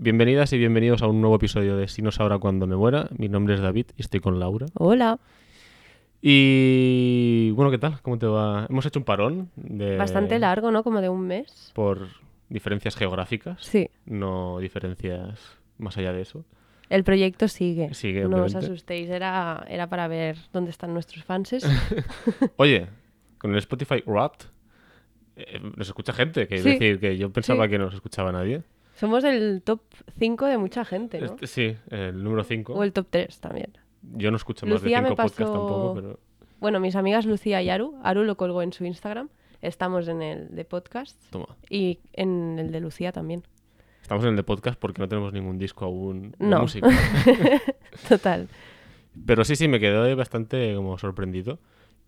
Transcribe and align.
Bienvenidas 0.00 0.52
y 0.52 0.58
bienvenidos 0.58 1.02
a 1.02 1.08
un 1.08 1.20
nuevo 1.20 1.36
episodio 1.36 1.76
de 1.76 1.88
Si 1.88 2.02
no 2.02 2.12
sabrá 2.12 2.38
cuando 2.38 2.66
me 2.68 2.76
muera. 2.76 3.08
Mi 3.18 3.28
nombre 3.28 3.54
es 3.54 3.60
David 3.60 3.86
y 3.96 4.00
estoy 4.02 4.20
con 4.20 4.38
Laura. 4.38 4.66
Hola. 4.74 5.18
Y 6.22 7.50
bueno, 7.52 7.70
¿qué 7.70 7.78
tal? 7.78 8.00
¿Cómo 8.02 8.16
te 8.18 8.26
va? 8.26 8.66
Hemos 8.68 8.86
hecho 8.86 9.00
un 9.00 9.04
parón 9.04 9.50
de... 9.56 9.96
Bastante 9.96 10.38
largo, 10.38 10.70
¿no? 10.70 10.84
Como 10.84 11.00
de 11.00 11.08
un 11.08 11.26
mes. 11.26 11.72
por 11.74 12.08
diferencias 12.48 12.96
geográficas, 12.96 13.60
Sí. 13.62 13.90
no 14.06 14.58
diferencias 14.58 15.38
más 15.78 15.98
allá 15.98 16.12
de 16.12 16.22
eso. 16.22 16.44
El 16.88 17.04
proyecto 17.04 17.46
sigue. 17.48 17.92
Sigue, 17.92 18.24
no 18.26 18.44
os 18.44 18.54
asustéis, 18.54 19.10
era, 19.10 19.66
era 19.68 19.88
para 19.88 20.08
ver 20.08 20.38
dónde 20.52 20.70
están 20.70 20.94
nuestros 20.94 21.24
fanses. 21.24 21.66
Oye, 22.56 22.86
con 23.36 23.50
el 23.52 23.58
Spotify 23.58 24.02
Wrapped 24.06 24.46
eh, 25.36 25.60
nos 25.76 25.88
escucha 25.88 26.12
gente, 26.14 26.48
que 26.48 26.54
es 26.54 26.62
Sí. 26.62 26.70
decir, 26.70 26.98
que 27.00 27.18
yo 27.18 27.30
pensaba 27.30 27.64
Sí. 27.64 27.70
que 27.72 27.78
no 27.78 27.84
nos 27.86 27.94
escuchaba 27.94 28.32
nadie. 28.32 28.62
Somos 28.98 29.22
el 29.24 29.62
top 29.64 29.80
5 30.18 30.46
de 30.46 30.58
mucha 30.58 30.84
gente, 30.84 31.20
¿no? 31.20 31.26
Este- 31.26 31.46
sí, 31.46 31.76
el 31.90 32.22
número 32.22 32.42
5. 32.44 32.72
O 32.74 32.82
el 32.82 32.92
top 32.92 33.06
3 33.10 33.38
también. 33.40 33.70
Yo 34.02 34.30
no 34.30 34.36
escucho 34.36 34.66
más 34.66 34.82
de 34.82 34.90
me 34.90 34.96
5 34.96 35.08
podcasts 35.10 35.38
pasó- 35.38 35.52
tampoco, 35.52 35.94
pero... 35.94 36.20
Bueno, 36.60 36.80
mis 36.80 36.96
amigas 36.96 37.24
Lucía 37.26 37.62
y 37.62 37.70
Aru, 37.70 37.96
Aru 38.02 38.24
lo 38.24 38.36
colgó 38.36 38.62
en 38.62 38.72
su 38.72 38.84
Instagram. 38.84 39.28
Estamos 39.62 40.08
en 40.08 40.22
el 40.22 40.54
de 40.54 40.64
podcast 40.64 41.20
Toma. 41.30 41.46
y 41.70 41.98
en 42.12 42.58
el 42.58 42.72
de 42.72 42.80
Lucía 42.80 43.12
también. 43.12 43.42
Estamos 44.02 44.24
en 44.24 44.30
el 44.30 44.36
de 44.36 44.42
podcast 44.42 44.78
porque 44.78 45.00
no 45.02 45.08
tenemos 45.08 45.32
ningún 45.32 45.58
disco 45.58 45.84
aún 45.84 46.30
de 46.38 46.46
No. 46.46 46.60
música. 46.62 46.88
Total. 48.08 48.48
Pero 49.26 49.44
sí, 49.44 49.56
sí, 49.56 49.68
me 49.68 49.80
quedé 49.80 50.14
bastante 50.14 50.74
como 50.74 50.96
sorprendido. 50.98 51.58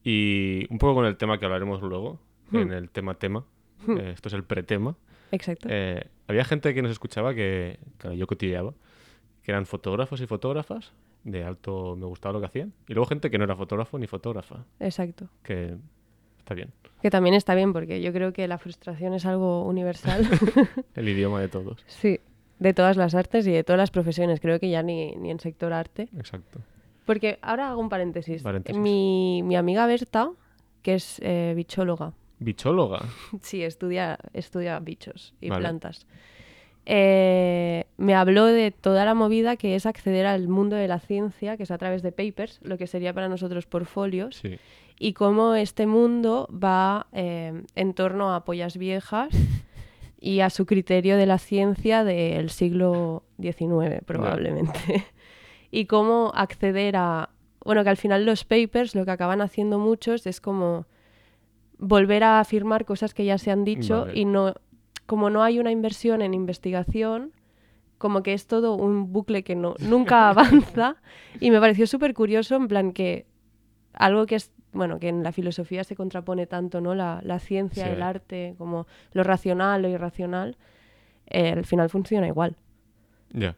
Y 0.02 0.66
un 0.72 0.78
poco 0.78 0.94
con 0.94 1.06
el 1.06 1.16
tema 1.16 1.38
que 1.38 1.44
hablaremos 1.44 1.82
luego, 1.82 2.18
en 2.52 2.68
Hmm. 2.68 2.72
el 2.72 2.90
tema-tema. 2.90 3.44
Hmm. 3.86 3.98
Eh, 3.98 4.10
esto 4.12 4.28
es 4.28 4.34
el 4.34 4.44
pretema. 4.44 4.96
Exacto. 5.32 5.68
Eh, 5.70 6.04
había 6.26 6.44
gente 6.44 6.74
que 6.74 6.82
nos 6.82 6.90
escuchaba 6.90 7.34
que, 7.34 7.78
claro, 7.98 8.16
yo 8.16 8.26
cotilleaba, 8.26 8.74
que 9.42 9.50
eran 9.52 9.66
fotógrafos 9.66 10.20
y 10.20 10.26
fotógrafas, 10.26 10.92
de 11.24 11.44
alto 11.44 11.96
me 11.96 12.06
gustaba 12.06 12.34
lo 12.34 12.40
que 12.40 12.46
hacían. 12.46 12.72
Y 12.88 12.94
luego 12.94 13.06
gente 13.06 13.30
que 13.30 13.38
no 13.38 13.44
era 13.44 13.56
fotógrafo 13.56 13.98
ni 13.98 14.06
fotógrafa, 14.06 14.64
Exacto. 14.78 15.28
que 15.42 15.76
está 16.38 16.54
bien. 16.54 16.72
Que 17.02 17.10
también 17.10 17.34
está 17.34 17.54
bien 17.54 17.72
porque 17.72 18.00
yo 18.02 18.12
creo 18.12 18.32
que 18.32 18.46
la 18.48 18.58
frustración 18.58 19.14
es 19.14 19.24
algo 19.26 19.64
universal. 19.64 20.26
El 20.94 21.08
idioma 21.08 21.40
de 21.40 21.48
todos. 21.48 21.82
Sí, 21.86 22.20
de 22.58 22.74
todas 22.74 22.96
las 22.96 23.14
artes 23.14 23.46
y 23.46 23.52
de 23.52 23.64
todas 23.64 23.78
las 23.78 23.90
profesiones. 23.90 24.40
Creo 24.40 24.60
que 24.60 24.68
ya 24.70 24.82
ni, 24.82 25.12
ni 25.16 25.30
en 25.30 25.40
sector 25.40 25.72
arte. 25.72 26.08
Exacto. 26.16 26.60
Porque 27.06 27.38
ahora 27.42 27.70
hago 27.70 27.80
un 27.80 27.88
paréntesis. 27.88 28.42
Paréntesis. 28.42 28.80
Mi, 28.80 29.42
mi 29.42 29.56
amiga 29.56 29.86
Berta, 29.86 30.30
que 30.82 30.94
es 30.94 31.18
eh, 31.22 31.54
bichóloga, 31.56 32.12
Bichóloga. 32.40 33.00
sí, 33.42 33.62
estudia, 33.62 34.18
estudia 34.32 34.78
bichos 34.80 35.34
y 35.40 35.48
Vale. 35.50 35.60
plantas, 35.60 36.06
eh, 36.86 37.84
me 37.98 38.14
habló 38.14 38.46
de 38.46 38.70
toda 38.70 39.04
la 39.04 39.14
movida 39.14 39.56
que 39.56 39.74
es 39.76 39.86
acceder 39.86 40.26
al 40.26 40.48
mundo 40.48 40.76
de 40.76 40.88
la 40.88 40.98
ciencia, 40.98 41.56
que 41.56 41.62
es 41.64 41.70
a 41.70 41.78
través 41.78 42.02
de 42.02 42.10
papers, 42.12 42.58
lo 42.62 42.78
que 42.78 42.86
sería 42.86 43.12
para 43.12 43.28
nosotros 43.28 43.66
portfolios, 43.66 44.36
Sí. 44.36 44.58
y 44.98 45.12
cómo 45.12 45.54
este 45.54 45.86
mundo 45.86 46.48
va 46.52 47.06
eh, 47.12 47.62
en 47.74 47.94
torno 47.94 48.34
a 48.34 48.44
pollas 48.44 48.76
viejas 48.78 49.28
y 50.20 50.40
a 50.40 50.50
su 50.50 50.66
criterio 50.66 51.16
de 51.16 51.26
la 51.26 51.38
ciencia 51.38 52.02
del 52.04 52.50
siglo 52.50 53.22
XIX, 53.40 54.02
probablemente. 54.04 55.06
y 55.70 55.84
cómo 55.86 56.32
acceder 56.34 56.96
a... 56.96 57.30
Bueno, 57.64 57.84
que 57.84 57.90
al 57.90 57.96
final 57.98 58.24
los 58.24 58.44
papers 58.44 58.94
lo 58.94 59.04
que 59.04 59.10
acaban 59.10 59.42
haciendo 59.42 59.78
muchos 59.78 60.26
es 60.26 60.40
como 60.40 60.86
volver 61.80 62.22
a 62.24 62.40
afirmar 62.40 62.84
cosas 62.84 63.14
que 63.14 63.24
ya 63.24 63.38
se 63.38 63.50
han 63.50 63.64
dicho 63.64 64.02
Vale. 64.06 64.18
y 64.20 64.24
no... 64.24 64.54
Como 65.06 65.28
no 65.28 65.42
hay 65.42 65.58
una 65.58 65.72
inversión 65.72 66.22
en 66.22 66.34
investigación, 66.34 67.32
como 67.98 68.22
que 68.22 68.32
es 68.32 68.46
todo 68.46 68.76
un 68.76 69.12
bucle 69.12 69.42
que 69.42 69.56
no, 69.56 69.74
nunca 69.80 70.28
avanza. 70.30 70.96
y 71.40 71.50
me 71.50 71.58
pareció 71.58 71.86
súper 71.88 72.14
curioso, 72.14 72.54
en 72.54 72.68
plan 72.68 72.92
que 72.92 73.26
algo 73.92 74.24
que 74.26 74.36
es, 74.36 74.52
bueno, 74.72 75.00
que 75.00 75.08
en 75.08 75.24
la 75.24 75.32
filosofía 75.32 75.82
se 75.82 75.96
contrapone 75.96 76.46
tanto, 76.46 76.80
¿no? 76.80 76.94
La, 76.94 77.20
la 77.24 77.40
ciencia, 77.40 77.86
Sí. 77.86 77.90
el 77.90 78.02
arte, 78.02 78.54
como 78.56 78.86
lo 79.12 79.24
racional, 79.24 79.82
lo 79.82 79.88
irracional, 79.88 80.56
eh, 81.26 81.50
al 81.50 81.64
final 81.64 81.90
funciona 81.90 82.28
igual. 82.28 82.54
Ya. 83.32 83.56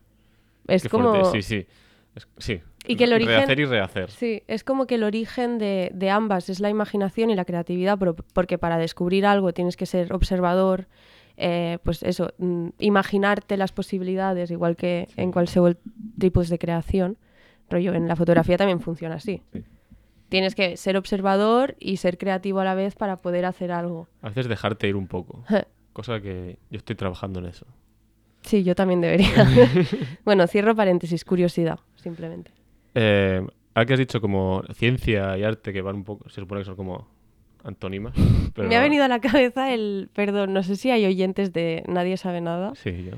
Es 0.68 0.84
Qué 0.84 0.88
como... 0.88 1.10
fuerte. 1.10 1.42
Sí, 1.42 1.42
sí. 1.42 1.66
Es- 2.14 2.28
sí. 2.38 2.60
Y 2.86 2.96
que 2.96 3.04
el 3.04 3.12
origen- 3.12 3.36
Rehacer 3.38 3.60
y 3.60 3.64
rehacer. 3.64 4.10
Sí, 4.10 4.42
es 4.48 4.64
como 4.64 4.86
que 4.86 4.96
el 4.96 5.04
origen 5.04 5.58
de, 5.58 5.90
de 5.94 6.10
ambas 6.10 6.48
es 6.50 6.60
la 6.60 6.68
imaginación 6.68 7.30
y 7.30 7.34
la 7.36 7.44
creatividad, 7.44 7.98
pero- 7.98 8.14
porque 8.14 8.58
para 8.58 8.76
descubrir 8.78 9.24
algo 9.26 9.52
tienes 9.52 9.76
que 9.76 9.86
ser 9.86 10.12
observador, 10.12 10.88
eh, 11.36 11.78
pues 11.84 12.02
eso, 12.02 12.32
mm, 12.38 12.68
imaginarte 12.78 13.56
las 13.56 13.72
posibilidades, 13.72 14.50
igual 14.50 14.76
que 14.76 15.08
en 15.16 15.32
cualquier 15.32 15.78
tipos 16.18 16.48
de 16.48 16.58
creación. 16.58 17.16
Rollo, 17.70 17.94
en 17.94 18.06
la 18.08 18.16
fotografía 18.16 18.58
también 18.58 18.80
funciona 18.80 19.14
así. 19.14 19.42
Sí. 19.52 19.62
Tienes 20.28 20.54
que 20.54 20.76
ser 20.76 20.96
observador 20.96 21.76
y 21.78 21.98
ser 21.98 22.18
creativo 22.18 22.60
a 22.60 22.64
la 22.64 22.74
vez 22.74 22.94
para 22.96 23.16
poder 23.16 23.44
hacer 23.44 23.70
algo. 23.72 24.08
A 24.22 24.28
veces 24.28 24.48
dejarte 24.48 24.88
ir 24.88 24.96
un 24.96 25.06
poco. 25.06 25.44
Cosa 25.92 26.20
que 26.20 26.58
yo 26.70 26.78
estoy 26.78 26.96
trabajando 26.96 27.40
en 27.40 27.46
eso. 27.46 27.66
Sí, 28.42 28.64
yo 28.64 28.74
también 28.74 29.00
debería. 29.00 29.28
bueno, 30.24 30.46
cierro 30.46 30.74
paréntesis, 30.74 31.24
curiosidad, 31.24 31.78
simplemente. 32.02 32.50
Eh, 32.94 33.40
ahora 33.74 33.86
que 33.86 33.92
has 33.94 33.98
dicho 33.98 34.20
como 34.20 34.62
ciencia 34.74 35.36
y 35.38 35.44
arte 35.44 35.72
que 35.72 35.80
van 35.82 35.96
un 35.96 36.04
poco, 36.04 36.28
se 36.28 36.40
supone 36.40 36.60
que 36.60 36.64
son 36.66 36.76
como 36.76 37.08
antónimas. 37.64 38.14
Pero 38.54 38.68
Me 38.68 38.76
ha 38.76 38.82
venido 38.82 39.04
a 39.04 39.08
la 39.08 39.20
cabeza 39.20 39.72
el, 39.72 40.10
perdón, 40.14 40.52
no 40.52 40.62
sé 40.62 40.76
si 40.76 40.90
hay 40.90 41.06
oyentes 41.06 41.52
de 41.52 41.82
Nadie 41.86 42.16
sabe 42.16 42.40
nada. 42.40 42.74
Sí, 42.74 43.08
yo. 43.10 43.16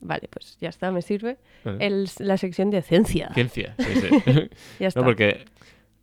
Vale, 0.00 0.28
pues 0.30 0.56
ya 0.60 0.70
está, 0.70 0.90
me 0.90 1.02
sirve. 1.02 1.36
Vale. 1.64 1.86
El- 1.86 2.08
la 2.20 2.36
sección 2.38 2.70
de 2.70 2.80
ciencia. 2.82 3.30
Ciencia, 3.34 3.74
sí, 3.78 3.94
sí. 3.94 4.08
Ya 4.80 4.88
está. 4.88 5.00
no, 5.00 5.04
porque 5.06 5.44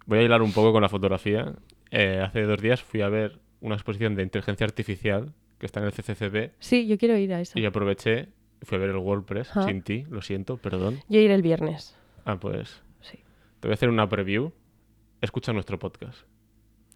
voy 0.06 0.20
a 0.20 0.22
hilar 0.22 0.42
un 0.44 0.54
poco 0.54 0.72
con 0.72 0.82
la 0.84 0.90
fotografía. 0.90 1.54
Eh, 1.90 2.22
hace 2.24 2.44
dos 2.44 2.62
días 2.62 2.82
fui 2.84 3.02
a 3.02 3.10
ver 3.10 3.40
una 3.60 3.74
exposición 3.76 4.14
de 4.16 4.22
inteligencia 4.24 4.66
artificial 4.66 5.34
que 5.58 5.66
está 5.66 5.80
en 5.80 5.88
el 5.88 5.92
CCCB 5.94 6.52
Sí, 6.60 6.86
yo 6.86 6.98
quiero 7.00 7.18
ir 7.18 7.34
a 7.34 7.42
esa. 7.42 7.58
y 7.60 7.66
aproveché, 7.66 8.28
fui 8.64 8.78
a 8.78 8.80
ver 8.82 8.90
el 8.90 8.98
WordPress 8.98 9.52
sin 9.66 9.82
ti, 9.82 10.06
lo 10.10 10.22
siento, 10.22 10.58
perdón. 10.58 11.00
Yo 11.10 11.20
iré 11.20 11.34
el 11.34 11.42
viernes. 11.42 11.96
Ah, 12.26 12.38
pues 12.40 12.82
Sí. 13.02 13.18
te 13.60 13.68
voy 13.68 13.72
a 13.72 13.76
hacer 13.76 13.90
una 13.90 14.08
preview. 14.10 14.52
Escucha 15.22 15.54
nuestro 15.54 15.80
podcast. 15.80 16.20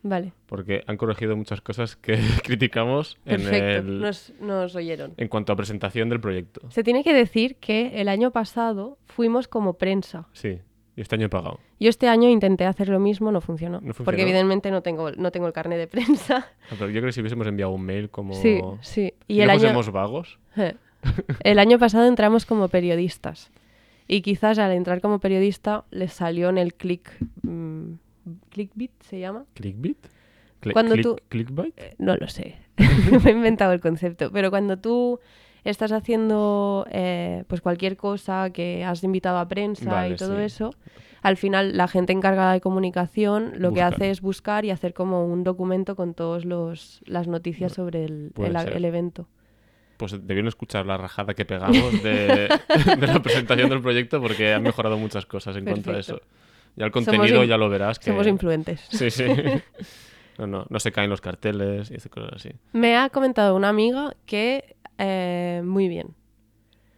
Vale, 0.04 0.34
Porque 0.48 0.84
han 0.88 0.98
corregido 0.98 1.38
muchas 1.38 1.62
cosas 1.62 1.96
que 1.96 2.18
criticamos 2.44 3.18
en, 3.26 3.42
perfecto. 3.44 3.88
el- 3.88 4.00
Nos, 4.02 4.34
nos 4.40 4.76
oyeron. 4.76 5.14
en 5.18 5.28
cuanto 5.28 5.54
a 5.54 5.56
presentación 5.56 6.10
del 6.10 6.20
proyecto. 6.20 6.62
Se 6.72 6.84
tiene 6.84 7.04
que 7.04 7.14
decir 7.14 7.58
que 7.58 8.02
el 8.02 8.10
año 8.10 8.32
pasado 8.32 8.98
fuimos 9.06 9.48
como 9.48 9.74
prensa. 9.76 10.28
Sí, 10.34 10.60
y 10.96 11.02
este 11.02 11.16
año 11.16 11.28
he 11.28 11.30
pagado. 11.30 11.60
Yo 11.80 11.90
este 11.90 12.08
año 12.08 12.30
intenté 12.30 12.66
hacer 12.66 12.90
lo 12.90 13.00
mismo, 13.00 13.32
no 13.32 13.42
funcionó. 13.42 13.76
¿No 13.80 13.94
funcionó? 13.94 14.06
Porque 14.06 14.24
evidentemente 14.24 14.72
no 14.72 14.82
tengo, 14.82 15.12
no 15.12 15.32
tengo 15.32 15.46
el 15.46 15.54
carnet 15.54 15.78
de 15.78 15.88
prensa. 15.88 16.48
Ah, 16.72 16.76
pero 16.80 16.88
yo 16.88 16.94
creo 17.00 17.06
que 17.06 17.12
si 17.12 17.22
hubiésemos 17.22 17.46
enviado 17.46 17.72
un 17.72 17.84
mail 17.84 18.10
como... 18.10 18.34
Sí, 18.34 18.60
sí. 18.82 19.14
Y 19.28 19.36
si 19.36 19.42
el 19.42 19.50
año, 19.52 19.72
vagos, 19.92 20.40
el 21.44 21.60
año 21.60 21.80
pasado 21.80 22.06
entramos 22.08 22.46
como 22.46 22.68
periodistas. 22.68 23.52
Y 24.08 24.22
quizás 24.22 24.60
al 24.60 24.72
entrar 24.72 25.00
como 25.02 25.20
periodista 25.20 25.86
les 25.92 26.14
salió 26.14 26.50
en 26.50 26.58
el 26.58 26.74
click... 26.74 27.10
mm, 27.44 27.94
¿Clickbit 28.50 28.92
se 29.04 29.20
llama? 29.20 29.46
¿clickbait? 29.56 29.98
Cli- 30.62 30.74
Cuando 30.74 30.96
click- 30.96 31.04
tú- 31.04 31.18
¿Clickbait? 31.30 31.74
Eh, 31.78 31.96
No 31.98 32.16
lo 32.18 32.28
sé. 32.28 32.56
Me 33.24 33.32
he 33.32 33.34
inventado 33.34 33.74
el 33.74 33.80
concepto. 33.82 34.32
Pero 34.32 34.50
cuando 34.52 34.78
tú 34.78 35.20
estás 35.64 35.92
haciendo 35.92 36.86
eh, 36.92 37.44
pues 37.48 37.62
cualquier 37.62 37.98
cosa 37.98 38.50
que 38.52 38.84
has 38.84 39.04
invitado 39.04 39.38
a 39.40 39.48
prensa 39.48 39.92
Vale, 39.92 40.14
y 40.14 40.18
todo 40.18 40.38
sí. 40.38 40.44
eso, 40.44 40.74
al 41.22 41.38
final 41.38 41.78
la 41.78 41.88
gente 41.88 42.14
encargada 42.14 42.54
de 42.54 42.62
comunicación 42.62 43.54
lo 43.58 43.72
que 43.74 43.82
hace 43.82 44.10
es 44.12 44.22
buscar 44.22 44.66
y 44.66 44.72
hacer 44.72 44.94
como 44.94 45.26
un 45.26 45.44
documento 45.44 45.96
con 45.96 46.14
todas 46.14 46.46
las 46.46 47.28
noticias 47.28 47.74
sobre 47.74 48.06
el, 48.06 48.32
el 48.38 48.86
evento. 48.86 49.28
Pues 50.02 50.14
debieron 50.14 50.48
escuchar 50.48 50.84
la 50.88 50.98
rajada 50.98 51.36
que 51.36 51.46
pegamos 51.46 52.02
de, 52.02 52.50
de 53.00 53.08
la 53.08 53.22
presentación 53.22 53.70
del 53.70 53.82
proyecto 53.84 54.20
porque 54.20 54.52
han 54.52 54.64
mejorado 54.64 54.98
muchas 54.98 55.28
cosas 55.28 55.56
en 55.58 55.64
cuanto 55.66 55.92
a 55.92 56.00
eso. 56.00 56.20
Ya 56.76 56.86
el 56.86 56.92
contenido 56.92 57.44
ya 57.44 57.56
lo 57.56 57.70
verás 57.70 58.00
que... 58.00 58.06
Somos 58.10 58.26
influentes. 58.26 58.82
Sí, 58.90 59.12
sí. 59.12 59.26
No, 60.38 60.48
no, 60.48 60.66
no 60.70 60.80
se 60.80 60.92
caen 60.92 61.10
los 61.10 61.22
carteles 61.22 61.92
y 61.92 62.10
cosas 62.10 62.32
así. 62.34 62.50
Me 62.74 62.98
ha 62.98 63.10
comentado 63.10 63.56
una 63.56 63.70
amiga 63.70 64.16
que 64.26 64.76
eh, 64.98 65.62
muy 65.64 65.88
bien. 65.88 66.16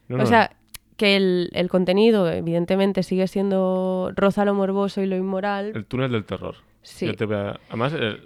No, 0.08 0.24
O 0.24 0.26
sea, 0.26 0.56
que 0.96 1.18
el, 1.18 1.50
el 1.54 1.68
contenido 1.68 2.32
evidentemente 2.32 3.04
sigue 3.04 3.28
siendo 3.28 4.12
roza 4.16 4.46
lo 4.46 4.54
morboso 4.54 5.02
y 5.02 5.08
lo 5.08 5.18
inmoral. 5.18 5.74
el 5.76 5.86
túnel 5.86 6.12
del 6.14 6.24
terror. 6.24 6.56
Sí. 6.84 7.12
Te 7.12 7.26
a- 7.36 7.60
Además, 7.68 7.92
el- 7.94 8.22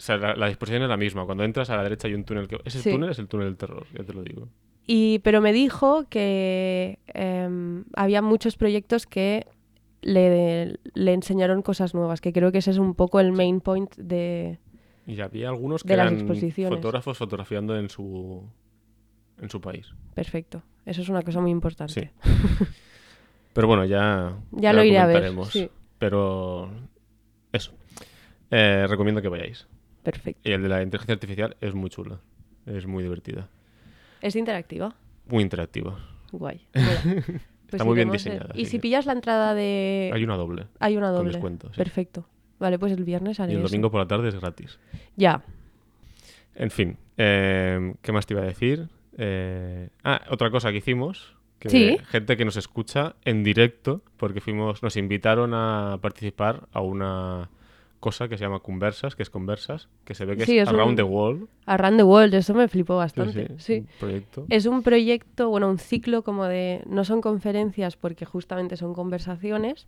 o 0.00 0.02
sea, 0.02 0.16
la, 0.16 0.34
la 0.34 0.46
disposición 0.48 0.82
es 0.82 0.88
la 0.88 0.96
misma. 0.96 1.26
Cuando 1.26 1.44
entras 1.44 1.68
a 1.68 1.76
la 1.76 1.82
derecha 1.82 2.08
hay 2.08 2.14
un 2.14 2.24
túnel 2.24 2.48
que... 2.48 2.58
Ese 2.64 2.78
Sí. 2.80 2.90
túnel 2.90 3.10
es 3.10 3.18
el 3.18 3.28
túnel 3.28 3.48
del 3.48 3.58
terror, 3.58 3.86
ya 3.94 4.02
te 4.02 4.14
lo 4.14 4.22
digo. 4.22 4.48
Y, 4.86 5.18
pero 5.18 5.42
me 5.42 5.52
dijo 5.52 6.06
que 6.08 6.98
em, 7.08 7.84
había 7.94 8.22
muchos 8.22 8.56
proyectos 8.56 9.04
que 9.06 9.46
le, 10.00 10.78
le 10.94 11.12
enseñaron 11.12 11.60
cosas 11.60 11.92
nuevas, 11.94 12.22
que 12.22 12.32
creo 12.32 12.50
que 12.50 12.58
ese 12.58 12.70
es 12.70 12.78
un 12.78 12.94
poco 12.94 13.20
el 13.20 13.32
main 13.32 13.60
point 13.60 13.94
de... 13.96 14.58
Y 15.06 15.20
había 15.20 15.50
algunos 15.50 15.84
que 15.84 15.92
eran 15.92 16.26
fotógrafos 16.26 17.18
fotografiando 17.18 17.76
en 17.76 17.90
su 17.90 18.42
en 19.38 19.50
su 19.50 19.60
país. 19.60 19.86
Perfecto. 20.14 20.62
Eso 20.86 21.02
es 21.02 21.08
una 21.10 21.22
cosa 21.22 21.40
muy 21.42 21.50
importante. 21.50 21.92
Sí. 21.92 22.10
Pero 23.52 23.66
bueno, 23.66 23.84
ya, 23.84 24.34
Ya 24.52 24.72
lo 24.72 24.82
iré 24.82 24.98
a 24.98 25.06
ver, 25.06 25.30
sí. 25.50 25.68
Pero 25.98 26.70
eso. 27.52 27.72
Eh, 28.50 28.86
recomiendo 28.88 29.20
que 29.20 29.28
vayáis. 29.28 29.66
Perfecto. 30.02 30.48
Y 30.48 30.52
el 30.52 30.62
de 30.62 30.68
la 30.68 30.82
inteligencia 30.82 31.14
artificial 31.14 31.56
es 31.60 31.74
muy 31.74 31.90
chulo. 31.90 32.20
Es 32.66 32.86
muy 32.86 33.02
divertida. 33.02 33.48
¿Es 34.20 34.36
interactiva? 34.36 34.94
Muy 35.28 35.42
interactiva. 35.42 35.98
Guay. 36.32 36.66
Pues 37.70 37.78
Está 37.78 37.84
muy 37.84 37.94
bien 37.94 38.10
diseñada, 38.10 38.50
Y 38.56 38.64
si 38.66 38.78
que- 38.78 38.80
pillas 38.82 39.06
la 39.06 39.12
entrada 39.12 39.54
de... 39.54 40.10
Hay 40.12 40.24
una 40.24 40.36
doble. 40.36 40.66
Hay 40.80 40.96
una 40.96 41.06
con 41.10 41.18
doble. 41.18 41.30
descuento, 41.34 41.68
sí. 41.68 41.76
Perfecto. 41.76 42.26
Vale, 42.58 42.80
pues 42.80 42.90
el 42.92 43.04
viernes 43.04 43.38
haré 43.38 43.52
Y 43.52 43.54
el 43.54 43.60
eso. 43.60 43.68
domingo 43.68 43.92
por 43.92 44.00
la 44.00 44.08
tarde 44.08 44.28
es 44.28 44.34
gratis. 44.34 44.80
Ya. 45.14 45.44
En 46.56 46.72
fin, 46.72 46.96
eh, 47.16 47.94
¿qué 48.02 48.10
más 48.10 48.26
te 48.26 48.34
iba 48.34 48.42
a 48.42 48.46
decir? 48.46 48.88
Eh, 49.16 49.88
ah, 50.02 50.20
otra 50.30 50.50
cosa 50.50 50.72
que 50.72 50.78
hicimos, 50.78 51.36
que 51.60 51.68
Sí. 51.70 51.96
gente 52.08 52.36
que 52.36 52.44
nos 52.44 52.56
escucha 52.56 53.14
en 53.24 53.44
directo, 53.44 54.02
porque 54.16 54.40
fuimos, 54.40 54.82
nos 54.82 54.96
invitaron 54.96 55.54
a 55.54 55.98
participar 56.02 56.66
a 56.72 56.80
una 56.80 57.50
cosa 58.00 58.28
que 58.28 58.36
se 58.38 58.44
llama 58.44 58.60
Conversas, 58.60 59.14
que 59.14 59.22
es 59.22 59.30
Conversas, 59.30 59.88
que 60.04 60.14
se 60.14 60.24
ve 60.24 60.36
que 60.36 60.46
Sí, 60.46 60.58
es, 60.58 60.62
es 60.62 60.68
Around 60.74 60.90
un- 60.90 60.96
the 60.96 61.02
World. 61.02 61.48
Around 61.66 61.98
the 61.98 62.02
World, 62.02 62.34
eso 62.34 62.54
me 62.54 62.66
flipó 62.66 62.96
bastante. 62.96 63.48
sí, 63.48 63.54
Sí. 63.58 63.74
un 63.80 63.86
proyecto. 64.00 64.46
Es 64.48 64.66
un 64.66 64.82
proyecto, 64.82 65.48
bueno, 65.50 65.68
un 65.68 65.78
ciclo 65.78 66.22
como 66.24 66.46
de... 66.46 66.82
No 66.86 67.04
son 67.04 67.20
conferencias 67.20 67.96
porque 67.96 68.24
justamente 68.24 68.76
son 68.76 68.94
conversaciones 68.94 69.86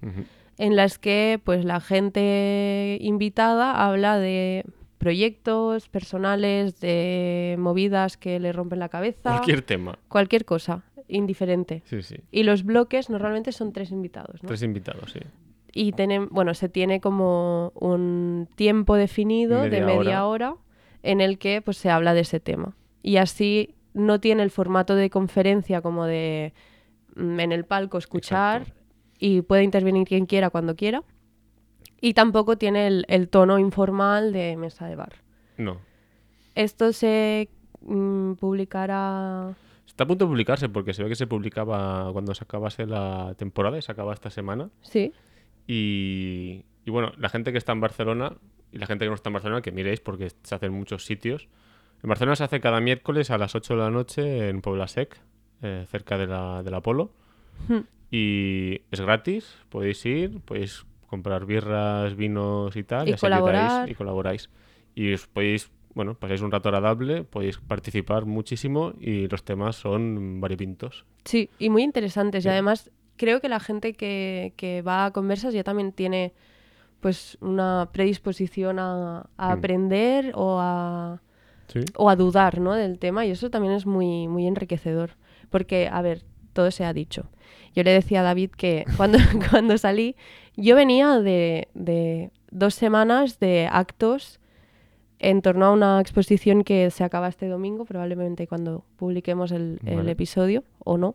en 0.59 0.76
las 0.76 0.99
que 0.99 1.41
pues 1.43 1.64
la 1.64 1.81
gente 1.81 2.99
invitada 3.00 3.87
habla 3.87 4.19
de 4.19 4.64
proyectos 4.99 5.88
personales, 5.88 6.79
de 6.81 7.56
movidas 7.59 8.17
que 8.17 8.38
le 8.38 8.53
rompen 8.53 8.79
la 8.79 8.88
cabeza, 8.88 9.31
Cualquier 9.31 9.62
tema. 9.62 9.99
cualquier 10.09 10.44
cosa, 10.44 10.85
indiferente. 11.09 11.82
Sí, 11.87 12.03
sí. 12.03 12.17
Y 12.31 12.44
los 12.44 12.62
bloques 12.64 13.11
normalmente 13.11 13.50
son 13.53 13.73
tres 13.73 13.91
invitados, 13.91 14.43
¿no? 14.43 14.47
Tres 14.47 14.62
invitados, 14.62 15.11
sí. 15.12 15.19
Y 15.72 15.92
tienen, 15.92 16.28
bueno, 16.30 16.54
se 16.54 16.69
tiene 16.69 17.00
como 17.00 17.72
un 17.74 18.48
tiempo 18.56 18.96
definido 18.96 19.62
de 19.62 19.80
Media 19.80 20.26
hora. 20.26 20.56
en 21.02 21.20
el 21.20 21.38
que 21.38 21.62
pues 21.62 21.78
se 21.78 21.90
habla 21.90 22.14
de 22.14 22.20
ese 22.20 22.40
tema. 22.40 22.76
Y 23.02 23.16
así 23.16 23.74
no 23.94 24.20
tiene 24.20 24.42
el 24.42 24.50
formato 24.50 24.94
de 24.94 25.10
conferencia 25.10 25.80
como 25.82 26.04
de 26.06 26.52
mm, 27.16 27.40
en 27.40 27.52
el 27.52 27.64
palco 27.64 27.98
escuchar 27.98 28.62
Exacto. 28.62 28.82
y 29.19 29.42
puede 29.42 29.64
intervenir 29.64 30.06
quien 30.06 30.26
quiera 30.26 30.50
cuando 30.50 30.76
quiera. 30.76 31.02
Y 32.00 32.14
tampoco 32.14 32.58
tiene 32.58 32.86
el, 32.86 33.04
el 33.08 33.28
tono 33.28 33.58
informal 33.58 34.32
de 34.32 34.56
mesa 34.56 34.86
de 34.86 34.96
bar. 34.96 35.14
No. 35.56 35.78
Esto 36.54 36.92
se 36.92 37.48
mm, 37.80 38.34
publicará... 38.34 39.54
Está 39.86 40.04
a 40.04 40.06
punto 40.06 40.25
de 40.25 40.28
publicarse 40.30 40.68
porque 40.68 40.94
se 40.94 41.02
ve 41.02 41.08
que 41.08 41.16
se 41.16 41.26
publicaba 41.26 42.10
cuando 42.12 42.34
se 42.34 42.44
acabase 42.44 42.86
la 42.86 43.34
temporada 43.36 43.78
y 43.78 43.82
se 43.82 43.92
acaba 43.92 44.14
esta 44.14 44.30
semana. 44.30 44.70
Sí, 44.80 45.12
Y, 45.67 46.64
y 46.85 46.91
bueno, 46.91 47.12
la 47.19 47.29
gente 47.29 47.53
que 47.53 47.59
está 47.59 47.73
en 47.73 47.81
Barcelona 47.81 48.37
y 48.73 48.79
la 48.79 48.87
gente 48.87 49.05
que 49.05 49.11
no 49.11 49.14
está 49.14 49.29
en 49.29 49.35
Barcelona, 49.35 49.61
que 49.61 49.70
miréis 49.70 50.00
porque 50.00 50.31
se 50.43 50.55
hace 50.55 50.67
en 50.67 50.73
muchos 50.73 51.05
sitios. 51.05 51.49
En 52.03 52.09
Barcelona 52.09 52.37
se 52.37 52.44
hace 52.44 52.61
cada 52.61 52.81
miércoles 52.81 53.31
a 53.31 53.38
las 53.38 53.55
8 53.55 53.75
de 53.75 53.81
la 53.81 53.91
noche 53.91 54.49
en 54.49 54.62
Puebla 54.62 54.88
Sec, 54.88 55.20
eh, 55.61 55.85
cerca 55.88 56.19
de 56.19 56.26
la, 56.26 56.62
del 56.62 56.75
Apolo. 56.75 57.12
Hmm. 57.69 57.81
Y 58.11 58.81
es 58.91 59.00
gratis, 59.00 59.59
podéis 59.69 60.05
ir, 60.06 60.41
podéis 60.41 60.85
comprar 61.06 61.44
birras, 61.44 62.17
vinos 62.17 62.75
y 62.76 62.82
tal. 62.82 63.09
Y 63.09 63.14
colaborar. 63.14 63.88
y 63.88 63.94
colaboráis. 63.94 64.49
Y 64.94 65.12
os 65.12 65.26
podéis, 65.26 65.70
bueno, 65.94 66.14
pasáis 66.14 66.41
un 66.41 66.50
rato 66.50 66.70
agradable, 66.70 67.25
podéis 67.25 67.59
participar 67.59 68.25
muchísimo 68.25 68.94
y 68.99 69.29
los 69.29 69.44
temas 69.44 69.76
son 69.76 70.41
variopintos. 70.41 71.05
Sí, 71.25 71.50
y 71.59 71.69
muy 71.69 71.82
interesantes. 71.82 72.43
Sí. 72.43 72.49
Y 72.49 72.53
además 72.53 72.91
creo 73.17 73.41
que 73.41 73.49
la 73.49 73.61
gente 73.61 73.94
que, 73.94 74.53
que 74.56 74.82
va 74.82 75.06
a 75.06 75.11
conversas 75.12 75.55
ya 75.55 75.64
también 75.64 75.93
tiene 75.93 76.32
pues 77.00 77.37
una 77.41 77.88
predisposición 77.93 78.79
a, 78.79 79.26
a 79.37 79.49
Mm. 79.49 79.59
aprender 79.59 80.32
o 80.35 80.59
a, 80.61 81.20
Sí. 81.69 81.81
o 81.97 82.11
a 82.11 82.17
dudar 82.17 82.61
¿no? 82.61 82.75
del 82.75 82.99
tema 82.99 83.25
y 83.26 83.31
eso 83.31 83.49
también 83.50 83.73
es 83.75 83.87
muy, 83.87 84.29
muy 84.29 84.47
enriquecedor. 84.47 85.11
Porque, 85.50 85.88
a 85.91 86.00
ver, 86.03 86.23
todo 86.53 86.70
se 86.70 86.85
ha 86.85 86.93
dicho. 86.93 87.31
Yo 87.75 87.82
le 87.82 87.91
decía 87.93 88.20
a 88.20 88.23
David 88.23 88.50
que 88.50 88.85
cuando, 88.97 89.19
cuando 89.50 89.76
salí, 89.79 90.14
yo 90.56 90.76
venía 90.76 91.19
de, 91.20 91.69
de 91.75 92.31
dos 92.50 92.75
semanas 92.75 93.38
de 93.41 93.69
actos 93.70 94.38
en 95.19 95.41
torno 95.41 95.67
a 95.67 95.70
una 95.73 96.00
exposición 96.00 96.62
que 96.64 96.91
se 96.91 97.05
acaba 97.05 97.29
este 97.29 97.47
domingo, 97.49 97.85
probablemente 97.85 98.47
cuando 98.49 98.85
publiquemos 98.97 99.50
el, 99.53 99.79
el 99.87 100.09
episodio, 100.09 100.64
o 100.81 100.99
no. 100.99 101.14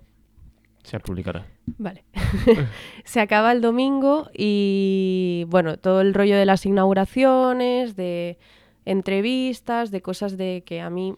Se 0.87 1.01
publicará. 1.01 1.45
Vale. 1.77 2.05
se 3.03 3.19
acaba 3.19 3.51
el 3.51 3.59
domingo 3.59 4.29
y 4.33 5.43
bueno, 5.49 5.75
todo 5.75 5.99
el 5.99 6.13
rollo 6.13 6.37
de 6.37 6.45
las 6.45 6.65
inauguraciones, 6.65 7.97
de 7.97 8.37
entrevistas, 8.85 9.91
de 9.91 10.01
cosas 10.01 10.37
de 10.37 10.63
que 10.65 10.79
a 10.79 10.89
mí, 10.89 11.13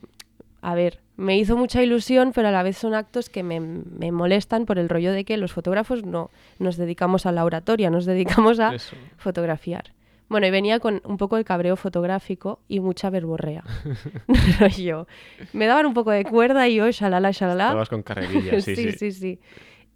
a 0.64 0.74
ver, 0.74 1.02
me 1.18 1.38
hizo 1.38 1.56
mucha 1.56 1.84
ilusión, 1.84 2.32
pero 2.34 2.48
a 2.48 2.52
la 2.52 2.64
vez 2.64 2.80
son 2.80 2.96
actos 2.96 3.30
que 3.30 3.44
me, 3.44 3.60
me 3.60 4.12
molestan 4.12 4.66
por 4.66 4.80
el 4.80 4.90
rollo 4.90 5.12
de 5.14 5.24
que 5.24 5.38
los 5.38 5.54
fotógrafos 5.54 6.04
no 6.04 6.32
nos 6.58 6.76
dedicamos 6.76 7.28
a 7.28 7.32
la 7.32 7.46
oratoria, 7.46 7.92
nos 7.92 8.06
dedicamos 8.08 8.60
a 8.60 8.74
Eso. 8.74 8.96
fotografiar. 9.18 9.92
Bueno, 10.30 10.46
y 10.46 10.52
venía 10.52 10.80
con 10.80 11.02
un 11.06 11.18
poco 11.18 11.38
el 11.38 11.44
cabreo 11.44 11.76
fotográfico 11.76 12.60
y 12.68 12.80
mucha 12.80 13.10
verborrea. 13.10 13.64
rollo. 14.60 15.08
Me 15.54 15.66
daban 15.66 15.86
un 15.86 15.94
poco 15.94 16.12
de 16.12 16.24
cuerda 16.24 16.68
y 16.68 16.76
yo, 16.76 16.90
shalala, 16.92 17.32
shalala. 17.32 17.66
Estabas 17.66 17.90
con 17.90 18.04
carrerilla, 18.04 18.62
sí, 18.62 18.76
sí. 18.76 18.92
sí, 18.94 19.12
sí. 19.12 19.40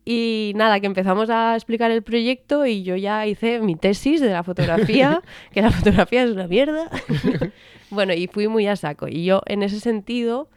Y 0.06 0.52
nada, 0.56 0.80
que 0.82 0.88
empezamos 0.88 1.30
a 1.30 1.56
explicar 1.56 1.92
el 1.92 2.04
proyecto 2.04 2.66
y 2.66 2.84
yo 2.84 2.98
ya 2.98 3.26
hice 3.26 3.62
mi 3.62 3.76
tesis 3.76 4.20
de 4.20 4.32
la 4.32 4.44
fotografía, 4.44 5.22
que 5.54 5.62
la 5.62 5.72
fotografía 5.72 6.24
es 6.24 6.32
una 6.32 6.48
mierda. 6.48 6.90
bueno, 7.90 8.14
y 8.14 8.28
fui 8.28 8.50
muy 8.50 8.68
a 8.68 8.76
saco. 8.76 9.08
Y 9.08 9.24
yo 9.24 9.42
en 9.46 9.64
ese 9.64 9.80
sentido, 9.80 10.50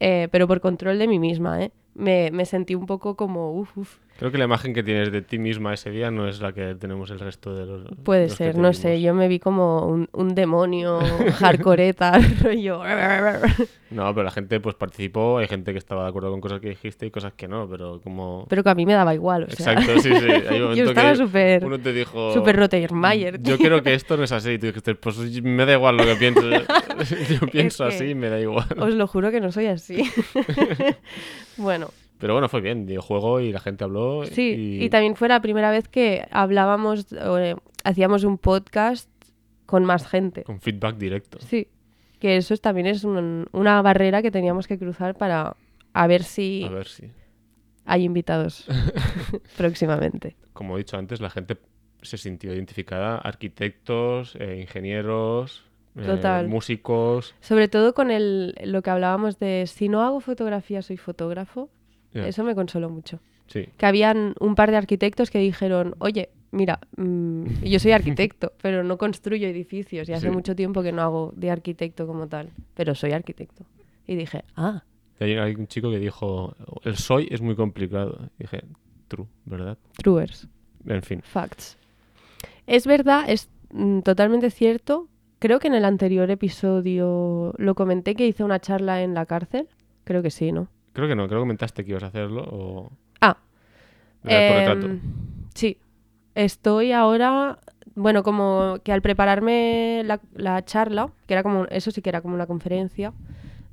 eh, 0.00 0.28
pero 0.30 0.46
por 0.46 0.60
control 0.60 0.98
de 0.98 1.08
mí 1.08 1.18
misma, 1.18 1.62
¿eh? 1.62 1.70
me, 1.94 2.30
me 2.30 2.44
sentí 2.44 2.74
un 2.74 2.86
poco 2.86 3.16
como, 3.16 3.52
uff, 3.52 3.78
uff. 3.78 3.98
Creo 4.18 4.30
que 4.30 4.38
la 4.38 4.44
imagen 4.44 4.72
que 4.74 4.84
tienes 4.84 5.10
de 5.10 5.22
ti 5.22 5.38
misma 5.38 5.74
ese 5.74 5.90
día 5.90 6.10
no 6.12 6.28
es 6.28 6.40
la 6.40 6.52
que 6.52 6.76
tenemos 6.76 7.10
el 7.10 7.18
resto 7.18 7.54
de 7.54 7.66
los. 7.66 7.82
Puede 8.04 8.28
los 8.28 8.34
ser, 8.36 8.56
no 8.56 8.72
sé, 8.72 9.00
yo 9.02 9.12
me 9.12 9.26
vi 9.26 9.40
como 9.40 9.86
un, 9.86 10.08
un 10.12 10.34
demonio 10.36 11.00
hardcoreta, 11.38 12.18
rollo. 12.42 12.80
No, 13.90 14.14
pero 14.14 14.22
la 14.22 14.30
gente 14.30 14.60
pues 14.60 14.76
participó, 14.76 15.38
hay 15.38 15.48
gente 15.48 15.72
que 15.72 15.78
estaba 15.78 16.04
de 16.04 16.08
acuerdo 16.10 16.30
con 16.30 16.40
cosas 16.40 16.60
que 16.60 16.68
dijiste 16.70 17.06
y 17.06 17.10
cosas 17.10 17.32
que 17.32 17.48
no, 17.48 17.68
pero 17.68 18.00
como. 18.02 18.46
Pero 18.48 18.62
que 18.62 18.70
a 18.70 18.74
mí 18.76 18.86
me 18.86 18.92
daba 18.92 19.14
igual, 19.14 19.44
o 19.44 19.50
sea. 19.50 19.72
Exacto, 19.72 20.00
sí, 20.00 20.10
sí. 20.14 20.30
Hay 20.48 20.60
un 20.62 20.74
yo 20.76 20.84
estaba 20.84 21.16
súper 21.16 21.64
Uno 21.64 21.80
te 21.80 21.92
dijo. 21.92 22.32
súper 22.32 22.56
Rottermeier. 22.56 23.42
Yo 23.42 23.58
quiero 23.58 23.82
que 23.82 23.94
esto 23.94 24.16
no 24.16 24.22
es 24.22 24.30
así. 24.32 24.50
Y 24.52 24.58
tú 24.58 24.66
dijiste, 24.66 24.94
pues 24.94 25.18
me 25.42 25.66
da 25.66 25.72
igual 25.72 25.96
lo 25.96 26.04
que 26.04 26.14
pienso. 26.14 26.48
Yo 26.50 27.46
pienso 27.50 27.88
que- 27.88 27.94
así 27.94 28.04
y 28.10 28.14
me 28.14 28.28
da 28.28 28.38
igual. 28.40 28.66
Os 28.78 28.94
lo 28.94 29.08
juro 29.08 29.32
que 29.32 29.40
no 29.40 29.50
soy 29.50 29.66
así. 29.66 30.04
bueno, 31.56 31.88
Pero 32.24 32.32
bueno, 32.32 32.48
fue 32.48 32.62
bien. 32.62 32.86
Dio 32.86 33.02
juego 33.02 33.38
y 33.40 33.52
la 33.52 33.60
gente 33.60 33.84
habló. 33.84 34.24
sí, 34.24 34.78
y... 34.80 34.88
también 34.88 35.14
fue 35.14 35.28
la 35.28 35.42
primera 35.42 35.70
vez 35.70 35.88
que 35.88 36.26
hablábamos, 36.30 37.12
o, 37.12 37.36
eh, 37.36 37.54
hacíamos 37.84 38.24
un 38.24 38.38
podcast 38.38 39.10
con 39.66 39.84
más 39.84 40.06
gente. 40.08 40.42
Con 40.42 40.58
feedback 40.58 40.96
directo. 40.96 41.36
Sí, 41.42 41.68
que 42.20 42.38
eso 42.38 42.54
es- 42.54 42.62
también 42.62 42.86
es 42.86 43.04
un- 43.04 43.46
una 43.52 43.82
barrera 43.82 44.22
que 44.22 44.30
teníamos 44.30 44.66
que 44.66 44.78
cruzar 44.78 45.14
para 45.18 45.54
a 45.92 46.06
ver 46.06 46.22
si 46.22 46.64
A 46.64 46.70
ver 46.70 46.86
si. 46.86 47.10
hay 47.84 48.04
invitados 48.04 48.64
próximamente. 49.58 50.34
Como 50.54 50.76
he 50.76 50.78
dicho 50.78 50.96
antes, 50.96 51.20
la 51.20 51.28
gente 51.28 51.58
se 52.00 52.16
sintió 52.16 52.54
identificada. 52.54 53.18
Arquitectos, 53.18 54.34
eh, 54.40 54.60
ingenieros, 54.62 55.64
eh, 55.96 56.04
Total. 56.06 56.48
músicos. 56.48 57.34
Sobre 57.40 57.68
todo 57.68 57.92
con 57.92 58.10
el, 58.10 58.54
lo 58.64 58.80
que 58.80 58.88
hablábamos 58.88 59.38
de 59.38 59.64
si 59.66 59.88
no 59.90 60.02
hago 60.02 60.20
fotografía 60.20 60.80
soy 60.82 60.96
fotógrafo. 60.96 61.68
Eso 62.14 62.44
me 62.44 62.54
consoló 62.54 62.88
mucho. 62.90 63.20
Sí. 63.46 63.68
que 63.76 63.84
habían 63.84 64.34
un 64.40 64.54
par 64.54 64.70
de 64.70 64.78
arquitectos 64.78 65.30
que 65.30 65.38
dijeron, 65.38 65.94
oye, 65.98 66.30
mira, 66.50 66.80
mm, 66.96 67.44
yo 67.62 67.78
soy 67.78 67.92
arquitecto, 67.92 68.52
pero 68.62 68.82
no 68.84 68.96
construyo 68.96 69.46
edificios 69.48 70.08
y 70.08 70.14
hace 70.14 70.28
Sí. 70.28 70.32
mucho 70.32 70.56
tiempo 70.56 70.82
que 70.82 70.92
no 70.92 71.02
hago 71.02 71.32
de 71.36 71.50
arquitecto 71.50 72.06
como 72.06 72.26
tal, 72.26 72.48
pero 72.74 72.94
soy 72.94 73.12
arquitecto. 73.12 73.64
Y 74.06 74.14
dije, 74.16 74.44
ah, 74.56 74.82
Y 75.20 75.24
hay, 75.24 75.32
hay 75.34 75.54
un 75.56 75.66
chico 75.66 75.90
que 75.90 75.98
dijo, 75.98 76.56
el 76.84 76.96
soy 76.96 77.28
es 77.30 77.42
muy 77.42 77.54
complicado. 77.54 78.30
Y 78.38 78.44
dije, 78.44 78.64
true, 79.08 79.26
¿verdad? 79.44 79.76
truers, 80.02 80.48
En 80.86 81.02
fin. 81.02 81.20
facts. 81.22 81.76
Es 82.66 82.86
verdad, 82.86 83.24
es 83.28 83.50
mm, 83.72 84.00
totalmente 84.00 84.50
cierto. 84.50 85.08
Creo 85.38 85.58
que 85.58 85.68
en 85.68 85.74
el 85.74 85.84
anterior 85.84 86.30
episodio 86.30 87.52
lo 87.58 87.74
comenté 87.74 88.14
que 88.14 88.26
hice 88.26 88.42
una 88.42 88.58
charla 88.58 89.02
en 89.02 89.12
la 89.12 89.26
cárcel. 89.26 89.68
Creo 90.04 90.22
que 90.22 90.30
sí, 90.30 90.50
¿no? 90.50 90.68
Creo 90.94 91.08
que 91.08 91.16
no, 91.16 91.26
creo 91.26 91.40
que 91.40 91.42
comentaste 91.42 91.84
que 91.84 91.90
ibas 91.90 92.04
a 92.04 92.06
hacerlo 92.06 92.44
o... 92.48 92.92
Ah. 93.20 93.36
Em, 94.22 95.00
sí, 95.54 95.76
estoy 96.36 96.92
ahora, 96.92 97.58
bueno, 97.96 98.22
como 98.22 98.78
que 98.84 98.92
al 98.92 99.02
prepararme 99.02 100.02
la, 100.04 100.20
la 100.34 100.64
charla, 100.64 101.12
que 101.26 101.34
era 101.34 101.42
como, 101.42 101.64
eso 101.66 101.90
sí 101.90 102.00
que 102.00 102.08
era 102.10 102.22
como 102.22 102.34
una 102.34 102.46
conferencia 102.46 103.12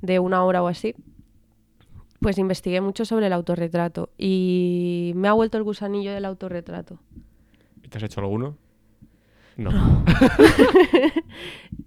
de 0.02 0.18
una 0.18 0.44
hora 0.44 0.64
o 0.64 0.66
así, 0.66 0.96
pues 2.18 2.38
investigué 2.38 2.80
mucho 2.80 3.04
sobre 3.04 3.28
el 3.28 3.32
autorretrato 3.32 4.10
y 4.18 5.12
me 5.14 5.28
ha 5.28 5.32
vuelto 5.32 5.58
el 5.58 5.62
gusanillo 5.62 6.12
del 6.12 6.24
autorretrato. 6.24 6.98
¿Y 7.84 7.88
¿Te 7.88 7.98
has 7.98 8.04
hecho 8.04 8.20
alguno? 8.20 8.56
No. 9.56 10.04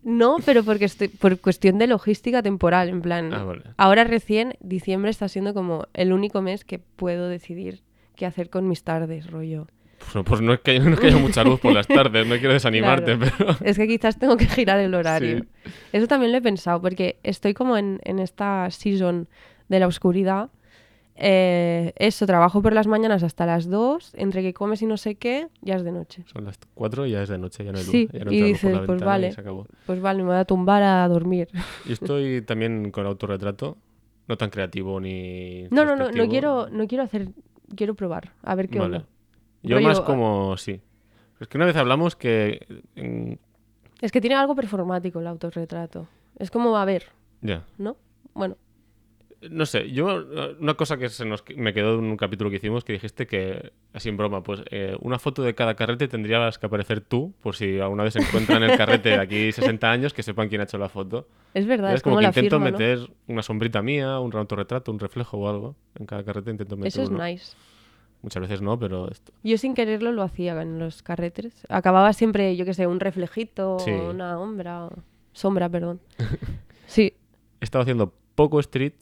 No, 0.03 0.37
pero 0.45 0.63
porque 0.63 0.85
estoy 0.85 1.07
por 1.07 1.39
cuestión 1.39 1.79
de 1.79 1.87
logística 1.87 2.43
temporal, 2.43 2.89
en 2.89 3.01
plan. 3.01 3.33
Ah, 3.33 3.43
vale. 3.43 3.63
Ahora 3.77 4.03
recién, 4.03 4.53
diciembre 4.59 5.09
está 5.09 5.27
siendo 5.27 5.53
como 5.53 5.87
el 5.93 6.13
único 6.13 6.41
mes 6.43 6.63
que 6.63 6.77
puedo 6.79 7.27
decidir 7.27 7.81
qué 8.15 8.25
hacer 8.27 8.49
con 8.51 8.67
mis 8.67 8.83
tardes, 8.83 9.29
rollo. 9.31 9.67
Pues, 9.97 10.13
no- 10.15 10.23
pues 10.23 10.41
no, 10.41 10.53
es 10.53 10.59
que, 10.59 10.79
no 10.79 10.93
es 10.93 10.99
que 10.99 11.07
haya 11.07 11.17
mucha 11.17 11.43
luz 11.43 11.59
por 11.59 11.73
las 11.73 11.87
tardes, 11.87 12.27
no 12.27 12.35
quiero 12.37 12.53
desanimarte, 12.53 13.17
pero... 13.17 13.55
Es 13.63 13.77
que 13.77 13.87
quizás 13.87 14.19
tengo 14.19 14.37
que 14.37 14.45
girar 14.45 14.79
el 14.79 14.93
horario. 14.93 15.39
Sí. 15.39 15.71
Eso 15.91 16.07
también 16.07 16.31
lo 16.31 16.37
he 16.37 16.41
pensado, 16.41 16.79
porque 16.81 17.17
estoy 17.23 17.53
como 17.55 17.75
en, 17.77 17.99
en 18.03 18.19
esta 18.19 18.69
season 18.69 19.27
de 19.69 19.79
la 19.79 19.87
oscuridad. 19.87 20.49
Eh, 21.17 21.93
eso, 21.95 22.25
trabajo 22.25 22.61
por 22.61 22.73
las 22.73 22.87
mañanas 22.87 23.23
hasta 23.23 23.45
las 23.45 23.69
2, 23.69 24.13
entre 24.15 24.41
que 24.41 24.53
comes 24.53 24.81
y 24.81 24.85
no 24.85 24.97
sé 24.97 25.15
qué, 25.15 25.47
ya 25.61 25.75
es 25.75 25.83
de 25.83 25.91
noche. 25.93 26.23
Son 26.27 26.43
las 26.43 26.59
4 26.73 27.05
y 27.05 27.11
ya 27.11 27.23
es 27.23 27.29
de 27.29 27.37
noche, 27.37 27.63
ya 27.63 27.71
no 27.71 27.77
hay 27.77 27.85
luz. 27.85 27.91
Sí, 27.91 28.09
ya 28.11 28.25
no 28.25 28.31
y 28.33 28.39
por 28.39 28.47
dices, 28.47 28.73
la 28.73 28.85
pues 28.85 29.01
vale. 29.01 29.27
y 29.29 29.31
se 29.31 29.41
acabó. 29.41 29.65
Pues 29.85 30.01
vale, 30.01 30.23
me 30.23 30.29
voy 30.29 30.37
a 30.37 30.45
tumbar 30.45 30.83
a 30.83 31.07
dormir. 31.07 31.47
Yo 31.85 31.93
estoy 31.93 32.41
también 32.45 32.91
con 32.91 33.05
autorretrato, 33.05 33.77
no 34.27 34.37
tan 34.37 34.49
creativo 34.49 34.99
ni... 34.99 35.63
No, 35.71 35.85
no, 35.85 35.95
no, 35.95 36.11
no 36.11 36.27
quiero, 36.27 36.67
no 36.69 36.85
quiero 36.87 37.03
hacer, 37.05 37.29
quiero 37.75 37.95
probar, 37.95 38.33
a 38.43 38.55
ver 38.55 38.67
qué 38.67 38.79
Vale. 38.79 38.97
onda. 38.97 39.07
Yo 39.63 39.79
más 39.81 40.01
como... 40.01 40.57
Sí. 40.57 40.81
Es 41.39 41.47
que 41.47 41.57
una 41.57 41.65
vez 41.65 41.75
hablamos 41.77 42.15
que... 42.15 42.65
Es 44.01 44.11
que 44.11 44.19
tiene 44.21 44.35
algo 44.35 44.53
performático 44.55 45.19
el 45.21 45.27
autorretrato. 45.27 46.07
Es 46.37 46.51
como, 46.51 46.77
a 46.77 46.83
ver, 46.85 47.05
Ya. 47.41 47.63
¿no? 47.77 47.95
Bueno, 48.33 48.57
No 49.51 49.65
sé, 49.65 49.91
yo 49.91 50.25
una 50.59 50.73
cosa 50.75 50.97
que 50.97 51.09
se 51.09 51.25
nos 51.25 51.43
me 51.55 51.73
quedó 51.73 51.99
en 51.99 52.05
un 52.05 52.17
capítulo 52.17 52.49
que 52.49 52.57
hicimos 52.57 52.83
que 52.83 52.93
dijiste 52.93 53.27
que, 53.27 53.71
así 53.93 54.09
en 54.09 54.17
broma, 54.17 54.43
pues 54.43 54.61
eh, 54.71 54.95
una 55.01 55.19
foto 55.19 55.41
de 55.43 55.55
cada 55.55 55.75
carrete 55.75 56.07
tendrías 56.07 56.57
que 56.57 56.65
aparecer 56.65 57.01
tú, 57.01 57.33
por 57.41 57.55
si 57.55 57.79
alguna 57.79 58.03
vez 58.03 58.13
se 58.13 58.19
encuentran 58.19 58.63
el 58.63 58.77
carrete 58.77 59.09
de 59.09 59.19
aquí 59.19 59.51
60 59.53 59.91
años, 59.91 60.13
que 60.13 60.23
sepan 60.23 60.49
quién 60.49 60.61
ha 60.61 60.63
hecho 60.65 60.77
la 60.77 60.89
foto. 60.89 61.27
es 61.53 61.65
verdad, 61.65 61.91
es 61.91 61.97
es 61.97 62.01
como, 62.03 62.15
como, 62.15 62.19
que 62.19 62.23
la 62.23 62.29
intento 62.29 62.55
firma, 62.57 62.71
¿no? 62.71 62.77
meter 62.77 62.99
una 63.27 63.41
sombrita 63.41 63.81
mía, 63.81 64.19
un 64.19 64.35
autorretrato, 64.35 64.91
un 64.91 64.99
reflejo 64.99 65.37
o 65.37 65.49
algo. 65.49 65.75
En 65.99 66.05
cada 66.05 66.23
carrete 66.23 66.51
intento 66.51 66.75
meter 66.77 66.87
Eso 66.87 67.03
es 67.03 67.09
uno. 67.09 67.23
nice. 67.25 67.55
Muchas 68.21 68.41
veces 68.41 68.61
no, 68.61 68.79
pero 68.79 69.11
esto. 69.11 69.31
Yo 69.43 69.57
sin 69.59 69.75
quererlo 69.75 70.11
lo 70.11 70.23
hacía 70.23 70.59
en 70.61 70.79
los 70.79 71.03
carretes. 71.03 71.63
Acababa 71.69 72.11
siempre, 72.13 72.55
yo 72.55 72.65
qué 72.65 72.73
sé, 72.73 72.87
un 72.87 72.99
reflejito, 72.99 73.77
Sí. 73.79 73.91
una 73.91 74.33
sombra, 74.35 74.89
sombra, 75.33 75.69
perdón. 75.69 75.99
Sí, 76.87 77.13
He 77.61 77.65
estado 77.65 77.81
haciendo 77.83 78.13
poco 78.35 78.59
street, 78.59 78.93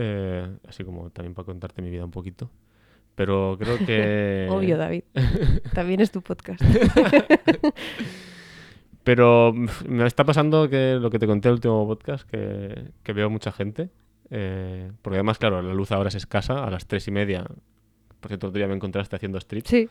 eh, 0.00 0.46
así 0.68 0.84
como 0.84 1.10
también 1.10 1.34
para 1.34 1.46
contarte 1.46 1.82
mi 1.82 1.90
vida 1.90 2.04
un 2.04 2.10
poquito. 2.10 2.50
Pero 3.14 3.56
creo 3.58 3.78
que... 3.78 4.46
obvio, 4.50 4.76
David. 4.78 5.04
También 5.74 6.00
es 6.00 6.10
tu 6.10 6.22
podcast. 6.22 6.62
Pero 9.02 9.52
me 9.88 10.06
está 10.06 10.24
pasando 10.24 10.68
que 10.68 10.98
lo 11.00 11.10
que 11.10 11.18
te 11.18 11.26
conté 11.26 11.48
en 11.48 11.52
el 11.52 11.56
último 11.56 11.86
podcast, 11.86 12.28
que, 12.28 12.90
que 13.02 13.12
veo 13.12 13.30
mucha 13.30 13.50
gente. 13.52 13.90
eh, 14.30 14.90
porque 15.02 15.16
además, 15.16 15.38
claro, 15.38 15.62
la 15.62 15.74
luz 15.74 15.90
ahora 15.92 16.08
es 16.08 16.14
escasa, 16.14 16.64
a 16.64 16.70
las 16.70 16.86
tres 16.86 17.08
y 17.08 17.10
media. 17.10 17.44
Por 18.20 18.28
cierto, 18.28 18.48
otro 18.48 18.58
día 18.58 18.68
me 18.68 18.74
encontraste 18.74 19.16
haciendo 19.16 19.38
street. 19.38 19.64
Sí, 19.66 19.88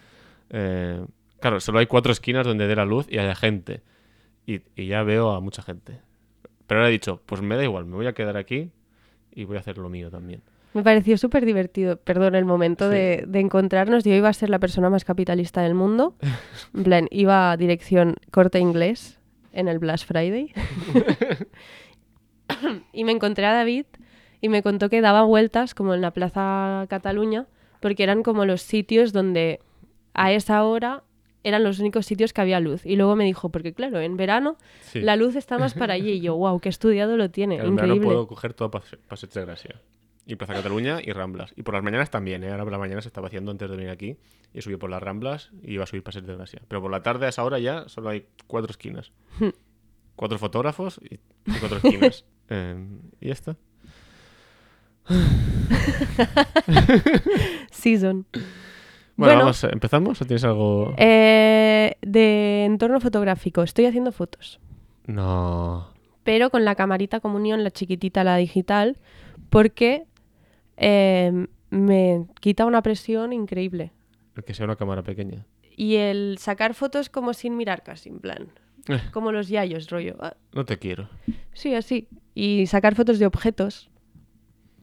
Eh, 0.51 1.03
claro, 1.39 1.59
solo 1.59 1.79
hay 1.79 1.87
cuatro 1.87 2.11
esquinas 2.11 2.45
donde 2.45 2.67
dé 2.67 2.75
la 2.75 2.85
luz 2.85 3.07
y 3.09 3.17
haya 3.17 3.35
gente. 3.35 3.81
Y, 4.45 4.61
y 4.75 4.87
ya 4.87 5.03
veo 5.03 5.31
a 5.31 5.41
mucha 5.41 5.61
gente. 5.63 5.99
Pero 6.67 6.81
ahora 6.81 6.89
he 6.89 6.91
dicho, 6.91 7.21
pues 7.25 7.41
me 7.41 7.55
da 7.55 7.63
igual, 7.63 7.85
me 7.85 7.95
voy 7.95 8.05
a 8.07 8.13
quedar 8.13 8.37
aquí 8.37 8.71
y 9.33 9.45
voy 9.45 9.57
a 9.57 9.59
hacer 9.59 9.77
lo 9.77 9.89
mío 9.89 10.09
también. 10.09 10.41
me 10.73 10.83
pareció 10.83 11.17
súper 11.17 11.45
divertido, 11.45 11.97
perdón, 11.97 12.35
el 12.35 12.45
momento 12.45 12.89
Sí. 12.89 12.95
de, 12.95 13.23
de 13.27 13.39
encontrarnos. 13.39 14.03
Yo 14.03 14.13
iba 14.13 14.29
a 14.29 14.33
ser 14.33 14.49
la 14.49 14.59
persona 14.59 14.89
más 14.89 15.05
capitalista 15.05 15.61
del 15.61 15.75
mundo. 15.75 16.15
En 16.75 16.83
plan, 16.83 17.07
iba 17.11 17.51
a 17.51 17.57
dirección 17.57 18.15
corte 18.31 18.59
inglés 18.59 19.19
en 19.51 19.67
el 19.67 19.79
Black 19.79 20.05
Friday. 20.05 20.53
y 22.93 23.03
me 23.03 23.11
encontré 23.11 23.45
a 23.45 23.53
David 23.53 23.85
y 24.41 24.49
me 24.49 24.63
contó 24.63 24.89
que 24.89 25.01
daba 25.01 25.23
vueltas 25.23 25.73
como 25.73 25.93
en 25.93 26.01
la 26.01 26.11
Plaza 26.11 26.85
Cataluña, 26.89 27.47
porque 27.81 28.03
eran 28.03 28.23
como 28.23 28.45
los 28.45 28.61
sitios 28.61 29.13
donde 29.13 29.59
a 30.13 30.31
esa 30.31 30.63
hora 30.63 31.03
eran 31.43 31.63
los 31.63 31.79
únicos 31.79 32.05
sitios 32.05 32.33
que 32.33 32.41
había 32.41 32.59
luz. 32.59 32.85
Y 32.85 32.95
luego 32.95 33.15
me 33.15 33.23
dijo, 33.25 33.49
porque 33.49 33.73
claro, 33.73 33.99
en 34.01 34.17
verano 34.17 34.57
Sí. 34.81 35.01
la 35.01 35.15
luz 35.15 35.35
está 35.35 35.57
más 35.57 35.73
para 35.73 35.93
allí. 35.93 36.11
Y 36.13 36.21
yo, 36.21 36.35
wow, 36.37 36.59
qué 36.59 36.69
estudiado 36.69 37.17
lo 37.17 37.29
tiene. 37.29 37.55
Claro, 37.55 37.69
en 37.69 37.75
verano 37.75 38.01
puedo 38.01 38.27
coger 38.27 38.53
todo 38.53 38.69
Pase- 38.71 38.97
Passeig 39.07 39.29
de 39.31 39.41
Gracia. 39.45 39.81
Y 40.25 40.35
Plaza 40.35 40.53
Cataluña 40.53 40.99
y 41.03 41.11
Ramblas. 41.11 41.53
Y 41.55 41.63
por 41.63 41.73
las 41.73 41.81
mañanas 41.83 42.11
también, 42.11 42.43
¿eh? 42.43 42.51
Ahora 42.51 42.63
por 42.63 42.71
la 42.71 42.77
mañana 42.77 43.01
se 43.01 43.07
estaba 43.07 43.27
haciendo 43.27 43.49
antes 43.51 43.67
de 43.67 43.75
venir 43.75 43.89
aquí. 43.89 44.15
Y 44.53 44.61
subí 44.61 44.75
por 44.75 44.89
las 44.91 45.01
Ramblas 45.01 45.49
y 45.63 45.73
iba 45.73 45.85
a 45.85 45.87
subir 45.87 46.03
Passeig 46.03 46.23
de 46.23 46.35
Gracia. 46.35 46.61
Pero 46.67 46.81
por 46.83 46.91
la 46.91 47.01
tarde 47.01 47.25
a 47.25 47.29
esa 47.29 47.43
hora 47.43 47.57
ya 47.57 47.87
solo 47.89 48.09
hay 48.09 48.27
cuatro 48.45 48.69
esquinas. 48.69 49.11
cuatro 50.15 50.37
fotógrafos 50.37 50.99
y, 51.09 51.15
y 51.15 51.59
cuatro 51.59 51.77
esquinas. 51.77 52.25
Eh, 52.51 52.83
y 53.21 53.27
ya 53.27 53.33
está. 53.33 53.55
Season. 57.71 58.25
Bueno, 59.19 59.33
Bueno. 59.33 59.39
vamos, 59.41 59.63
¿empezamos 59.65 60.21
o 60.21 60.25
tienes 60.25 60.43
algo...? 60.45 60.93
Eh, 60.97 61.95
de 62.01 62.63
entorno 62.65 62.99
fotográfico. 63.01 63.63
Estoy 63.63 63.85
haciendo 63.85 64.11
fotos. 64.13 64.59
No... 65.07 65.89
Pero 66.23 66.49
con 66.49 66.63
la 66.63 66.75
camarita 66.75 67.19
comunión, 67.19 67.63
la 67.63 67.71
chiquitita, 67.71 68.23
la 68.23 68.37
digital, 68.37 68.97
porque 69.49 70.05
eh, 70.77 71.47
me 71.69 72.25
quita 72.39 72.65
una 72.65 72.81
presión 72.81 73.33
increíble. 73.33 73.91
El 74.35 74.43
que 74.43 74.53
sea 74.53 74.65
una 74.65 74.75
cámara 74.75 75.01
pequeña. 75.03 75.45
Y 75.75 75.95
el 75.95 76.37
sacar 76.39 76.73
fotos 76.75 77.09
como 77.09 77.33
sin 77.33 77.57
mirar 77.57 77.83
casi, 77.83 78.09
en 78.09 78.19
plan. 78.19 78.47
Eh. 78.87 78.99
Como 79.11 79.31
los 79.31 79.47
yayos, 79.49 79.89
rollo. 79.89 80.15
Ah, 80.19 80.35
No 80.53 80.65
te 80.65 80.77
quiero. 80.77 81.09
sí, 81.53 81.73
así. 81.73 82.07
Y 82.35 82.67
sacar 82.67 82.95
fotos 82.95 83.17
de 83.19 83.25
objetos. 83.25 83.89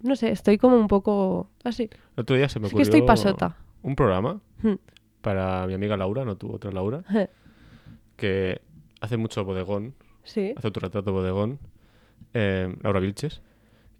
No 0.03 0.15
sé, 0.17 0.31
estoy 0.33 0.59
como 0.59 0.77
un 0.77 0.89
poco 0.89 1.49
así. 1.65 1.85
El 2.17 2.21
otro 2.23 2.37
día 2.37 2.49
se 2.49 2.61
me 2.61 2.67
Es 2.67 2.73
que 2.73 2.77
ocurrió... 2.77 2.83
estoy 2.83 3.03
pasota. 3.03 3.57
Un 3.87 3.95
programa 3.97 4.41
Hmm. 4.63 4.75
para 5.21 5.67
mi 5.67 5.75
amiga 5.75 5.97
Laura, 5.97 6.25
no 6.25 6.37
tú, 6.37 6.53
otra 6.53 6.71
Laura, 6.73 7.03
que 8.17 8.61
hace 9.01 9.17
mucho 9.17 9.45
bodegón, 9.45 9.95
Sí. 10.25 10.53
hace 10.57 10.67
autorretrato 10.67 11.13
bodegón, 11.13 11.59
eh, 12.35 12.75
Laura 12.83 13.01
Vilches, 13.01 13.43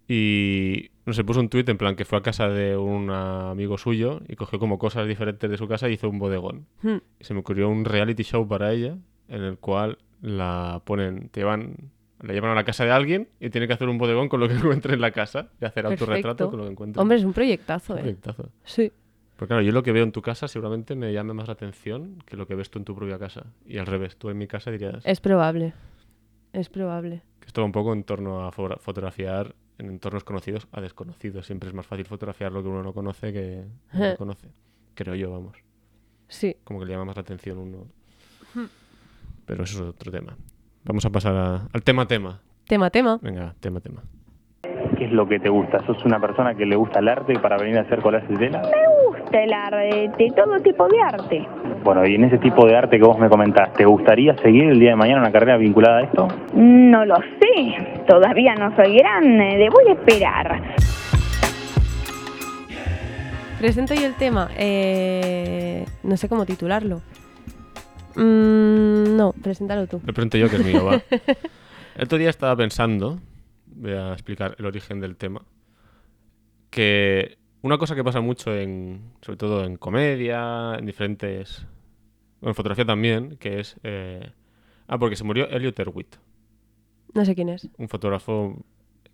y 0.07 0.89
no 1.05 1.13
sé, 1.13 1.23
puso 1.23 1.39
un 1.39 1.49
tuit 1.49 1.67
en 1.69 1.77
plan 1.77 1.95
que 1.95 2.05
fue 2.05 2.17
a 2.17 2.21
casa 2.21 2.47
de 2.49 2.75
un 2.77 3.09
amigo 3.11 3.77
suyo 3.77 4.21
y 4.27 4.35
cogió 4.35 4.57
como 4.59 4.77
cosas 4.79 5.07
diferentes 5.07 5.49
de 5.49 5.57
su 5.57 5.67
casa 5.67 5.89
y 5.89 5.93
hizo 5.93 6.09
un 6.09 6.19
bodegón. 6.19 6.65
Hmm. 6.81 6.97
Y 7.19 7.23
se 7.23 7.33
me 7.33 7.41
ocurrió 7.41 7.69
un 7.69 7.85
reality 7.85 8.23
show 8.23 8.47
para 8.47 8.71
ella 8.73 8.97
en 9.27 9.41
el 9.43 9.57
cual 9.57 9.97
la 10.21 10.81
ponen, 10.85 11.29
te 11.29 11.41
llevan, 11.41 11.91
la 12.21 12.33
llevan 12.33 12.51
a 12.51 12.55
la 12.55 12.63
casa 12.63 12.83
de 12.85 12.91
alguien 12.91 13.27
y 13.39 13.49
tiene 13.49 13.67
que 13.67 13.73
hacer 13.73 13.89
un 13.89 13.97
bodegón 13.97 14.27
con 14.29 14.39
lo 14.39 14.47
que 14.47 14.55
encuentre 14.81 14.93
en 14.95 15.01
la 15.01 15.11
casa 15.11 15.49
y 15.61 15.65
hacer 15.65 15.85
autorretrato 15.85 16.23
Perfecto. 16.23 16.49
con 16.49 16.59
lo 16.59 16.65
que 16.65 16.71
encuentre. 16.71 17.01
Hombre, 17.01 17.17
es 17.17 17.23
un 17.23 17.33
proyectazo, 17.33 17.93
Un 17.93 17.99
¿eh? 17.99 18.01
proyectazo. 18.01 18.49
Sí. 18.63 18.91
Porque 19.37 19.49
claro, 19.49 19.61
yo 19.61 19.71
lo 19.71 19.83
que 19.83 19.91
veo 19.91 20.03
en 20.03 20.11
tu 20.11 20.21
casa 20.21 20.47
seguramente 20.47 20.95
me 20.95 21.13
llame 21.13 21.33
más 21.33 21.47
la 21.47 21.53
atención 21.53 22.21
que 22.25 22.35
lo 22.35 22.47
que 22.47 22.55
ves 22.55 22.69
tú 22.69 22.79
en 22.79 22.85
tu 22.85 22.95
propia 22.95 23.17
casa. 23.19 23.45
Y 23.65 23.77
al 23.77 23.85
revés, 23.85 24.17
tú 24.17 24.29
en 24.29 24.37
mi 24.37 24.47
casa 24.47 24.71
dirías 24.71 25.05
Es 25.05 25.21
probable. 25.21 25.73
Es 26.53 26.69
probable. 26.69 27.21
que 27.39 27.45
esto 27.47 27.61
va 27.61 27.65
un 27.65 27.71
poco 27.71 27.93
en 27.93 28.03
torno 28.03 28.45
a 28.47 28.51
fotografiar 28.51 29.53
en 29.77 29.89
entornos 29.89 30.23
conocidos 30.23 30.67
a 30.71 30.81
desconocidos. 30.81 31.45
Siempre 31.45 31.69
es 31.69 31.75
más 31.75 31.85
fácil 31.85 32.05
fotografiar 32.05 32.51
lo 32.51 32.63
que 32.63 32.69
uno 32.69 32.81
no 32.81 32.93
conoce 32.93 33.31
que 33.31 33.65
lo 33.93 33.99
que 33.99 34.05
Ajá. 34.07 34.15
conoce. 34.17 34.47
Creo 34.95 35.13
yo, 35.13 35.29
vamos. 35.31 35.55
Sí. 36.27 36.57
Como 36.63 36.79
que 36.79 36.85
le 36.87 36.93
llama 36.93 37.05
más 37.05 37.15
la 37.15 37.21
atención 37.21 37.59
uno. 37.59 37.85
Pero 39.45 39.63
eso 39.63 39.83
es 39.83 39.89
otro 39.89 40.11
tema. 40.11 40.35
Vamos 40.83 41.05
a 41.05 41.09
pasar 41.11 41.35
a- 41.35 41.67
al 41.71 41.83
tema 41.83 42.07
tema. 42.07 42.41
Tema, 42.67 42.89
tema. 42.89 43.19
Venga, 43.21 43.53
tema 43.59 43.79
tema. 43.79 44.01
¿Qué 44.97 45.05
es 45.05 45.11
lo 45.11 45.27
que 45.27 45.39
te 45.39 45.49
gusta? 45.49 45.85
¿Sos 45.85 46.03
una 46.05 46.19
persona 46.19 46.55
que 46.55 46.65
le 46.65 46.75
gusta 46.75 46.99
el 46.99 47.07
arte 47.07 47.37
para 47.39 47.57
venir 47.57 47.77
a 47.77 47.81
hacer 47.81 48.01
collages 48.01 48.29
de 48.29 48.37
tela? 48.47 48.61
Gusta 49.27 49.43
el 49.43 49.53
arte, 49.53 50.31
todo 50.35 50.59
tipo 50.61 50.87
de 50.87 51.01
arte. 51.01 51.47
Bueno, 51.83 52.05
y 52.07 52.15
en 52.15 52.23
ese 52.25 52.37
tipo 52.37 52.65
de 52.65 52.75
arte 52.75 52.97
que 52.97 53.03
vos 53.03 53.19
me 53.19 53.29
comentás, 53.29 53.73
¿te 53.73 53.85
gustaría 53.85 54.35
seguir 54.37 54.65
el 54.65 54.79
día 54.79 54.91
de 54.91 54.95
mañana 54.95 55.21
una 55.21 55.31
carrera 55.31 55.57
vinculada 55.57 55.97
a 55.97 56.03
esto? 56.03 56.27
No 56.53 57.05
lo 57.05 57.15
sé, 57.15 58.05
todavía 58.07 58.55
no 58.55 58.73
soy 58.75 58.97
grande, 58.97 59.57
debo 59.57 59.79
de 59.85 59.91
esperar. 59.91 60.75
Presento 63.59 63.95
yo 63.95 64.05
el 64.05 64.13
tema. 64.13 64.49
Eh, 64.55 65.85
no 66.03 66.15
sé 66.15 66.29
cómo 66.29 66.45
titularlo. 66.45 67.01
Mm, 68.15 69.17
no, 69.17 69.33
preséntalo 69.33 69.87
tú. 69.87 69.99
Le 70.05 70.13
pregunto 70.13 70.37
yo 70.37 70.49
que 70.49 70.57
es 70.57 70.65
mío, 70.65 70.85
va. 70.85 71.01
El 71.95 72.03
otro 72.03 72.17
día 72.19 72.29
estaba 72.29 72.55
pensando, 72.55 73.19
voy 73.65 73.93
a 73.93 74.13
explicar 74.13 74.55
el 74.59 74.67
origen 74.67 74.99
del 74.99 75.15
tema, 75.15 75.41
que 76.69 77.39
una 77.61 77.77
cosa 77.77 77.95
que 77.95 78.03
pasa 78.03 78.21
mucho 78.21 78.53
en, 78.55 79.01
sobre 79.21 79.37
todo 79.37 79.63
en 79.65 79.77
comedia, 79.77 80.75
en 80.77 80.85
diferentes, 80.85 81.65
en 82.41 82.55
fotografía 82.55 82.85
también, 82.85 83.37
que 83.37 83.59
es, 83.59 83.77
eh, 83.83 84.31
ah, 84.87 84.97
porque 84.97 85.15
se 85.15 85.23
murió 85.23 85.47
Elliot 85.49 85.77
Erwitt, 85.79 86.15
No 87.13 87.25
sé 87.25 87.35
quién 87.35 87.49
es. 87.49 87.67
un 87.77 87.89
fotógrafo 87.89 88.57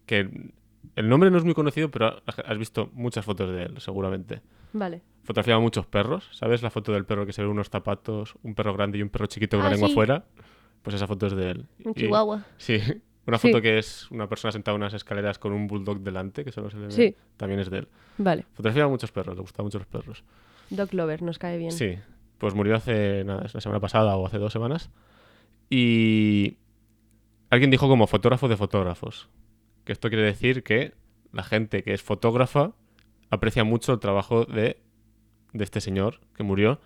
que 0.05 0.51
El 0.95 1.07
nombre 1.09 1.31
no 1.31 1.37
es 1.37 1.45
muy 1.45 1.53
conocido, 1.53 1.89
pero 1.89 2.21
has 2.25 2.57
visto 2.57 2.89
muchas 2.93 3.23
fotos 3.23 3.49
de 3.49 3.63
él, 3.63 3.79
seguramente. 3.79 4.41
Vale. 4.73 5.01
Fotografiaba 5.23 5.61
muchos 5.61 5.85
perros, 5.87 6.27
¿sabes? 6.33 6.61
La 6.61 6.69
foto 6.69 6.91
del 6.91 7.05
perro 7.05 7.25
que 7.25 7.31
se 7.31 7.41
ve 7.41 7.47
unos 7.47 7.69
zapatos, 7.69 8.35
un 8.43 8.53
perro 8.53 8.73
grande 8.73 8.97
y 8.97 9.01
un 9.01 9.09
perro 9.09 9.25
chiquito 9.27 9.55
con 9.57 9.65
Ah, 9.65 9.69
la 9.69 9.75
lengua 9.75 9.87
sí. 9.87 9.95
fuera. 9.95 10.25
Pues 10.81 10.95
esa 10.97 11.07
foto 11.07 11.27
es 11.27 11.35
de 11.35 11.51
él. 11.51 11.65
Un 11.85 11.91
Y- 11.91 12.01
chihuahua. 12.01 12.45
Sí, 12.57 12.79
una 13.25 13.37
Sí. 13.37 13.49
foto 13.49 13.61
que 13.61 13.77
es 13.77 14.09
una 14.11 14.27
persona 14.27 14.51
sentada 14.51 14.75
en 14.75 14.81
unas 14.81 14.93
escaleras 14.93 15.39
con 15.39 15.53
un 15.53 15.67
bulldog 15.67 15.99
delante, 16.01 16.43
que 16.43 16.51
solo 16.51 16.69
se 16.69 16.77
le 16.77 16.85
ve. 16.87 16.91
Sí. 16.91 17.15
También 17.37 17.59
es 17.59 17.69
de 17.69 17.79
él. 17.79 17.87
Vale. 18.17 18.45
Fotografiaba 18.53 18.89
muchos 18.89 19.11
perros, 19.11 19.35
le 19.35 19.41
gustaban 19.41 19.65
mucho 19.67 19.77
los 19.79 19.87
perros. 19.87 20.23
Dog 20.69 20.93
Lover, 20.93 21.21
nos 21.21 21.37
cae 21.39 21.57
bien. 21.57 21.71
Sí, 21.71 21.97
pues 22.37 22.53
murió 22.53 22.75
hace 22.75 23.23
nada, 23.23 23.45
la 23.53 23.61
semana 23.61 23.79
pasada 23.79 24.15
o 24.17 24.25
hace 24.25 24.37
dos 24.37 24.51
semanas. 24.53 24.89
Y 25.69 26.57
alguien 27.49 27.71
dijo 27.71 27.87
como 27.87 28.07
fotógrafo 28.07 28.47
de 28.47 28.57
fotógrafos. 28.57 29.29
Que 29.85 29.91
esto 29.91 30.09
quiere 30.09 30.23
decir 30.23 30.63
que 30.63 30.93
la 31.31 31.43
gente 31.43 31.83
que 31.83 31.93
es 31.93 32.01
fotógrafa 32.01 32.73
aprecia 33.29 33.63
mucho 33.63 33.93
el 33.93 33.99
trabajo 33.99 34.45
de, 34.45 34.77
de 35.53 35.63
este 35.63 35.81
señor 35.81 36.19
que 36.35 36.43
murió. 36.43 36.79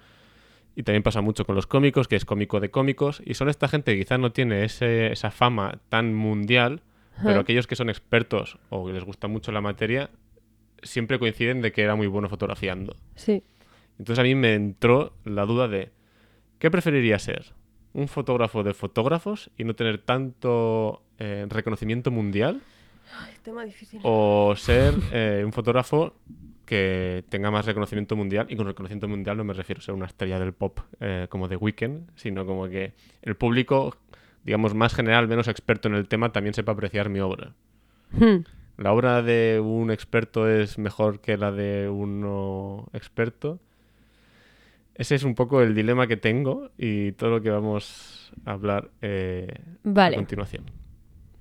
Y 0.79 0.83
también 0.83 1.01
pasa 1.01 1.21
mucho 1.21 1.43
con 1.43 1.55
los 1.55 1.65
cómicos, 1.65 2.07
que 2.07 2.15
es 2.15 2.23
cómico 2.23 2.59
de 2.59 2.69
cómicos. 2.69 3.21
Y 3.25 3.33
son 3.33 3.49
esta 3.49 3.67
gente 3.67 3.93
que 3.93 3.99
quizás 4.03 4.19
no 4.19 4.31
tiene 4.31 4.63
ese- 4.63 5.11
esa 5.11 5.31
fama 5.31 5.79
tan 5.89 6.13
mundial, 6.13 6.81
pero 7.23 7.39
aquellos 7.39 7.65
que 7.65 7.75
son 7.75 7.89
expertos 7.89 8.59
o 8.69 8.85
que 8.85 8.93
les 8.93 9.03
gusta 9.03 9.27
mucho 9.27 9.51
la 9.51 9.59
materia, 9.59 10.11
siempre 10.83 11.17
coinciden 11.17 11.63
de 11.63 11.71
que 11.71 11.81
era 11.81 11.95
muy 11.95 12.05
bueno 12.05 12.29
fotografiando. 12.29 12.95
Sí. 13.15 13.41
Entonces 13.97 14.19
a 14.19 14.23
mí 14.23 14.35
me 14.35 14.53
entró 14.53 15.13
la 15.25 15.45
duda 15.47 15.67
de, 15.67 15.89
¿qué 16.59 16.69
preferiría 16.69 17.17
ser? 17.17 17.53
¿Un 17.93 18.07
fotógrafo 18.07 18.61
de 18.61 18.75
fotógrafos 18.75 19.49
y 19.57 19.63
no 19.63 19.73
tener 19.73 19.97
tanto 19.97 21.01
eh, 21.17 21.47
reconocimiento 21.49 22.11
mundial? 22.11 22.61
Tema 23.41 23.65
difícil. 23.65 23.99
¿O 24.03 24.53
ser 24.55 24.93
eh, 25.11 25.41
un 25.43 25.53
fotógrafo 25.53 26.13
que 26.67 27.23
tenga 27.29 27.49
más 27.49 27.65
reconocimiento 27.65 28.15
mundial? 28.15 28.45
Y 28.49 28.55
con 28.55 28.67
reconocimiento 28.67 29.07
mundial 29.07 29.37
no 29.37 29.43
me 29.43 29.53
refiero 29.53 29.79
a 29.79 29.81
ser 29.81 29.95
una 29.95 30.05
estrella 30.05 30.37
del 30.37 30.53
pop 30.53 30.79
eh, 30.99 31.25
como 31.29 31.49
The 31.49 31.55
Weeknd, 31.55 32.11
sino 32.15 32.45
como 32.45 32.67
que 32.67 32.93
el 33.23 33.35
público, 33.35 33.95
digamos, 34.43 34.75
más 34.75 34.93
general, 34.93 35.27
menos 35.27 35.47
experto 35.47 35.87
en 35.87 35.95
el 35.95 36.07
tema, 36.07 36.31
también 36.31 36.53
sepa 36.53 36.73
apreciar 36.73 37.09
mi 37.09 37.19
obra. 37.19 37.53
Hmm. 38.11 38.43
¿La 38.77 38.91
obra 38.93 39.23
de 39.23 39.59
un 39.59 39.89
experto 39.89 40.47
es 40.47 40.77
mejor 40.77 41.19
que 41.19 41.37
la 41.37 41.51
de 41.51 41.89
un 41.89 42.21
no 42.21 42.87
experto? 42.93 43.59
Ese 44.93 45.15
es 45.15 45.23
un 45.23 45.33
poco 45.33 45.61
el 45.61 45.73
dilema 45.73 46.05
que 46.05 46.17
tengo 46.17 46.69
y 46.77 47.13
todo 47.13 47.29
lo 47.29 47.41
que 47.41 47.49
vamos 47.49 48.31
a 48.45 48.51
hablar 48.51 48.91
eh, 49.01 49.47
a 49.57 49.63
Vale. 49.83 50.15
continuación. 50.15 50.65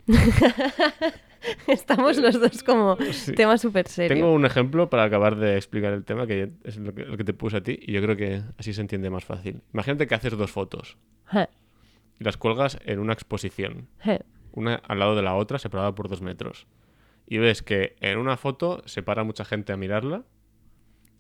Estamos 1.67 2.19
los 2.19 2.41
dos 2.41 2.63
como 2.63 2.97
Sí. 3.13 3.33
tema 3.35 3.59
súper 3.59 3.89
serio. 3.89 4.15
Tengo 4.17 4.33
un 4.33 4.45
ejemplo 4.45 4.89
para 4.91 5.05
acabar 5.05 5.37
de 5.37 5.57
explicar 5.57 5.93
el 5.93 6.05
tema, 6.05 6.27
que 6.27 6.51
es 6.65 6.77
lo 6.77 6.95
que, 6.95 7.05
lo 7.05 7.17
que 7.17 7.25
te 7.25 7.35
puse 7.35 7.59
a 7.59 7.63
ti, 7.63 7.79
y 7.81 7.93
yo 7.93 8.03
creo 8.03 8.17
que 8.17 8.43
así 8.59 8.73
se 8.73 8.81
entiende 8.81 9.11
más 9.11 9.25
fácil. 9.25 9.63
Imagínate 9.73 10.07
que 10.07 10.15
haces 10.15 10.37
dos 10.37 10.51
fotos 10.51 10.97
y 12.19 12.25
las 12.25 12.37
cuelgas 12.37 12.79
en 12.85 12.99
una 12.99 13.13
exposición, 13.13 13.89
una 14.53 14.77
al 14.77 14.99
lado 14.99 15.15
de 15.17 15.23
la 15.23 15.35
otra, 15.35 15.59
separada 15.59 15.95
por 15.95 16.09
dos 16.09 16.23
metros. 16.23 16.67
Y 17.27 17.39
ves 17.39 17.63
que 17.63 17.97
en 18.01 18.19
una 18.19 18.37
foto 18.37 18.83
se 18.87 19.03
para 19.03 19.25
mucha 19.25 19.45
gente 19.45 19.73
a 19.73 19.77
mirarla 19.77 20.25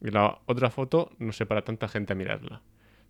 y 0.00 0.10
la 0.10 0.40
otra 0.46 0.70
foto 0.70 1.10
no 1.18 1.32
se 1.32 1.46
para 1.46 1.62
tanta 1.62 1.88
gente 1.88 2.12
a 2.12 2.16
mirarla. 2.16 2.62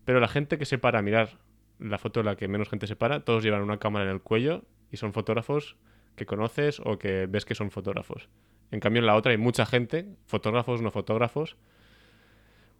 Pero 0.04 0.18
la 0.20 0.28
gente 0.28 0.56
que 0.58 0.64
se 0.64 0.78
para 0.78 1.00
a 1.00 1.02
mirar 1.02 1.38
la 1.78 1.98
foto 1.98 2.20
en 2.20 2.26
la 2.26 2.36
que 2.36 2.48
menos 2.48 2.68
gente 2.70 2.86
se 2.86 2.96
para, 2.96 3.20
todos 3.20 3.44
llevan 3.44 3.62
una 3.62 3.78
cámara 3.78 4.06
en 4.06 4.10
el 4.12 4.22
cuello 4.22 4.64
y 4.90 4.96
son 4.96 5.12
fotógrafos 5.12 5.76
que 6.16 6.26
conoces 6.26 6.80
o 6.84 6.98
que 6.98 7.26
ves 7.26 7.44
que 7.44 7.54
son 7.54 7.70
fotógrafos. 7.70 8.28
En 8.70 8.80
cambio, 8.80 9.00
en 9.00 9.06
la 9.06 9.14
otra 9.14 9.32
hay 9.32 9.38
mucha 9.38 9.66
gente, 9.66 10.06
fotógrafos, 10.26 10.82
no 10.82 10.90
fotógrafos. 10.90 11.56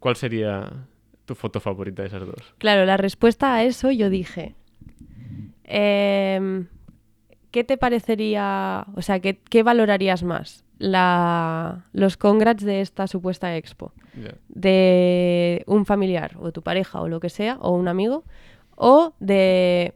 ¿Cuál 0.01 0.17
sería 0.17 0.87
tu 1.25 1.35
foto 1.35 1.61
favorita 1.61 2.03
de 2.03 2.09
esas 2.09 2.27
dos? 2.27 2.55
Claro, 2.59 2.85
la 2.85 2.97
respuesta 2.97 3.55
a 3.55 3.63
eso 3.65 3.91
yo 3.91 4.11
dije, 4.11 4.55
em, 5.65 6.67
¿qué 7.51 7.65
te 7.65 7.77
parecería, 7.77 8.87
o 8.95 9.03
sea, 9.03 9.21
qué, 9.21 9.39
qué 9.39 9.63
valorarías 9.63 10.23
más? 10.23 10.65
La, 10.79 11.87
los 11.93 12.17
congrats 12.17 12.63
de 12.63 12.83
esta 12.83 13.07
supuesta 13.07 13.57
expo, 13.57 13.93
de 14.49 15.63
un 15.67 15.87
familiar 15.87 16.37
o 16.39 16.53
tu 16.53 16.61
pareja 16.63 17.01
o 17.01 17.09
lo 17.09 17.19
que 17.19 17.31
sea, 17.31 17.57
o 17.61 17.71
un 17.73 17.89
amigo, 17.89 18.25
o 18.77 19.15
de... 19.21 19.95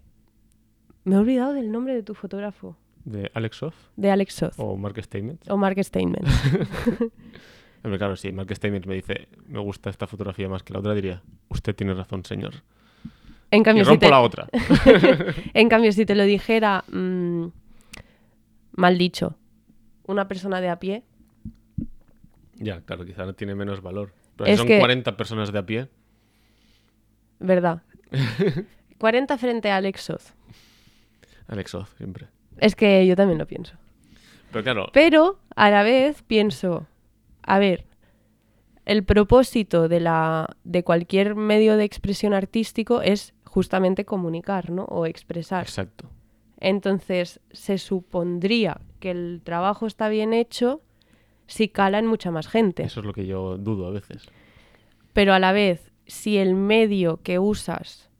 Me 1.05 1.16
he 1.16 1.18
olvidado 1.18 1.53
del 1.53 1.70
nombre 1.70 1.94
de 1.94 2.03
tu 2.03 2.14
fotógrafo, 2.14 2.76
¿De 3.04 3.30
Alex 3.34 3.56
Soff 3.56 3.74
de 3.96 4.10
Alex 4.10 4.34
Soth 4.34 4.54
o 4.58 4.76
Mark 4.76 5.02
Statement? 5.02 5.48
o 5.50 5.56
Mark 5.56 5.82
Steinman. 5.82 6.22
Hombre, 7.82 7.98
claro, 7.98 8.14
si 8.16 8.30
Mark 8.30 8.54
Statement 8.54 8.84
me 8.86 8.94
dice, 8.94 9.28
me 9.48 9.58
gusta 9.58 9.88
esta 9.88 10.06
fotografía 10.06 10.48
más 10.50 10.62
que 10.62 10.72
la 10.74 10.80
otra, 10.80 10.94
diría, 10.94 11.22
usted 11.48 11.74
tiene 11.74 11.94
razón, 11.94 12.24
señor. 12.26 12.56
En 13.50 13.60
Y 13.60 13.62
cambio, 13.64 13.84
si 13.84 13.90
rompo 13.90 14.04
te, 14.06 14.10
la 14.10 14.20
otra. 14.20 14.48
en 15.54 15.68
cambio, 15.70 15.90
si 15.92 16.04
te 16.04 16.14
lo 16.14 16.24
dijera, 16.24 16.84
mm, 16.92 17.46
mal 18.72 18.98
dicho, 18.98 19.34
una 20.06 20.28
persona 20.28 20.60
de 20.60 20.68
a 20.68 20.78
pie, 20.78 21.02
ya, 22.56 22.82
claro, 22.82 23.06
quizá 23.06 23.24
no 23.24 23.34
tiene 23.34 23.54
menos 23.54 23.80
valor. 23.80 24.12
Pero 24.36 24.46
Es 24.50 24.52
si 24.56 24.58
son 24.58 24.66
que- 24.68 24.78
40 24.78 25.16
personas 25.16 25.50
de 25.50 25.58
a 25.58 25.64
pie, 25.64 25.88
¿verdad? 27.38 27.82
40 28.98 29.38
frente 29.38 29.70
a 29.70 29.76
Alex 29.78 30.02
Soth. 30.02 30.22
Alex 31.48 31.70
Soth, 31.70 31.88
siempre. 31.96 32.28
Es 32.58 32.74
que 32.74 33.06
yo 33.06 33.16
también 33.16 33.38
lo 33.38 33.46
pienso. 33.46 33.74
Pero 34.52 34.64
claro, 34.64 34.90
Pero 34.92 35.38
a 35.54 35.70
la 35.70 35.82
vez 35.82 36.22
pienso, 36.22 36.86
a 37.42 37.58
ver, 37.58 37.86
el 38.84 39.04
propósito 39.04 39.88
de, 39.88 40.00
la, 40.00 40.56
de 40.64 40.82
cualquier 40.82 41.36
medio 41.36 41.76
de 41.76 41.84
expresión 41.84 42.34
artístico 42.34 43.02
es 43.02 43.34
justamente 43.44 44.04
comunicar, 44.04 44.70
¿no? 44.70 44.84
O 44.84 45.06
expresar. 45.06 45.62
exacto. 45.62 46.08
Entonces, 46.58 47.40
se 47.52 47.78
supondría 47.78 48.80
que 48.98 49.10
el 49.10 49.40
trabajo 49.42 49.86
está 49.86 50.08
bien 50.08 50.34
hecho 50.34 50.82
si 51.46 51.68
cala 51.68 51.98
en 51.98 52.06
mucha 52.06 52.30
más 52.30 52.48
gente. 52.48 52.82
Eso 52.84 53.00
es 53.00 53.06
lo 53.06 53.12
que 53.12 53.26
yo 53.26 53.56
dudo 53.56 53.86
a 53.86 53.90
veces. 53.90 54.28
Pero 55.12 55.32
a 55.32 55.38
la 55.38 55.52
vez, 55.52 55.90
si 56.06 56.36
el 56.36 56.54
medio 56.54 57.20
que 57.22 57.38
usas 57.38 58.10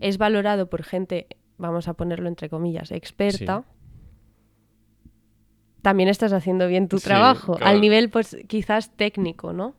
es 0.00 0.18
valorado 0.18 0.68
por 0.68 0.82
gente, 0.82 1.26
vamos 1.62 1.88
a 1.88 1.94
ponerlo 1.94 2.28
entre 2.28 2.50
comillas, 2.50 2.90
experta, 2.92 3.64
también 5.80 6.08
estás 6.08 6.32
haciendo 6.32 6.68
bien 6.68 6.88
tu 6.88 6.98
Sí, 6.98 7.04
trabajo, 7.04 7.54
claro. 7.56 7.66
al 7.74 7.80
nivel 7.80 8.10
pues 8.10 8.36
quizás 8.46 8.94
técnico, 8.96 9.52
¿no? 9.52 9.74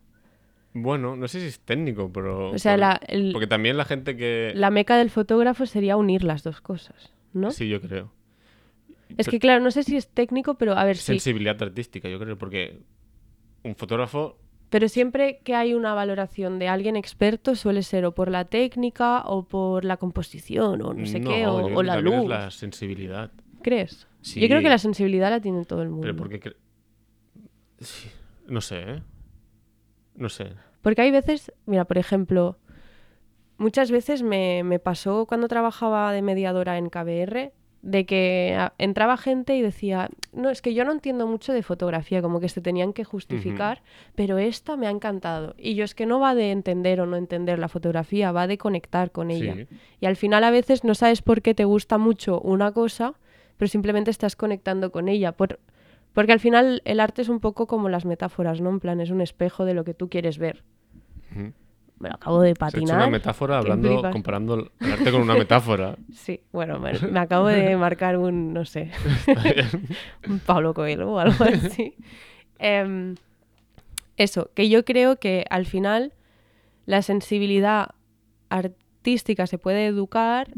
Bueno, 0.73 1.15
no 1.15 1.27
sé 1.27 1.39
si 1.39 1.45
es 1.45 1.59
técnico, 1.59 2.11
pero... 2.11 2.49
O 2.49 2.57
sea, 2.57 2.73
por- 2.73 2.79
la, 2.79 2.99
el- 3.07 3.31
Porque 3.31 3.47
también 3.47 3.77
la 3.77 3.85
gente 3.85 4.17
que... 4.17 4.51
la 4.55 4.71
meca 4.71 4.97
del 4.97 5.11
fotógrafo 5.11 5.65
sería 5.67 5.95
unir 5.97 6.23
las 6.23 6.43
dos 6.43 6.61
cosas, 6.61 7.13
¿no? 7.31 7.51
Sí, 7.51 7.69
yo 7.69 7.79
creo. 7.79 8.11
es 9.15 9.27
que 9.27 9.39
claro, 9.39 9.63
no 9.63 9.69
sé 9.69 9.83
si 9.83 9.95
es 9.95 10.09
técnico, 10.09 10.55
pero 10.55 10.73
a 10.73 10.83
ver 10.83 10.97
si... 10.97 11.03
Sensibilidad 11.03 11.61
artística, 11.61 12.09
yo 12.09 12.19
creo, 12.19 12.37
porque 12.37 12.81
un 13.63 13.75
fotógrafo... 13.75 14.39
Pero 14.73 14.89
siempre 14.89 15.39
que 15.43 15.53
hay 15.53 15.75
una 15.75 15.93
valoración 15.93 16.57
de 16.57 16.67
alguien 16.67 16.95
experto 16.95 17.53
suele 17.53 17.83
ser 17.83 18.05
o 18.05 18.15
por 18.15 18.31
la 18.31 18.45
técnica 18.45 19.21
o 19.21 19.43
por 19.43 19.85
la 19.85 19.97
composición 19.97 20.81
o 20.81 20.95
no 20.95 21.05
sé 21.05 21.21
qué, 21.21 21.45
o, 21.45 21.83
la 21.83 22.01
luz. 22.01 22.15
es 22.15 22.25
la 22.27 22.49
sensibilidad. 22.49 23.29
¿Crees? 23.61 24.07
Sí. 24.21 24.39
Yo 24.41 24.47
creo 24.47 24.63
que 24.63 24.69
la 24.69 24.79
sensibilidad 24.79 25.29
la 25.29 25.39
tiene 25.41 25.63
todo 25.65 25.83
el 25.83 25.89
mundo. 25.89 26.01
Pero 26.01 26.15
porque... 26.15 26.39
cre- 26.41 26.55
Sí, 27.81 28.09
No 28.47 28.61
sé, 28.61 28.79
¿eh? 28.81 29.03
No 30.15 30.29
sé. 30.29 30.53
Porque 30.81 31.03
hay 31.03 31.11
veces, 31.11 31.53
mira, 31.67 31.85
por 31.85 31.99
ejemplo, 31.99 32.57
muchas 33.57 33.91
veces 33.91 34.23
me, 34.23 34.63
me 34.63 34.79
pasó 34.79 35.27
cuando 35.27 35.47
trabajaba 35.47 36.11
de 36.13 36.23
mediadora 36.23 36.79
en 36.79 36.89
KBR, 36.89 37.51
de 37.83 38.05
que 38.05 38.57
entraba 38.77 39.17
gente 39.17 39.55
y 39.57 39.61
decía, 39.61 40.09
no, 40.31 40.49
es 40.49 40.61
que 40.61 40.73
yo 40.73 40.85
no 40.85 40.93
entiendo 40.93 41.27
mucho 41.27 41.51
de 41.53 41.61
fotografía, 41.63 42.21
como 42.21 42.39
que 42.39 42.47
se 42.47 42.61
tenían 42.61 42.93
que 42.93 43.03
justificar, 43.03 43.81
pero 44.15 44.37
esta 44.37 44.77
me 44.77 44.87
ha 44.87 44.89
encantado. 44.89 45.53
Y 45.57 45.75
yo 45.75 45.83
es 45.83 45.93
que 45.93 46.05
no 46.05 46.19
va 46.19 46.33
de 46.33 46.51
entender 46.51 47.01
o 47.01 47.05
no 47.05 47.17
entender 47.17 47.59
la 47.59 47.67
fotografía, 47.67 48.31
va 48.31 48.47
de 48.47 48.57
conectar 48.57 49.11
con 49.11 49.29
ella. 49.29 49.53
Sí. 49.55 49.67
Y 49.99 50.05
al 50.05 50.15
final 50.15 50.45
a 50.45 50.49
veces 50.49 50.85
no 50.85 50.95
sabes 50.95 51.21
por 51.21 51.41
qué 51.41 51.53
te 51.53 51.65
gusta 51.65 51.97
mucho 51.97 52.39
una 52.39 52.71
cosa, 52.71 53.15
pero 53.57 53.67
simplemente 53.67 54.09
estás 54.11 54.35
conectando 54.37 54.91
con 54.91 55.09
ella. 55.09 55.33
Por- 55.33 55.59
porque 56.13 56.31
al 56.31 56.39
final 56.39 56.81
el 56.85 57.01
arte 57.01 57.21
es 57.21 57.27
un 57.27 57.41
poco 57.41 57.67
como 57.67 57.89
las 57.89 58.05
metáforas, 58.05 58.61
¿no? 58.61 58.69
En 58.69 58.79
plan, 58.79 59.01
es 59.01 59.09
un 59.09 59.19
espejo 59.19 59.65
de 59.65 59.73
lo 59.73 59.83
que 59.83 59.93
tú 59.93 60.07
quieres 60.09 60.37
ver. 60.37 60.63
Me 62.03 62.09
lo 62.09 62.15
acabo 62.15 62.41
de 62.41 62.49
Se 62.49 62.51
ha 62.51 62.67
hecho 62.67 62.77
patinar. 62.79 62.97
una 62.97 63.07
metáfora 63.09 63.57
hablando, 63.59 64.01
comparando 64.11 64.55
el 64.55 64.91
arte 64.91 65.09
con 65.09 65.21
una 65.21 65.35
metáfora. 65.35 65.95
Sí, 66.13 66.41
bueno, 66.51 66.77
me, 66.77 66.91
me 66.99 67.19
acabo 67.21 67.47
de 67.47 67.77
marcar 67.77 68.17
un, 68.17 68.51
no 68.53 68.65
sé, 68.65 68.91
un 70.27 70.39
Pablo 70.39 70.73
Coelho 70.73 71.09
o 71.13 71.19
algo 71.19 71.45
así. 71.45 71.95
Em, 72.59 73.15
eso, 74.17 74.49
que 74.53 74.67
yo 74.67 74.83
creo 74.83 75.15
que 75.15 75.45
al 75.49 75.65
final 75.65 76.11
la 76.85 77.01
sensibilidad 77.01 77.91
artística 78.49 79.47
se 79.47 79.57
puede 79.57 79.85
educar, 79.85 80.49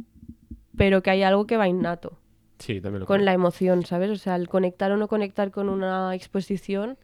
pero 0.76 1.04
que 1.04 1.12
hay 1.12 1.22
algo 1.22 1.46
que 1.46 1.58
va 1.58 1.68
innato. 1.68 2.18
Sí, 2.58 2.82
también 2.82 3.02
lo 3.02 3.06
con 3.06 3.18
creo. 3.18 3.26
la 3.26 3.34
emoción, 3.34 3.86
¿sabes? 3.86 4.10
O 4.10 4.16
sea, 4.16 4.36
el 4.36 4.48
conectar 4.50 4.92
o 4.92 4.98
no 4.98 5.08
conectar 5.08 5.52
con 5.52 5.70
una 5.70 6.16
exposición 6.16 6.98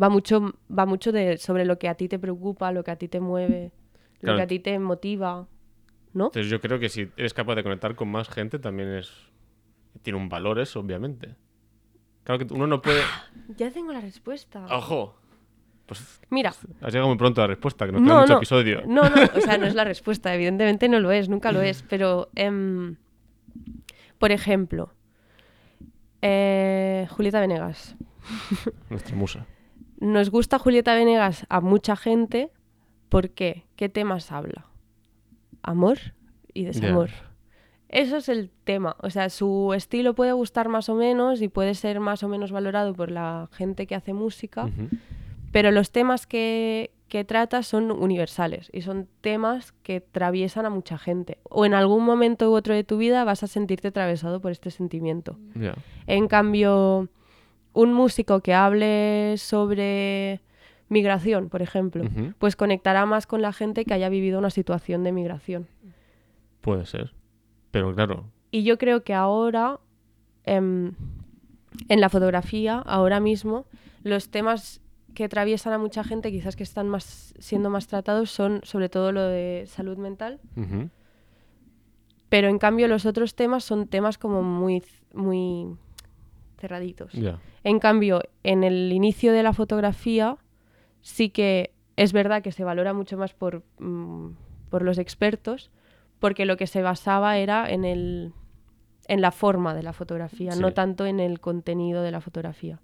va 0.00 0.08
mucho, 0.08 0.54
va 0.76 0.86
mucho 0.86 1.12
de, 1.12 1.38
sobre 1.38 1.64
lo 1.64 1.78
que 1.78 1.88
a 1.88 1.94
ti 1.94 2.08
te 2.08 2.18
preocupa, 2.18 2.72
lo 2.72 2.84
que 2.84 2.90
a 2.90 2.96
ti 2.96 3.08
te 3.08 3.20
mueve, 3.20 3.72
lo 4.20 4.36
que 4.36 4.42
a 4.42 4.46
ti 4.46 4.58
te 4.58 4.78
motiva, 4.78 5.46
¿no? 6.12 6.26
Entonces 6.26 6.50
yo 6.50 6.60
creo 6.60 6.78
que 6.78 6.88
si 6.88 7.10
eres 7.16 7.34
capaz 7.34 7.54
de 7.54 7.62
conectar 7.62 7.94
con 7.94 8.08
más 8.08 8.28
gente 8.28 8.58
también 8.58 8.92
es... 8.92 9.12
Tiene 10.02 10.18
un 10.18 10.28
valor 10.28 10.58
eso, 10.58 10.80
obviamente. 10.80 11.34
Claro 12.22 12.46
que 12.46 12.52
uno 12.52 12.66
no 12.66 12.82
puede... 12.82 13.00
Ya 13.56 13.70
tengo 13.70 13.92
la 13.92 14.00
respuesta. 14.00 14.66
¡Ojo! 14.70 15.16
Pues 15.86 16.20
Mira, 16.30 16.50
has 16.80 16.92
llegado 16.92 17.08
muy 17.08 17.16
pronto 17.16 17.40
a 17.40 17.44
la 17.44 17.48
respuesta, 17.48 17.86
que 17.86 17.92
nos 17.92 18.02
queda 18.02 18.12
no, 18.12 18.20
mucho 18.22 18.32
no, 18.32 18.38
episodio. 18.38 18.82
no, 18.86 19.08
no, 19.08 19.22
o 19.36 19.40
sea, 19.40 19.56
no 19.56 19.66
es 19.66 19.74
la 19.74 19.84
respuesta, 19.84 20.34
evidentemente 20.34 20.88
no 20.88 20.98
lo 20.98 21.12
es, 21.12 21.28
nunca 21.28 21.52
lo 21.52 21.62
es, 21.62 21.84
pero, 21.84 22.28
em, 22.34 22.96
por 24.18 24.32
ejemplo, 24.32 24.92
eh, 26.22 27.06
Julieta 27.10 27.40
Venegas. 27.40 27.94
Nuestra 28.90 29.14
musa. 29.14 29.46
Nos 29.98 30.30
gusta 30.30 30.58
Julieta 30.58 30.94
Venegas 30.94 31.46
a 31.48 31.60
mucha 31.60 31.96
gente, 31.96 32.50
¿por 33.08 33.30
qué? 33.30 33.64
¿Qué 33.76 33.88
temas 33.88 34.30
habla? 34.32 34.66
Amor 35.62 35.98
y 36.52 36.64
desamor. 36.64 37.10
Eso 37.88 38.16
es 38.16 38.28
el 38.28 38.50
tema. 38.64 38.96
O 39.00 39.10
sea, 39.10 39.30
su 39.30 39.72
estilo 39.74 40.14
puede 40.14 40.32
gustar 40.32 40.68
más 40.68 40.88
o 40.88 40.94
menos 40.94 41.40
y 41.40 41.48
puede 41.48 41.74
ser 41.74 42.00
más 42.00 42.22
o 42.22 42.28
menos 42.28 42.50
valorado 42.52 42.94
por 42.94 43.10
la 43.10 43.48
gente 43.52 43.86
que 43.86 43.94
hace 43.94 44.12
música, 44.12 44.68
pero 45.52 45.70
los 45.70 45.92
temas 45.92 46.26
que, 46.26 46.90
que 47.08 47.24
trata 47.24 47.62
son 47.62 47.90
universales 47.90 48.68
y 48.72 48.82
son 48.82 49.08
temas 49.20 49.72
que 49.82 49.96
atraviesan 49.96 50.66
a 50.66 50.70
mucha 50.70 50.98
gente. 50.98 51.38
O 51.44 51.64
en 51.64 51.74
algún 51.74 52.04
momento 52.04 52.50
u 52.50 52.54
otro 52.54 52.74
de 52.74 52.84
tu 52.84 52.98
vida 52.98 53.24
vas 53.24 53.42
a 53.42 53.46
sentirte 53.46 53.88
atravesado 53.88 54.40
por 54.40 54.50
este 54.50 54.70
sentimiento. 54.70 55.38
En 56.06 56.26
cambio, 56.26 57.08
un 57.76 57.92
músico 57.92 58.40
que 58.40 58.54
hable 58.54 59.34
sobre 59.36 60.40
migración, 60.88 61.50
por 61.50 61.60
ejemplo, 61.60 62.04
pues 62.38 62.56
conectará 62.56 63.04
más 63.04 63.26
con 63.26 63.42
la 63.42 63.52
gente 63.52 63.84
que 63.84 63.92
haya 63.92 64.08
vivido 64.08 64.38
una 64.38 64.48
situación 64.48 65.04
de 65.04 65.12
migración. 65.12 65.68
Puede 66.62 66.86
ser. 66.86 67.12
Pero 67.70 67.94
claro, 67.94 68.24
Y 68.50 68.62
yo 68.62 68.78
creo 68.78 69.04
que 69.04 69.12
ahora, 69.12 69.78
em, 70.44 70.94
en 71.90 72.00
la 72.00 72.08
fotografía, 72.08 72.78
ahora 72.78 73.20
mismo, 73.20 73.66
los 74.02 74.30
temas 74.30 74.80
que 75.12 75.24
atraviesan 75.24 75.74
a 75.74 75.78
mucha 75.78 76.02
gente, 76.02 76.32
quizás 76.32 76.56
que 76.56 76.62
están 76.62 76.88
más, 76.88 77.34
siendo 77.38 77.68
más 77.68 77.88
tratados, 77.88 78.30
son 78.30 78.60
sobre 78.62 78.88
todo 78.88 79.12
lo 79.12 79.22
de 79.22 79.64
salud 79.66 79.98
mental. 79.98 80.40
Pero 82.30 82.48
en 82.48 82.58
cambio 82.58 82.88
los 82.88 83.04
otros 83.04 83.34
temas 83.34 83.64
son 83.64 83.86
temas 83.86 84.16
como 84.16 84.42
muy, 84.42 84.82
muy 85.12 85.76
cerraditos. 86.58 87.12
En 87.64 87.78
cambio, 87.78 88.22
en 88.42 88.64
el 88.64 88.92
inicio 88.92 89.32
de 89.32 89.42
la 89.42 89.52
fotografía 89.52 90.36
sí 91.00 91.30
que 91.30 91.72
es 91.96 92.12
verdad 92.12 92.42
que 92.42 92.52
se 92.52 92.64
valora 92.64 92.92
mucho 92.92 93.16
más 93.16 93.32
por, 93.34 93.62
mm, 93.78 94.30
por 94.70 94.82
los 94.82 94.98
expertos, 94.98 95.70
porque 96.18 96.44
lo 96.46 96.56
que 96.56 96.66
se 96.66 96.82
basaba 96.82 97.38
era 97.38 97.70
en, 97.70 97.84
el, 97.84 98.32
en 99.08 99.20
la 99.20 99.30
forma 99.30 99.74
de 99.74 99.82
la 99.82 99.92
fotografía, 99.92 100.52
Sí. 100.52 100.60
no 100.60 100.72
tanto 100.72 101.06
en 101.06 101.20
el 101.20 101.40
contenido 101.40 102.02
de 102.02 102.10
la 102.10 102.20
fotografía. 102.20 102.80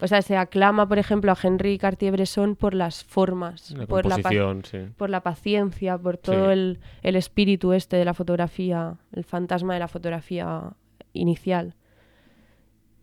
O 0.00 0.06
sea, 0.06 0.22
se 0.22 0.36
aclama, 0.36 0.86
por 0.88 0.98
ejemplo, 1.00 1.32
a 1.32 1.36
Henri 1.42 1.76
Cartier-Bresson 1.76 2.54
por 2.54 2.72
las 2.74 3.02
formas, 3.02 3.72
La 3.72 3.86
por, 3.86 4.06
la 4.06 4.14
sí. 4.62 4.78
por 4.96 5.10
la 5.10 5.22
paciencia, 5.22 5.98
por 5.98 6.18
todo 6.18 6.46
Sí. 6.46 6.52
el, 6.52 6.78
el 7.02 7.16
espíritu 7.16 7.72
este 7.72 7.96
de 7.96 8.04
la 8.04 8.14
fotografía, 8.14 8.94
el 9.12 9.24
fantasma 9.24 9.74
de 9.74 9.80
la 9.80 9.88
fotografía 9.88 10.72
inicial. 11.12 11.74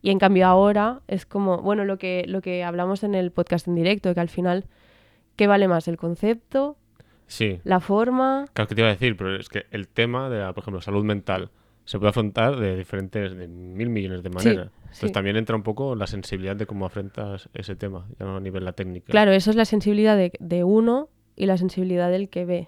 Y 0.06 0.12
en 0.12 0.20
cambio 0.20 0.46
ahora 0.46 1.02
es 1.08 1.26
como, 1.26 1.64
bueno, 1.64 1.84
lo 1.84 1.98
que, 1.98 2.26
lo 2.28 2.40
que 2.40 2.64
hablamos 2.64 3.04
en 3.04 3.16
el 3.16 3.32
podcast 3.32 3.68
en 3.68 3.74
directo, 3.74 4.14
que 4.14 4.20
al 4.20 4.30
final, 4.30 4.66
¿qué 5.36 5.48
vale 5.48 5.68
más? 5.68 5.88
¿El 5.88 5.98
concepto? 5.98 6.78
Sí. 7.26 7.60
¿La 7.64 7.80
forma? 7.80 8.46
Claro 8.54 8.68
que 8.68 8.76
te 8.76 8.82
iba 8.82 8.88
a 8.88 8.94
decir, 8.94 9.18
pero 9.18 9.36
es 9.36 9.50
que 9.50 9.66
el 9.72 9.88
tema 9.88 10.30
de, 10.30 10.42
la, 10.42 10.54
por 10.54 10.62
ejemplo, 10.62 10.80
salud 10.80 11.04
mental 11.04 11.50
se 11.86 11.98
puede 11.98 12.12
afrontar 12.12 12.56
de 12.58 12.78
diferentes, 12.78 13.36
de 13.36 13.48
mil 13.48 13.90
millones 13.90 14.22
de 14.22 14.30
maneras. 14.30 14.70
Entonces 14.78 15.08
sí. 15.08 15.12
también 15.12 15.38
entra 15.38 15.56
un 15.56 15.64
poco 15.64 15.96
la 15.96 16.06
sensibilidad 16.06 16.56
de 16.56 16.68
cómo 16.68 16.86
afrontas 16.86 17.50
ese 17.56 17.76
tema, 17.76 18.06
ya 18.20 18.28
no 18.28 18.38
a 18.38 18.40
nivel 18.40 18.64
la 18.64 18.74
técnica. 18.74 19.08
Claro, 19.10 19.32
eso 19.32 19.50
es 19.50 19.56
la 19.56 19.66
sensibilidad 19.66 20.16
de, 20.16 20.34
de 20.40 20.64
uno 20.64 21.10
y 21.36 21.48
la 21.48 21.58
sensibilidad 21.58 22.12
del 22.12 22.30
que 22.30 22.46
ve. 22.46 22.68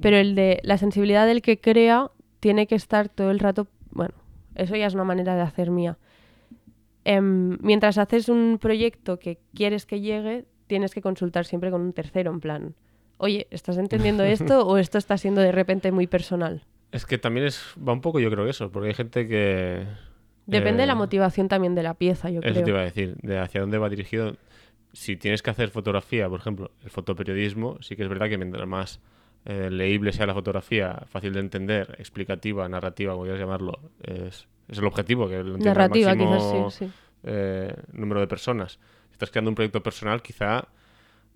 Pero 0.00 0.16
el 0.16 0.34
de 0.34 0.58
la 0.64 0.76
sensibilidad 0.76 1.28
del 1.28 1.40
que 1.40 1.60
crea 1.60 2.10
tiene 2.40 2.66
que 2.66 2.74
estar 2.74 3.08
todo 3.08 3.30
el 3.30 3.38
rato, 3.38 3.68
bueno, 3.92 4.14
eso 4.54 4.76
ya 4.76 4.86
es 4.86 4.94
una 4.94 5.04
manera 5.04 5.34
de 5.34 5.42
hacer 5.42 5.70
mía. 5.70 5.98
Em, 7.04 7.58
mientras 7.60 7.98
haces 7.98 8.28
un 8.28 8.58
proyecto 8.60 9.18
que 9.18 9.38
quieres 9.54 9.86
que 9.86 10.00
llegue, 10.00 10.44
tienes 10.66 10.94
que 10.94 11.00
consultar 11.00 11.46
siempre 11.46 11.70
con 11.70 11.80
un 11.80 11.92
tercero, 11.92 12.30
en 12.30 12.40
plan, 12.40 12.74
oye, 13.16 13.46
¿estás 13.50 13.78
entendiendo 13.78 14.22
esto 14.24 14.66
o 14.66 14.76
esto 14.76 14.98
está 14.98 15.16
siendo 15.16 15.40
de 15.40 15.52
repente 15.52 15.92
muy 15.92 16.06
personal? 16.06 16.62
Es 16.92 17.06
que 17.06 17.18
también 17.18 17.46
es, 17.46 17.62
va 17.76 17.92
un 17.92 18.00
poco, 18.00 18.20
yo 18.20 18.30
creo, 18.30 18.46
eso, 18.46 18.70
porque 18.70 18.88
hay 18.88 18.94
gente 18.94 19.28
que... 19.28 19.86
Depende 20.46 20.82
de 20.82 20.86
la 20.86 20.94
eh, 20.94 20.96
motivación 20.96 21.48
también 21.48 21.74
de 21.74 21.84
la 21.84 21.94
pieza, 21.94 22.28
yo 22.30 22.40
Eso 22.40 22.52
creo. 22.52 22.64
te 22.64 22.70
iba 22.70 22.80
a 22.80 22.84
decir, 22.84 23.16
de 23.22 23.38
hacia 23.38 23.60
dónde 23.60 23.78
va 23.78 23.88
dirigido. 23.88 24.36
Si 24.92 25.16
tienes 25.16 25.42
que 25.42 25.50
hacer 25.50 25.70
fotografía, 25.70 26.28
por 26.28 26.40
ejemplo, 26.40 26.72
el 26.82 26.90
fotoperiodismo, 26.90 27.78
sí 27.80 27.94
que 27.94 28.02
es 28.02 28.08
verdad 28.08 28.28
que 28.28 28.36
mientras 28.36 28.66
más 28.66 29.00
eh, 29.44 29.70
leíble 29.70 30.12
sea 30.12 30.26
la 30.26 30.34
fotografía, 30.34 31.02
fácil 31.06 31.32
de 31.32 31.40
entender, 31.40 31.94
explicativa, 31.98 32.68
narrativa, 32.68 33.12
como 33.12 33.24
quieras 33.24 33.40
llamarlo, 33.40 33.78
es, 34.02 34.46
es 34.68 34.78
el 34.78 34.84
objetivo, 34.84 35.28
que 35.28 35.36
lo 35.42 35.54
entienda 35.56 35.70
el 35.84 35.90
Narrativa, 35.90 36.14
máximo, 36.14 36.36
quizás 36.36 36.72
sí, 36.74 36.86
sí. 36.86 36.92
eh, 37.24 37.74
número 37.92 38.20
de 38.20 38.26
personas. 38.26 38.78
Si 39.08 39.12
estás 39.12 39.30
creando 39.30 39.50
un 39.50 39.54
proyecto 39.54 39.82
personal, 39.82 40.22
quizá 40.22 40.68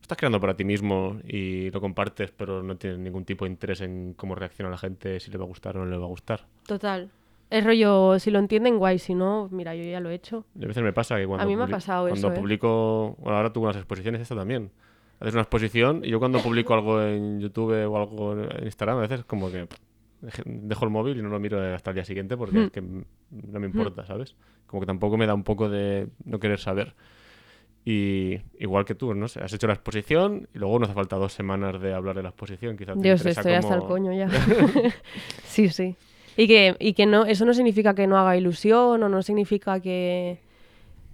estás 0.02 0.18
creando 0.18 0.38
para 0.40 0.54
ti 0.54 0.64
mismo 0.64 1.18
y 1.26 1.70
lo 1.70 1.80
compartes, 1.80 2.30
pero 2.30 2.62
no 2.62 2.76
tienes 2.76 2.98
ningún 2.98 3.24
tipo 3.24 3.46
de 3.46 3.50
interés 3.52 3.80
en 3.80 4.12
cómo 4.14 4.34
reacciona 4.34 4.70
la 4.70 4.76
gente, 4.78 5.18
si 5.20 5.30
le 5.30 5.38
va 5.38 5.44
a 5.44 5.48
gustar 5.48 5.76
o 5.78 5.84
no 5.84 5.90
le 5.90 5.96
va 5.96 6.04
a 6.04 6.08
gustar. 6.08 6.44
Total. 6.66 7.10
Es 7.50 7.64
rollo, 7.64 8.18
si 8.18 8.30
lo 8.30 8.38
entienden, 8.38 8.78
guay, 8.78 8.98
si 8.98 9.14
no, 9.14 9.48
mira, 9.50 9.74
yo 9.74 9.84
ya 9.84 10.00
lo 10.00 10.10
he 10.10 10.14
hecho. 10.14 10.44
Y 10.58 10.64
a 10.64 10.68
veces 10.68 10.82
me 10.82 10.92
pasa 10.92 11.16
que 11.16 11.26
cuando, 11.26 11.44
A 11.44 11.46
mí 11.46 11.56
me 11.56 11.62
ha 11.62 11.66
publi- 11.66 11.70
pasado 11.70 12.08
cuando 12.08 12.28
eso, 12.28 12.36
¿eh? 12.36 12.40
publico, 12.40 13.16
bueno, 13.20 13.36
ahora 13.36 13.52
tú 13.52 13.60
con 13.60 13.68
las 13.68 13.76
exposiciones 13.76 14.20
esto 14.20 14.34
también. 14.36 14.70
Haces 15.20 15.34
una 15.34 15.42
exposición 15.42 16.02
y 16.04 16.10
yo 16.10 16.18
cuando 16.18 16.40
publico 16.40 16.74
algo 16.74 17.00
en 17.02 17.40
YouTube 17.40 17.72
o 17.86 17.96
algo 17.96 18.32
en 18.34 18.64
Instagram, 18.64 18.98
a 18.98 19.00
veces 19.02 19.24
como 19.24 19.50
que 19.50 19.66
dejo 20.44 20.84
el 20.84 20.90
móvil 20.90 21.18
y 21.18 21.22
no 21.22 21.28
lo 21.28 21.38
miro 21.38 21.60
hasta 21.74 21.90
el 21.90 21.94
día 21.96 22.04
siguiente 22.04 22.36
porque 22.36 22.58
Hmm. 22.58 22.64
es 22.64 22.70
que 22.70 22.78
m- 22.80 23.04
no 23.30 23.60
me 23.60 23.66
importa, 23.66 24.04
¿sabes? 24.06 24.34
Como 24.66 24.80
que 24.80 24.86
tampoco 24.86 25.16
me 25.16 25.26
da 25.26 25.34
un 25.34 25.44
poco 25.44 25.68
de 25.68 26.08
no 26.24 26.38
querer 26.38 26.58
saber. 26.58 26.94
Y 27.86 28.38
igual 28.58 28.86
que 28.86 28.94
tú, 28.94 29.12
no 29.14 29.26
has 29.26 29.52
hecho 29.52 29.66
la 29.66 29.74
exposición 29.74 30.48
y 30.54 30.58
luego 30.58 30.78
no 30.78 30.86
hace 30.86 30.94
falta 30.94 31.16
dos 31.16 31.34
semanas 31.34 31.78
de 31.80 31.92
hablar 31.92 32.16
de 32.16 32.22
la 32.22 32.30
exposición, 32.30 32.76
quizás 32.78 32.94
te 32.94 33.02
Dios, 33.02 33.20
interesa 33.20 33.40
estoy 33.42 33.52
hasta 33.54 33.74
el 33.74 33.82
coño 33.82 34.12
ya. 34.12 34.28
sí, 35.44 35.68
sí. 35.68 35.94
Y 36.36 36.46
que, 36.48 36.74
y 36.80 36.94
que 36.94 37.04
no, 37.06 37.26
eso 37.26 37.44
no 37.44 37.52
significa 37.54 37.94
que 37.94 38.06
no 38.06 38.16
haga 38.18 38.36
ilusión 38.36 39.02
o 39.02 39.08
no 39.10 39.22
significa 39.22 39.80
que, 39.80 40.38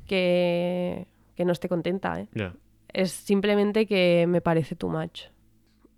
que, 0.06 1.06
que 1.36 1.44
no 1.44 1.52
esté 1.52 1.68
contenta, 1.68 2.20
¿eh? 2.20 2.26
Ya. 2.34 2.54
Es 2.92 3.12
simplemente 3.12 3.86
que 3.86 4.26
me 4.28 4.40
parece 4.40 4.76
too 4.76 4.88
much. 4.88 5.22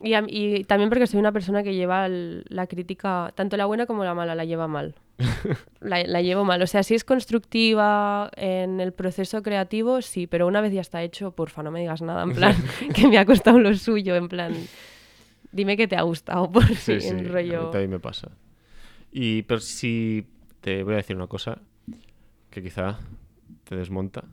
Y, 0.00 0.14
a- 0.14 0.24
y 0.26 0.64
también 0.64 0.88
porque 0.90 1.06
soy 1.06 1.20
una 1.20 1.30
persona 1.32 1.62
que 1.62 1.74
lleva 1.74 2.06
el- 2.06 2.44
la 2.48 2.66
crítica, 2.66 3.32
tanto 3.36 3.56
la 3.56 3.66
buena 3.66 3.86
como 3.86 4.02
la 4.04 4.14
mala, 4.14 4.34
la 4.34 4.44
lleva 4.44 4.66
mal. 4.66 4.94
la, 5.80 6.02
la 6.04 6.20
llevo 6.22 6.44
mal. 6.44 6.60
O 6.62 6.66
sea, 6.66 6.82
si 6.82 6.94
es 6.94 7.04
constructiva 7.04 8.30
en 8.36 8.80
el 8.80 8.92
proceso 8.92 9.42
creativo, 9.42 10.02
sí, 10.02 10.26
pero 10.26 10.46
una 10.48 10.60
vez 10.60 10.72
ya 10.72 10.80
está 10.80 11.02
hecho, 11.02 11.30
porfa, 11.32 11.62
no 11.62 11.70
me 11.70 11.80
digas 11.80 12.02
nada, 12.02 12.22
en 12.24 12.32
plan, 12.32 12.56
que 12.94 13.06
me 13.06 13.18
ha 13.18 13.24
costado 13.24 13.60
lo 13.60 13.72
suyo, 13.74 14.16
en 14.16 14.28
plan, 14.28 14.52
dime 15.52 15.76
que 15.76 15.86
te 15.86 15.96
ha 15.96 16.02
gustado, 16.02 16.50
por 16.50 16.66
Sí, 16.66 16.74
si 16.74 17.00
sí, 17.00 17.08
en 17.08 17.18
a 17.20 17.22
mí 17.22 17.28
rollo... 17.28 17.70
me 17.88 18.00
pasa. 18.00 18.30
Y, 19.12 19.42
pero 19.42 19.60
si 19.60 20.26
te 20.60 20.82
voy 20.82 20.94
a 20.94 20.96
decir 20.96 21.14
una 21.14 21.26
cosa 21.28 21.58
que 22.50 22.62
quizá 22.62 22.98
te 23.64 23.76
desmonta. 23.76 24.24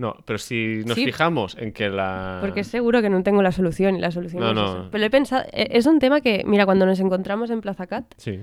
No, 0.00 0.16
pero 0.24 0.38
si 0.38 0.82
nos 0.86 0.94
Sí. 0.94 1.04
fijamos 1.04 1.56
en 1.58 1.72
que 1.72 1.90
la... 1.90 2.38
Porque 2.40 2.64
seguro 2.64 3.02
que 3.02 3.10
no 3.10 3.22
tengo 3.22 3.42
la 3.42 3.52
solución 3.52 3.96
y 3.96 4.00
la 4.00 4.10
solución 4.10 4.40
No, 4.42 4.48
es 4.50 4.54
no. 4.54 4.88
Pero 4.90 5.04
he 5.04 5.10
pensado, 5.10 5.44
e- 5.52 5.68
es 5.72 5.84
un 5.84 5.98
tema 5.98 6.22
que, 6.22 6.42
mira, 6.46 6.64
cuando 6.64 6.86
nos 6.86 7.00
encontramos 7.00 7.50
en 7.50 7.60
Plaza 7.60 7.86
Cat, 7.86 8.06
Sí, 8.16 8.40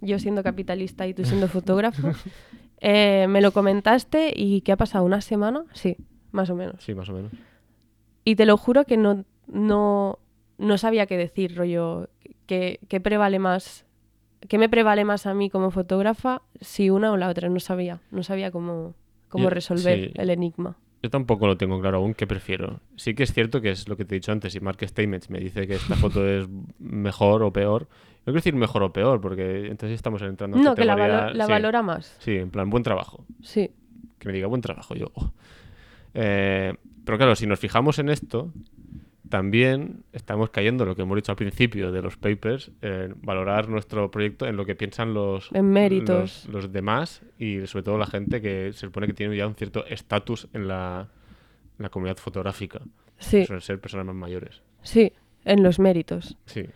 yo 0.00 0.20
siendo 0.20 0.44
capitalista 0.44 1.08
y 1.08 1.14
tú 1.14 1.24
siendo 1.24 1.48
fotógrafo, 1.48 2.12
eh, 2.80 3.26
me 3.28 3.40
lo 3.40 3.50
comentaste 3.50 4.32
y 4.36 4.60
¿qué 4.60 4.70
ha 4.70 4.76
pasado? 4.76 5.04
¿Una 5.04 5.20
semana? 5.20 5.64
Sí, 5.72 5.96
más 6.30 6.48
o 6.48 6.54
menos. 6.54 6.76
sí, 6.84 6.94
más 6.94 7.08
o 7.08 7.12
menos. 7.12 7.32
Y 8.24 8.36
te 8.36 8.46
lo 8.46 8.56
juro 8.56 8.84
que 8.84 8.96
no, 8.96 9.24
no, 9.48 10.20
no 10.58 10.78
sabía 10.78 11.06
qué 11.06 11.16
decir, 11.16 11.56
rollo, 11.56 12.08
que, 12.46 12.78
que 12.88 13.00
prevale 13.00 13.40
más, 13.40 13.84
que 14.48 14.58
me 14.58 14.68
prevale 14.68 15.04
más 15.04 15.26
a 15.26 15.34
mí 15.34 15.50
como 15.50 15.72
fotógrafa 15.72 16.42
si 16.60 16.88
una 16.88 17.10
o 17.10 17.16
la 17.16 17.28
otra, 17.28 17.48
no 17.48 17.58
sabía, 17.58 17.98
no 18.12 18.22
sabía 18.22 18.52
cómo, 18.52 18.94
cómo 19.28 19.50
resolver 19.50 19.98
sí. 20.08 20.12
el 20.14 20.30
enigma. 20.30 20.76
Yo 21.02 21.08
tampoco 21.10 21.46
lo 21.46 21.56
tengo 21.56 21.80
claro 21.80 21.98
aún 21.98 22.12
qué 22.14 22.26
prefiero. 22.26 22.80
Sí 22.96 23.14
que 23.14 23.22
es 23.22 23.32
cierto 23.32 23.60
que 23.60 23.70
es 23.70 23.88
lo 23.88 23.96
que 23.96 24.04
te 24.04 24.14
he 24.14 24.18
dicho 24.18 24.32
antes. 24.32 24.52
Si 24.52 24.60
Mark 24.60 24.78
Statements 24.86 25.30
me 25.30 25.38
dice 25.40 25.66
que 25.66 25.74
esta 25.76 25.96
foto 25.96 26.26
es 26.28 26.46
mejor 26.78 27.42
o 27.42 27.52
peor, 27.52 27.82
no 27.82 28.24
quiero 28.24 28.34
decir 28.38 28.54
mejor 28.54 28.82
o 28.82 28.92
peor, 28.92 29.20
porque 29.20 29.66
entonces 29.68 29.92
estamos 29.96 30.20
entrando 30.22 30.58
en 30.58 30.62
No, 30.64 30.74
que 30.74 30.84
la, 30.84 30.94
valo- 30.96 31.32
la 31.32 31.46
sí, 31.46 31.50
valora 31.52 31.82
más. 31.82 32.16
Sí, 32.20 32.36
en 32.36 32.50
plan, 32.50 32.68
buen 32.68 32.82
trabajo. 32.82 33.24
Sí. 33.42 33.70
Que 34.18 34.28
me 34.28 34.34
diga 34.34 34.46
buen 34.46 34.60
trabajo. 34.60 34.94
Yo. 34.94 35.10
oh. 35.14 35.32
Eh, 36.12 36.74
pero 37.04 37.16
claro, 37.16 37.34
si 37.34 37.46
nos 37.46 37.58
fijamos 37.58 37.98
en 37.98 38.10
esto, 38.10 38.52
también 39.30 40.02
estamos 40.12 40.50
cayendo 40.50 40.84
en 40.84 40.88
lo 40.90 40.96
que 40.96 41.02
hemos 41.02 41.16
dicho 41.16 41.32
al 41.32 41.36
principio 41.36 41.90
de 41.92 42.02
los 42.02 42.16
papers, 42.18 42.70
valorar 43.22 43.68
nuestro 43.70 44.10
proyecto 44.10 44.46
en 44.46 44.56
lo 44.56 44.66
que 44.66 44.74
piensan 44.74 45.14
los, 45.14 45.48
En 45.54 45.70
méritos. 45.70 46.44
los, 46.46 46.64
los 46.64 46.72
demás 46.72 47.22
y 47.38 47.66
sobre 47.66 47.84
todo 47.84 47.96
la 47.96 48.06
gente 48.06 48.42
que 48.42 48.72
se 48.74 48.80
supone 48.80 49.06
que 49.06 49.14
tiene 49.14 49.34
ya 49.36 49.46
un 49.46 49.54
cierto 49.54 49.86
estatus 49.86 50.48
en 50.52 50.68
la, 50.68 51.08
en 51.78 51.82
la 51.82 51.88
comunidad 51.88 52.18
fotográfica. 52.18 52.80
Sí, 53.18 53.46
Suelen 53.46 53.62
ser 53.62 53.80
personas 53.80 54.04
más 54.06 54.14
mayores. 54.16 54.60
sí, 54.82 55.12
en 55.46 55.62
los 55.62 55.78
méritos. 55.78 56.36
Sí, 56.46 56.66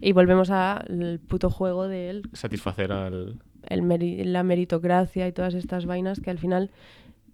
Y 0.00 0.12
volvemos 0.12 0.50
al 0.50 1.20
puto 1.28 1.50
juego 1.50 1.86
de 1.88 2.08
él, 2.10 2.22
satisfacer 2.32 2.92
al... 2.92 3.40
el 3.68 3.82
meri- 3.82 4.24
la 4.24 4.42
meritocracia 4.42 5.26
y 5.28 5.32
todas 5.32 5.54
estas 5.54 5.84
vainas 5.86 6.20
que 6.20 6.30
al 6.30 6.38
final, 6.38 6.70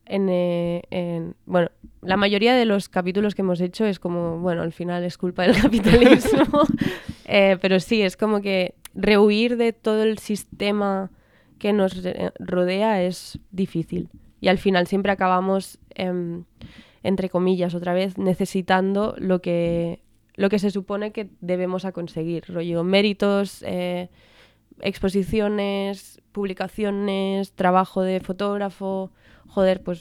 en, 0.07 0.29
eh, 0.29 0.83
en- 0.91 1.35
bueno, 1.47 1.71
la 2.03 2.17
mayoría 2.17 2.55
de 2.55 2.65
los 2.65 2.89
capítulos 2.89 3.35
que 3.35 3.43
hemos 3.43 3.61
hecho 3.61 3.85
es 3.87 3.99
como, 3.99 4.39
bueno, 4.41 4.63
al 4.63 4.73
final 4.73 5.05
es 5.05 5.17
culpa 5.19 5.43
del 5.45 5.57
capitalismo, 5.63 6.45
Eh, 7.25 7.57
pero 7.63 7.81
sí, 7.81 8.03
es 8.03 8.17
como 8.17 8.43
que 8.43 8.75
rehuir 8.95 9.57
de 9.57 9.73
todo 9.73 10.03
el 10.03 10.19
sistema 10.19 11.11
que 11.59 11.73
nos 11.73 12.03
re- 12.03 12.33
rodea 12.41 13.03
es 13.03 13.39
difícil. 13.53 14.11
Y 14.41 14.49
al 14.49 14.59
final 14.59 14.87
siempre 14.87 15.13
acabamos, 15.13 15.79
em, 15.95 16.45
entre 17.05 17.31
comillas, 17.31 17.75
otra 17.75 17.95
vez, 17.95 18.19
necesitando 18.19 19.15
lo 19.19 19.41
que, 19.41 20.03
lo 20.35 20.51
que 20.51 20.59
se 20.59 20.71
supone 20.71 21.13
que 21.13 21.31
debemos 21.41 21.85
a 21.87 21.93
conseguir. 21.93 22.45
Rollo, 22.49 22.83
méritos, 22.85 23.63
eh, 23.67 24.09
exposiciones, 24.81 26.21
publicaciones, 26.33 27.53
trabajo 27.53 28.03
de 28.03 28.21
fotógrafo. 28.21 29.11
Joder, 29.53 29.83
pues 29.83 30.01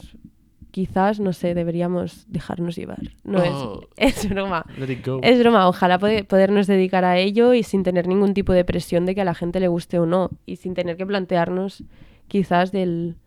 quizás, 0.72 1.20
no 1.20 1.34
sé, 1.34 1.54
deberíamos 1.54 2.26
dejarnos 2.32 2.76
llevar. 2.78 3.00
No 3.26 3.40
Oh. 3.40 3.82
es, 3.98 4.18
es 4.24 4.30
broma. 4.30 4.66
Let 4.78 4.90
it 4.92 5.06
go. 5.06 5.20
Es 5.22 5.38
broma, 5.40 5.68
ojalá 5.68 6.00
pode- 6.00 6.24
podernos 6.24 6.68
dedicar 6.68 7.04
a 7.04 7.18
ello 7.18 7.54
y 7.54 7.64
sin 7.64 7.84
tener 7.84 8.08
ningún 8.08 8.34
tipo 8.34 8.54
de 8.54 8.64
presión 8.64 9.06
de 9.06 9.14
que 9.14 9.22
a 9.22 9.26
la 9.26 9.34
gente 9.36 9.60
le 9.60 9.68
guste 9.68 10.00
o 10.00 10.06
no. 10.06 10.30
Y 10.46 10.56
sin 10.56 10.74
tener 10.74 10.96
que 10.96 11.06
plantearnos 11.06 11.84
quizás 12.30 12.72
del 12.72 13.18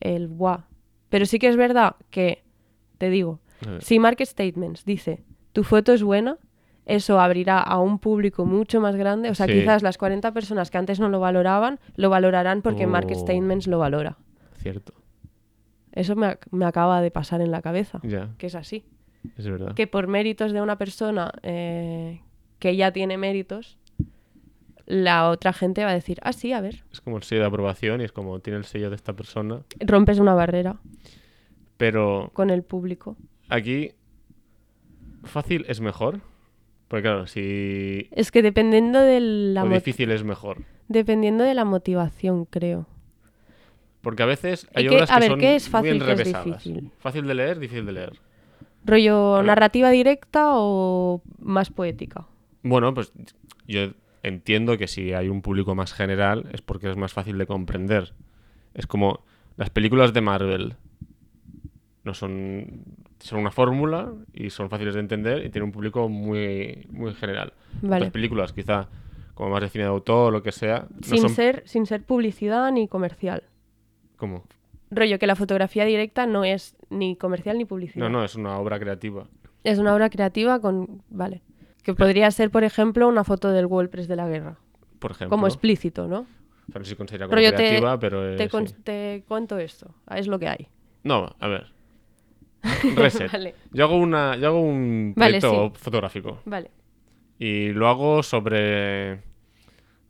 el 0.00 0.28
guau. 0.28 0.58
Pero 1.08 1.24
sí 1.24 1.38
que 1.38 1.48
es 1.48 1.56
verdad 1.56 1.96
que, 2.10 2.42
te 2.98 3.08
digo, 3.08 3.40
si 3.80 3.98
Market 3.98 4.28
Statements 4.28 4.84
dice 4.84 5.24
tu 5.54 5.62
foto 5.64 5.94
es 5.94 6.02
buena, 6.02 6.36
eso 6.84 7.18
abrirá 7.20 7.60
a 7.60 7.78
un 7.80 7.98
público 7.98 8.44
mucho 8.44 8.80
más 8.82 8.96
grande. 8.96 9.30
O 9.30 9.34
sea, 9.34 9.46
Sí. 9.46 9.54
quizás 9.54 9.82
las 9.82 9.96
40 9.96 10.32
personas 10.32 10.70
que 10.70 10.76
antes 10.76 11.00
no 11.00 11.08
lo 11.08 11.20
valoraban, 11.20 11.78
lo 11.96 12.10
valorarán 12.10 12.60
porque 12.60 12.86
Market 12.86 13.16
Oh. 13.16 13.20
Statements 13.20 13.66
lo 13.68 13.78
valora. 13.78 14.18
Cierto. 14.58 14.92
Eso 15.94 16.16
me, 16.16 16.36
me 16.50 16.64
acaba 16.66 17.00
de 17.00 17.10
pasar 17.10 17.40
en 17.40 17.50
la 17.50 17.62
cabeza, 17.62 18.00
que 18.38 18.46
es 18.46 18.54
así. 18.54 18.84
es 19.38 19.48
verdad. 19.48 19.74
Que 19.74 19.86
por 19.86 20.06
méritos 20.08 20.52
de 20.52 20.60
una 20.60 20.76
persona 20.76 21.32
eh, 21.42 22.20
que 22.58 22.76
ya 22.76 22.92
tiene 22.92 23.16
méritos, 23.16 23.78
la 24.86 25.30
otra 25.30 25.52
gente 25.52 25.84
va 25.84 25.90
a 25.90 25.94
decir, 25.94 26.18
ah, 26.22 26.32
sí, 26.32 26.52
a 26.52 26.60
ver, 26.60 26.84
Es 26.92 27.00
como 27.00 27.16
el 27.16 27.22
sello 27.22 27.42
de 27.42 27.46
aprobación 27.46 28.00
y 28.00 28.04
es 28.04 28.12
como 28.12 28.40
tiene 28.40 28.58
el 28.58 28.64
sello 28.64 28.90
de 28.90 28.96
esta 28.96 29.14
persona. 29.14 29.62
rompes 29.80 30.18
una 30.18 30.34
barrera 30.34 30.80
Pero 31.76 32.30
con 32.34 32.50
el 32.50 32.62
público. 32.64 33.16
aquí 33.48 33.92
fácil 35.22 35.64
es 35.68 35.80
mejor. 35.80 36.20
Porque 36.88 37.02
claro, 37.02 37.26
si... 37.26 38.08
Es 38.12 38.30
que 38.30 38.42
dependiendo 38.42 39.00
de 39.00 39.18
la, 39.20 39.64
o 39.64 39.68
difícil 39.68 40.10
es 40.10 40.22
mejor. 40.22 40.64
dependiendo 40.88 41.42
de 41.44 41.54
la 41.54 41.64
motivación, 41.64 42.44
creo. 42.44 42.86
Porque 44.04 44.22
a 44.22 44.26
veces 44.26 44.68
hay 44.74 44.84
¿Y 44.84 44.88
qué- 44.88 44.94
obras 44.94 45.10
a 45.10 45.14
que 45.14 45.20
ver, 45.20 45.30
son 45.30 45.40
qué 45.40 45.56
es 45.56 45.68
fácil, 45.68 45.98
muy 46.04 46.12
es 46.12 46.18
difícil? 46.24 46.90
Fácil 46.98 47.26
de 47.26 47.34
leer, 47.34 47.58
difícil 47.58 47.86
de 47.86 47.92
leer. 47.92 48.12
¿Rollo 48.84 49.42
narrativa 49.42 49.90
directa 49.90 50.50
o 50.52 51.22
más 51.40 51.70
poética? 51.70 52.26
Bueno, 52.62 52.92
pues 52.94 53.12
yo 53.66 53.88
entiendo 54.22 54.76
que 54.78 54.86
si 54.86 55.12
hay 55.14 55.28
un 55.28 55.40
público 55.42 55.74
más 55.74 55.92
general 55.94 56.48
es 56.52 56.60
porque 56.62 56.90
es 56.90 56.96
más 56.96 57.12
fácil 57.12 57.38
de 57.38 57.46
comprender. 57.46 58.12
Es 58.74 58.86
como 58.86 59.24
las 59.56 59.70
películas 59.70 60.12
de 60.12 60.20
Marvel. 60.20 60.76
No 62.04 62.12
son, 62.12 62.84
son 63.20 63.38
una 63.40 63.50
fórmula 63.50 64.12
y 64.34 64.50
son 64.50 64.68
fáciles 64.68 64.94
de 64.94 65.00
entender 65.00 65.38
y 65.46 65.48
tienen 65.48 65.64
un 65.68 65.72
público 65.72 66.08
muy, 66.10 66.86
muy 66.90 67.14
general. 67.14 67.54
Vale. 67.80 67.96
Otras 67.96 68.12
películas, 68.12 68.52
quizá 68.52 68.88
como 69.32 69.48
más 69.50 69.62
de 69.62 69.70
cine 69.70 69.84
de 69.84 69.90
autor 69.90 70.28
o 70.28 70.30
lo 70.30 70.42
que 70.42 70.52
sea, 70.52 70.86
no 70.90 71.02
sin, 71.02 71.20
son 71.22 71.30
ser, 71.30 71.62
sin 71.66 71.86
ser 71.86 72.02
publicidad 72.02 72.70
ni 72.70 72.86
comercial. 72.88 73.44
Rollo 74.90 75.18
que 75.18 75.26
la 75.26 75.34
fotografía 75.36 75.84
directa 75.84 76.26
no 76.26 76.44
es 76.44 76.76
ni 76.90 77.16
comercial 77.16 77.58
ni 77.58 77.64
publicidad. 77.64 78.04
No, 78.04 78.10
no, 78.18 78.24
es 78.24 78.34
una 78.36 78.58
obra 78.58 78.78
creativa. 78.78 79.26
Es 79.64 79.78
una 79.78 79.94
obra 79.94 80.10
creativa 80.10 80.60
con... 80.60 81.02
Vale. 81.10 81.42
Que 81.82 81.94
podría 81.94 82.30
ser, 82.30 82.50
por 82.50 82.64
ejemplo, 82.64 83.08
una 83.08 83.24
foto 83.24 83.50
del 83.50 83.66
WordPress 83.66 84.08
de 84.08 84.16
la 84.16 84.28
guerra. 84.28 84.56
Por 84.98 85.10
ejemplo. 85.10 85.30
Como 85.30 85.46
explícito, 85.46 86.06
¿no? 86.06 86.20
O 86.20 86.72
sea, 86.72 86.78
no 86.78 86.84
sé 86.84 86.90
si 86.90 86.96
considera 86.96 87.26
como 87.26 87.36
Rollo, 87.36 87.50
te- 87.50 87.56
creativa, 87.56 87.98
pero 87.98 88.36
te, 88.36 88.44
sí. 88.44 88.48
con- 88.48 88.66
te 88.66 89.24
cuento 89.28 89.58
esto. 89.58 89.94
Es 90.14 90.26
lo 90.28 90.38
que 90.38 90.48
hay. 90.48 90.68
No, 91.02 91.34
a 91.40 91.48
ver. 91.48 91.66
Reset. 92.96 93.30
Vale. 93.30 93.54
Yo 93.72 93.84
hago 93.84 93.96
una, 93.98 94.36
yo 94.36 94.46
hago 94.48 94.60
un 94.62 95.12
Vale, 95.16 95.38
proyecto 95.40 95.72
fotográfico 95.78 96.40
Vale. 96.46 96.70
y 97.38 97.68
lo 97.70 97.88
hago 97.88 98.22
sobre, 98.22 99.20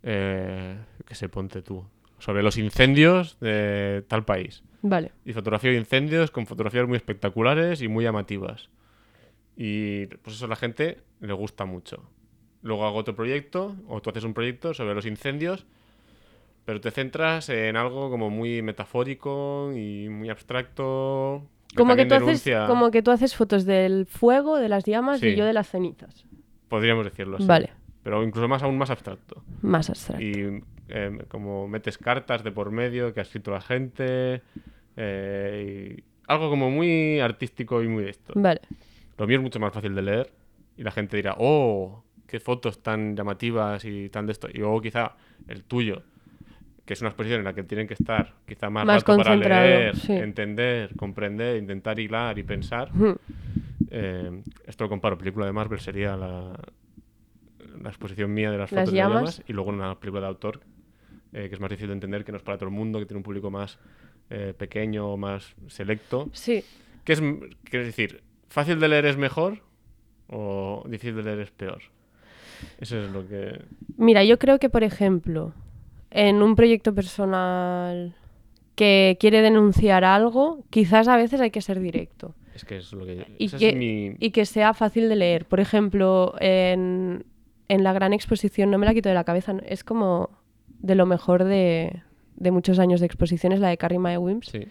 eh, 0.04 0.76
qué 1.04 1.14
sé, 1.16 1.28
ponte 1.28 1.62
tú, 1.62 1.84
sobre 2.24 2.42
los 2.42 2.56
incendios 2.56 3.38
de 3.40 4.02
tal 4.08 4.24
país. 4.24 4.62
Vale. 4.80 5.12
Y 5.26 5.34
fotografía 5.34 5.70
de 5.72 5.76
incendios 5.76 6.30
con 6.30 6.46
fotografías 6.46 6.88
muy 6.88 6.96
espectaculares 6.96 7.82
y 7.82 7.88
muy 7.88 8.04
llamativas. 8.04 8.70
Y 9.58 10.06
pues 10.06 10.36
eso 10.36 10.46
a 10.46 10.48
la 10.48 10.56
gente 10.56 11.02
le 11.20 11.34
gusta 11.34 11.66
mucho. 11.66 12.02
Luego 12.62 12.86
hago 12.86 12.96
otro 12.96 13.14
proyecto, 13.14 13.76
o 13.88 14.00
tú 14.00 14.08
haces 14.08 14.24
un 14.24 14.32
proyecto 14.32 14.72
sobre 14.72 14.94
los 14.94 15.04
incendios, 15.04 15.66
pero 16.64 16.80
te 16.80 16.90
centras 16.90 17.50
en 17.50 17.76
algo 17.76 18.08
como 18.08 18.30
muy 18.30 18.62
metafórico 18.62 19.70
y 19.76 20.08
muy 20.08 20.30
abstracto. 20.30 21.46
Como 21.76 21.94
que, 21.94 22.06
tú 22.06 22.14
haces, 22.14 22.42
como 22.66 22.90
que 22.90 23.02
tú 23.02 23.10
haces 23.10 23.36
fotos 23.36 23.66
del 23.66 24.06
fuego, 24.06 24.56
de 24.56 24.70
las 24.70 24.84
llamas 24.84 25.22
y 25.22 25.36
yo 25.36 25.44
de 25.44 25.52
las 25.52 25.68
cenizas. 25.68 26.24
Podríamos 26.68 27.04
decirlo 27.04 27.36
así. 27.36 27.44
Vale. 27.44 27.70
Pero 28.02 28.24
incluso 28.24 28.48
más 28.48 28.62
aún 28.62 28.78
más 28.78 28.88
abstracto. 28.88 29.42
Más 29.60 29.90
abstracto. 29.90 30.24
Y 30.24 30.62
eh, 30.88 31.24
como 31.28 31.66
metes 31.68 31.98
cartas 31.98 32.42
de 32.44 32.52
por 32.52 32.70
medio 32.70 33.12
que 33.14 33.20
ha 33.20 33.22
escrito 33.22 33.50
la 33.50 33.60
gente. 33.60 34.42
eh, 34.96 35.96
y 35.98 36.04
algo 36.26 36.48
como 36.48 36.70
muy 36.70 37.20
artístico 37.20 37.82
y 37.82 37.88
muy 37.88 38.04
de 38.04 38.10
esto. 38.10 38.32
Vale. 38.36 38.60
Lo 39.18 39.26
mío 39.26 39.36
es 39.36 39.42
mucho 39.42 39.60
más 39.60 39.72
fácil 39.72 39.94
de 39.94 40.02
leer. 40.02 40.30
Y 40.76 40.82
la 40.82 40.90
gente 40.90 41.16
dirá, 41.16 41.34
oh, 41.38 42.02
qué 42.26 42.40
fotos 42.40 42.82
tan 42.82 43.14
llamativas 43.14 43.84
y 43.84 44.08
tan 44.08 44.26
de 44.26 44.32
esto. 44.32 44.48
Y 44.52 44.58
luego 44.58 44.80
quizá 44.80 45.12
el 45.48 45.64
tuyo, 45.64 46.02
que 46.84 46.94
es 46.94 47.00
una 47.00 47.10
exposición 47.10 47.40
en 47.40 47.44
la 47.44 47.52
que 47.54 47.62
tienen 47.62 47.86
que 47.86 47.94
estar 47.94 48.34
quizá 48.46 48.70
más, 48.70 48.86
Más 48.86 49.02
rato 49.04 49.16
para 49.18 49.36
leer, 49.36 49.96
sí. 49.96 50.12
entender, 50.14 50.96
comprender, 50.96 51.58
intentar 51.58 51.98
hilar 52.00 52.38
y 52.38 52.42
pensar. 52.42 52.90
Eh, 53.90 54.42
esto 54.66 54.84
lo 54.84 54.88
comparo. 54.90 55.16
Película 55.18 55.46
de 55.46 55.52
Marvel 55.52 55.78
sería 55.78 56.16
la, 56.16 56.58
la 57.82 57.88
exposición 57.88 58.32
mía 58.32 58.50
de 58.50 58.58
las 58.58 58.72
Las 58.72 58.80
fotos 58.80 58.92
de 58.92 58.96
llamas 58.98 59.42
y 59.46 59.52
luego 59.52 59.70
una 59.70 60.00
película 60.00 60.22
de 60.22 60.28
autor 60.28 60.60
eh, 61.34 61.48
que 61.48 61.54
es 61.56 61.60
más 61.60 61.68
difícil 61.68 61.88
de 61.88 61.94
entender, 61.94 62.24
que 62.24 62.30
no 62.32 62.38
es 62.38 62.44
para 62.44 62.56
todo 62.56 62.68
el 62.68 62.74
mundo, 62.74 63.00
que 63.00 63.06
tiene 63.06 63.18
un 63.18 63.24
público 63.24 63.50
más 63.50 63.78
eh, 64.30 64.54
pequeño, 64.56 65.16
más 65.16 65.54
selecto. 65.66 66.30
Sí. 66.32 66.64
¿Qué 67.04 67.12
es, 67.12 67.22
quiero 67.64 67.84
decir, 67.84 68.22
fácil 68.48 68.78
de 68.78 68.88
leer 68.88 69.04
es 69.06 69.16
mejor 69.16 69.62
o 70.28 70.84
difícil 70.88 71.16
de 71.16 71.22
leer 71.24 71.40
es 71.40 71.50
peor? 71.50 71.82
Eso 72.78 72.98
es 72.98 73.10
lo 73.10 73.26
que... 73.26 73.60
Mira, 73.96 74.22
yo 74.24 74.38
creo 74.38 74.58
que, 74.58 74.70
por 74.70 74.84
ejemplo, 74.84 75.52
en 76.10 76.40
un 76.40 76.54
proyecto 76.54 76.94
personal 76.94 78.14
que 78.76 79.16
quiere 79.18 79.42
denunciar 79.42 80.04
algo, 80.04 80.64
quizás 80.70 81.08
a 81.08 81.16
veces 81.16 81.40
hay 81.40 81.50
que 81.50 81.60
ser 81.60 81.80
directo. 81.80 82.34
Es 82.54 82.64
que 82.64 82.76
es 82.76 82.92
lo 82.92 83.04
que... 83.04 83.26
Y 83.38 83.48
que, 83.48 83.68
es 83.70 83.74
mi... 83.74 84.16
y 84.20 84.30
que 84.30 84.46
sea 84.46 84.72
fácil 84.72 85.08
de 85.08 85.16
leer. 85.16 85.46
Por 85.46 85.58
ejemplo, 85.58 86.34
en, 86.38 87.24
en 87.68 87.82
la 87.82 87.92
gran 87.92 88.12
exposición, 88.12 88.70
no 88.70 88.78
me 88.78 88.86
la 88.86 88.94
quito 88.94 89.08
de 89.08 89.16
la 89.16 89.24
cabeza, 89.24 89.56
es 89.66 89.82
como 89.82 90.30
de 90.84 90.94
lo 90.94 91.06
mejor 91.06 91.44
de, 91.44 92.02
de 92.36 92.50
muchos 92.50 92.78
años 92.78 93.00
de 93.00 93.06
exposiciones, 93.06 93.58
la 93.58 93.68
de 93.68 93.78
Carrie 93.78 93.98
Mae 93.98 94.18
Wims. 94.18 94.48
Sí. 94.48 94.66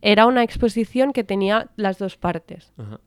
Era 0.00 0.26
una 0.26 0.42
exposición 0.42 1.12
que 1.12 1.24
tenía 1.24 1.70
las 1.76 1.98
dos 1.98 2.16
partes. 2.16 2.72
Ajá. 2.78 3.00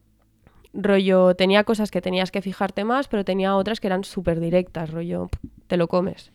Rollo, 0.72 1.36
tenía 1.36 1.64
cosas 1.64 1.90
que 1.90 2.02
tenías 2.02 2.30
que 2.30 2.44
fijarte 2.44 2.84
más, 2.84 3.08
pero 3.08 3.26
tenía 3.26 3.56
otras 3.56 3.80
que 3.80 3.88
eran 3.88 4.04
súper 4.04 4.40
directas, 4.40 4.92
rollo, 4.92 5.30
te 5.66 5.78
lo 5.78 5.88
comes. 5.88 6.32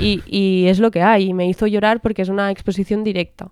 Y, 0.00 0.22
y 0.26 0.66
es 0.66 0.80
lo 0.80 0.90
que 0.90 1.02
hay, 1.02 1.26
y 1.28 1.34
me 1.34 1.48
hizo 1.48 1.68
llorar 1.68 2.00
porque 2.00 2.22
es 2.22 2.28
una 2.28 2.50
exposición 2.50 3.04
directa. 3.04 3.50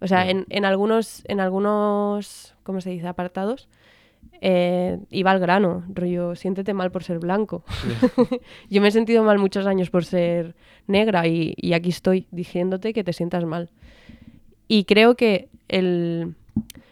O 0.00 0.06
sea, 0.06 0.30
en, 0.30 0.46
en 0.50 0.64
algunos, 0.64 1.24
en 1.24 1.40
algunos, 1.40 2.54
¿cómo 2.62 2.80
se 2.80 2.90
dice? 2.90 3.08
Apartados, 3.08 3.68
eh, 4.40 4.98
iba 5.10 5.30
al 5.30 5.40
grano, 5.40 5.84
rollo, 5.92 6.34
siéntete 6.36 6.74
mal 6.74 6.90
por 6.90 7.02
ser 7.04 7.18
blanco. 7.18 7.64
Yo 8.70 8.80
me 8.80 8.88
he 8.88 8.90
sentido 8.90 9.22
mal 9.24 9.38
muchos 9.38 9.66
años 9.66 9.90
por 9.90 10.04
ser 10.04 10.54
negra 10.86 11.26
y, 11.26 11.54
y 11.56 11.72
aquí 11.74 11.88
estoy 11.90 12.26
diciéndote 12.30 12.92
que 12.92 13.04
te 13.04 13.12
sientas 13.12 13.44
mal. 13.44 13.70
Y 14.68 14.84
creo 14.84 15.14
que 15.16 15.48
el... 15.68 16.34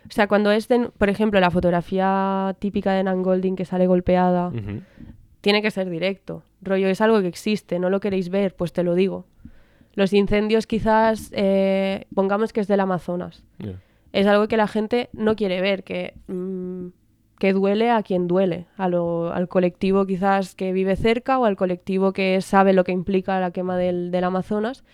O 0.08 0.12
sea, 0.12 0.28
cuando 0.28 0.52
es, 0.52 0.68
de- 0.68 0.90
por 0.96 1.08
ejemplo, 1.08 1.40
la 1.40 1.50
fotografía 1.50 2.54
típica 2.60 2.92
de 2.92 3.02
Nan 3.02 3.22
Golding 3.22 3.56
que 3.56 3.64
sale 3.64 3.86
golpeada, 3.86 4.48
Ujú. 4.48 4.80
tiene 5.40 5.62
que 5.62 5.70
ser 5.70 5.90
directo. 5.90 6.42
Rollo, 6.62 6.88
es 6.88 7.00
algo 7.00 7.20
que 7.20 7.26
existe, 7.28 7.78
no 7.78 7.90
lo 7.90 7.98
queréis 8.00 8.28
ver, 8.28 8.54
pues 8.54 8.72
te 8.72 8.82
lo 8.84 8.94
digo. 8.94 9.26
Los 9.94 10.12
incendios 10.12 10.66
quizás, 10.66 11.30
eh, 11.34 12.06
pongamos 12.14 12.52
que 12.52 12.60
es 12.60 12.68
del 12.68 12.80
Amazonas. 12.80 13.42
Ya. 13.58 13.80
Es 14.12 14.26
algo 14.26 14.46
que 14.46 14.56
la 14.56 14.68
gente 14.68 15.08
no 15.12 15.34
quiere 15.36 15.60
ver, 15.60 15.82
que, 15.82 16.14
mm, 16.28 16.86
que 17.38 17.52
duele 17.52 17.90
a 17.90 18.02
quien 18.02 18.26
duele, 18.28 18.66
a 18.76 18.88
lo- 18.88 19.32
al 19.32 19.48
colectivo 19.48 20.06
quizás 20.06 20.54
que 20.54 20.72
vive 20.72 20.96
cerca 20.96 21.38
o 21.38 21.44
al 21.44 21.56
colectivo 21.56 22.12
que 22.12 22.40
sabe 22.40 22.72
lo 22.72 22.84
que 22.84 22.92
implica 22.92 23.38
la 23.40 23.50
quema 23.50 23.76
del, 23.76 24.10
del 24.10 24.24
Amazonas. 24.24 24.84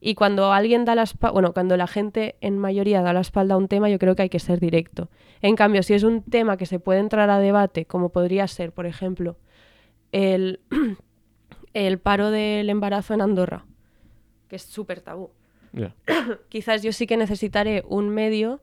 Y 0.00 0.14
cuando 0.14 0.52
alguien 0.52 0.84
da 0.84 0.94
la 0.94 1.04
espalda, 1.04 1.32
bueno, 1.32 1.54
cuando 1.54 1.78
la 1.78 1.86
gente 1.86 2.36
en 2.42 2.58
mayoría 2.58 3.00
da 3.00 3.14
la 3.14 3.20
espalda 3.20 3.54
a 3.54 3.56
un 3.56 3.68
tema, 3.68 3.88
yo 3.88 3.98
creo 3.98 4.14
que 4.14 4.20
hay 4.22 4.28
que 4.28 4.38
ser 4.38 4.60
directo. 4.60 5.08
En 5.40 5.56
cambio, 5.56 5.82
si 5.82 5.94
es 5.94 6.02
un 6.02 6.22
tema 6.22 6.58
que 6.58 6.66
se 6.66 6.78
puede 6.78 7.00
entrar 7.00 7.30
a 7.30 7.38
debate, 7.38 7.86
como 7.86 8.10
podría 8.10 8.46
ser, 8.46 8.72
por 8.72 8.84
ejemplo, 8.84 9.38
el, 10.12 10.60
el 11.72 11.98
paro 11.98 12.30
del 12.30 12.68
embarazo 12.68 13.14
en 13.14 13.22
Andorra, 13.22 13.64
que 14.48 14.56
es 14.56 14.62
súper 14.62 15.00
tabú. 15.00 15.30
Ya. 15.72 15.94
Quizás 16.50 16.82
yo 16.82 16.92
sí 16.92 17.06
que 17.06 17.16
necesitaré 17.16 17.82
un 17.88 18.10
medio 18.10 18.60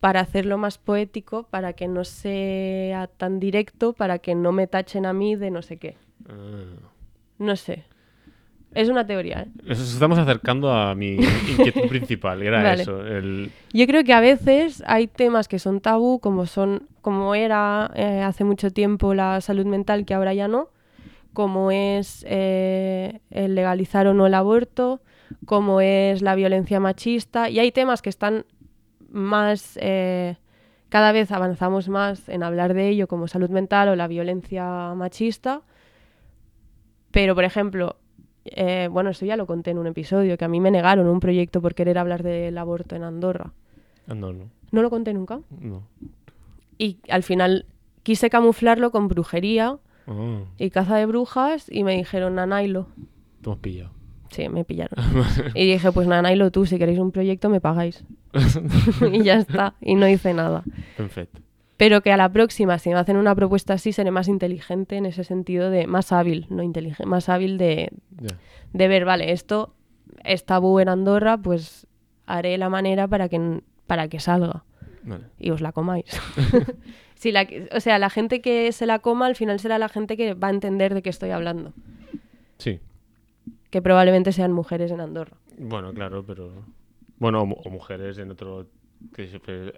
para 0.00 0.20
hacerlo 0.20 0.56
más 0.58 0.78
poético, 0.78 1.44
para 1.44 1.74
que 1.74 1.86
no 1.86 2.04
sea 2.04 3.06
tan 3.06 3.38
directo, 3.38 3.92
para 3.92 4.18
que 4.18 4.34
no 4.34 4.50
me 4.50 4.66
tachen 4.66 5.04
a 5.06 5.12
mí 5.12 5.36
de 5.36 5.50
no 5.50 5.62
sé 5.62 5.76
qué. 5.76 5.96
Ah. 6.28 6.88
No 7.38 7.56
sé. 7.56 7.84
Es 8.74 8.88
una 8.88 9.04
teoría, 9.04 9.42
¿eh? 9.42 9.48
Nos 9.64 9.80
estamos 9.80 10.18
acercando 10.18 10.72
a 10.72 10.94
mi 10.94 11.16
inquietud 11.16 11.88
principal, 11.88 12.40
era 12.42 12.62
Vale. 12.62 12.82
eso. 12.82 13.04
El... 13.04 13.50
Yo 13.72 13.86
creo 13.86 14.04
que 14.04 14.12
a 14.12 14.20
veces 14.20 14.82
hay 14.86 15.08
temas 15.08 15.48
que 15.48 15.58
son 15.58 15.80
tabú, 15.80 16.20
como 16.20 16.46
son, 16.46 16.86
como 17.00 17.34
era 17.34 17.90
eh, 17.94 18.22
hace 18.22 18.44
mucho 18.44 18.70
tiempo 18.70 19.12
la 19.12 19.40
salud 19.40 19.66
mental, 19.66 20.04
que 20.04 20.14
ahora 20.14 20.34
ya 20.34 20.46
no, 20.46 20.68
como 21.32 21.72
es 21.72 22.24
eh, 22.28 23.20
el 23.30 23.54
legalizar 23.54 24.06
o 24.06 24.14
no 24.14 24.26
el 24.26 24.34
aborto, 24.34 25.00
como 25.46 25.80
es 25.80 26.22
la 26.22 26.36
violencia 26.36 26.78
machista, 26.78 27.50
y 27.50 27.58
hay 27.58 27.72
temas 27.72 28.02
que 28.02 28.10
están 28.10 28.44
más, 29.10 29.78
eh, 29.80 30.36
cada 30.88 31.12
vez 31.12 31.30
avanzamos 31.32 31.88
más 31.88 32.28
en 32.28 32.42
hablar 32.42 32.74
de 32.74 32.88
ello, 32.88 33.06
como 33.08 33.28
salud 33.28 33.50
mental 33.50 33.88
o 33.90 33.96
la 33.96 34.08
violencia 34.08 34.94
machista, 34.94 35.62
pero 37.10 37.34
por 37.34 37.44
ejemplo, 37.44 37.96
eh, 38.44 38.88
bueno, 38.90 39.10
eso 39.10 39.26
ya 39.26 39.36
lo 39.36 39.46
conté 39.46 39.70
en 39.72 39.78
un 39.78 39.86
episodio, 39.86 40.36
que 40.38 40.44
a 40.44 40.48
mí 40.48 40.60
me 40.60 40.70
negaron 40.70 41.06
un 41.08 41.20
proyecto 41.20 41.60
por 41.60 41.74
querer 41.74 41.98
hablar 41.98 42.22
del 42.22 42.56
aborto 42.58 42.96
en 42.96 43.02
Andorra. 43.04 43.52
Ah, 44.08 44.14
no, 44.14 44.32
no. 44.32 44.50
No 44.72 44.82
lo 44.82 44.90
conté 44.90 45.12
nunca. 45.14 45.40
no. 45.60 45.82
Y 46.78 46.98
al 47.10 47.22
final 47.22 47.66
quise 48.02 48.30
camuflarlo 48.30 48.90
con 48.90 49.08
brujería 49.08 49.78
Ah, 50.06 50.40
y 50.58 50.70
caza 50.70 50.96
de 50.96 51.06
brujas 51.06 51.66
y 51.70 51.84
me 51.84 51.94
dijeron, 51.94 52.34
Nanailo. 52.34 52.88
te 53.42 53.50
hemos 53.50 53.58
pillado. 53.60 53.90
Sí, 54.30 54.48
me 54.48 54.64
pillaron. 54.64 55.04
y 55.54 55.72
dije, 55.72 55.92
pues 55.92 56.06
Nanailo, 56.06 56.50
tú, 56.50 56.66
si 56.66 56.78
queréis 56.78 56.98
un 56.98 57.12
proyecto 57.12 57.48
me 57.50 57.60
pagáis. 57.60 58.04
y 59.12 59.22
ya 59.22 59.34
está. 59.36 59.74
Y 59.80 59.94
no 59.94 60.08
hice 60.08 60.34
nada. 60.34 60.62
Perfecto. 60.96 61.40
Pero 61.76 62.02
que 62.02 62.12
a 62.12 62.16
la 62.16 62.28
próxima, 62.28 62.78
si 62.78 62.90
me 62.90 62.96
hacen 62.96 63.16
una 63.16 63.34
propuesta 63.34 63.74
así, 63.74 63.92
seré 63.92 64.10
más 64.10 64.28
inteligente 64.28 64.96
en 64.96 65.06
ese 65.06 65.24
sentido 65.24 65.70
de 65.70 65.86
más 65.86 66.12
hábil, 66.12 66.46
no 66.50 66.62
inteligente, 66.62 67.06
más 67.06 67.28
hábil 67.30 67.56
de, 67.56 67.90
de 68.72 68.88
ver, 68.88 69.06
vale, 69.06 69.32
esto 69.32 69.74
es 70.22 70.44
tabú 70.44 70.78
en 70.78 70.90
Andorra, 70.90 71.38
pues 71.38 71.86
haré 72.26 72.58
la 72.58 72.68
manera 72.68 73.08
para 73.08 73.28
que, 73.30 73.62
para 73.86 74.08
que 74.08 74.20
salga. 74.20 74.64
Vale. 75.02 75.24
y 75.38 75.50
os 75.50 75.62
la 75.62 75.72
comáis. 75.72 76.04
Si 77.14 77.32
la, 77.32 77.46
o 77.76 77.80
sea, 77.80 77.98
la 77.98 78.08
gente 78.08 78.40
que 78.40 78.72
se 78.72 78.86
la 78.86 79.00
coma 79.00 79.26
al 79.26 79.36
final 79.36 79.60
será 79.60 79.76
la 79.76 79.90
gente 79.90 80.16
que 80.16 80.32
va 80.32 80.48
a 80.48 80.52
entender 80.52 80.94
de 80.94 81.02
qué 81.02 81.10
estoy 81.10 81.28
hablando. 81.28 81.74
Sí. 82.56 82.80
Que 83.70 83.80
probablemente 83.82 84.32
sean 84.32 84.52
mujeres 84.52 84.90
en 84.90 85.00
Andorra. 85.00 85.36
Bueno, 85.58 85.92
claro, 85.92 86.24
pero. 86.26 86.50
Bueno, 87.18 87.42
o, 87.42 87.46
mu- 87.46 87.56
o 87.64 87.70
mujeres 87.70 88.18
en 88.18 88.30
otro. 88.30 88.66
que 89.14 89.28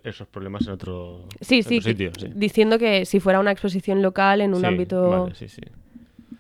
esos 0.05 0.27
problemas 0.29 0.67
en 0.67 0.73
otro, 0.73 1.27
Sí, 1.41 1.59
en 1.59 1.63
sí, 1.65 1.79
otro 1.79 1.91
sitio. 1.91 2.11
Sí. 2.19 2.29
diciendo 2.35 2.79
que 2.79 3.05
si 3.05 3.21
fuera 3.21 3.39
una 3.41 3.51
exposición 3.53 4.03
local 4.03 4.41
en 4.41 4.55
un 4.55 4.61
Sí, 4.61 4.67
ámbito 4.67 5.11
Vale, 5.11 5.35
sí, 5.35 5.49
sí. 5.49 5.61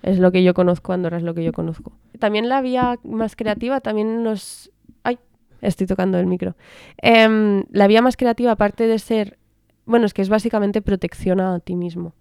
es 0.03 0.19
lo 0.19 0.33
que 0.33 0.43
yo 0.43 0.53
conozco, 0.55 0.93
Andorra 0.93 1.19
es 1.19 1.23
lo 1.23 1.35
que 1.35 1.45
yo 1.45 1.53
conozco. 1.53 1.93
También 2.19 2.49
la 2.49 2.61
vía 2.62 2.99
más 3.05 3.37
creativa 3.37 3.81
también 3.81 4.23
nos... 4.25 4.71
¡Ay! 5.05 5.19
Estoy 5.61 5.87
tocando 5.87 6.19
el 6.19 6.27
micro. 6.27 6.57
Em, 6.99 7.65
la 7.71 7.87
vía 7.87 8.03
más 8.03 8.17
creativa, 8.17 8.51
aparte 8.53 8.87
de 8.88 8.99
ser... 8.99 9.38
Bueno, 9.85 10.07
es 10.07 10.15
que 10.15 10.23
es 10.23 10.29
básicamente 10.29 10.83
protección 10.83 11.41
a 11.41 11.61
ti 11.61 11.75
mismo. 11.77 12.15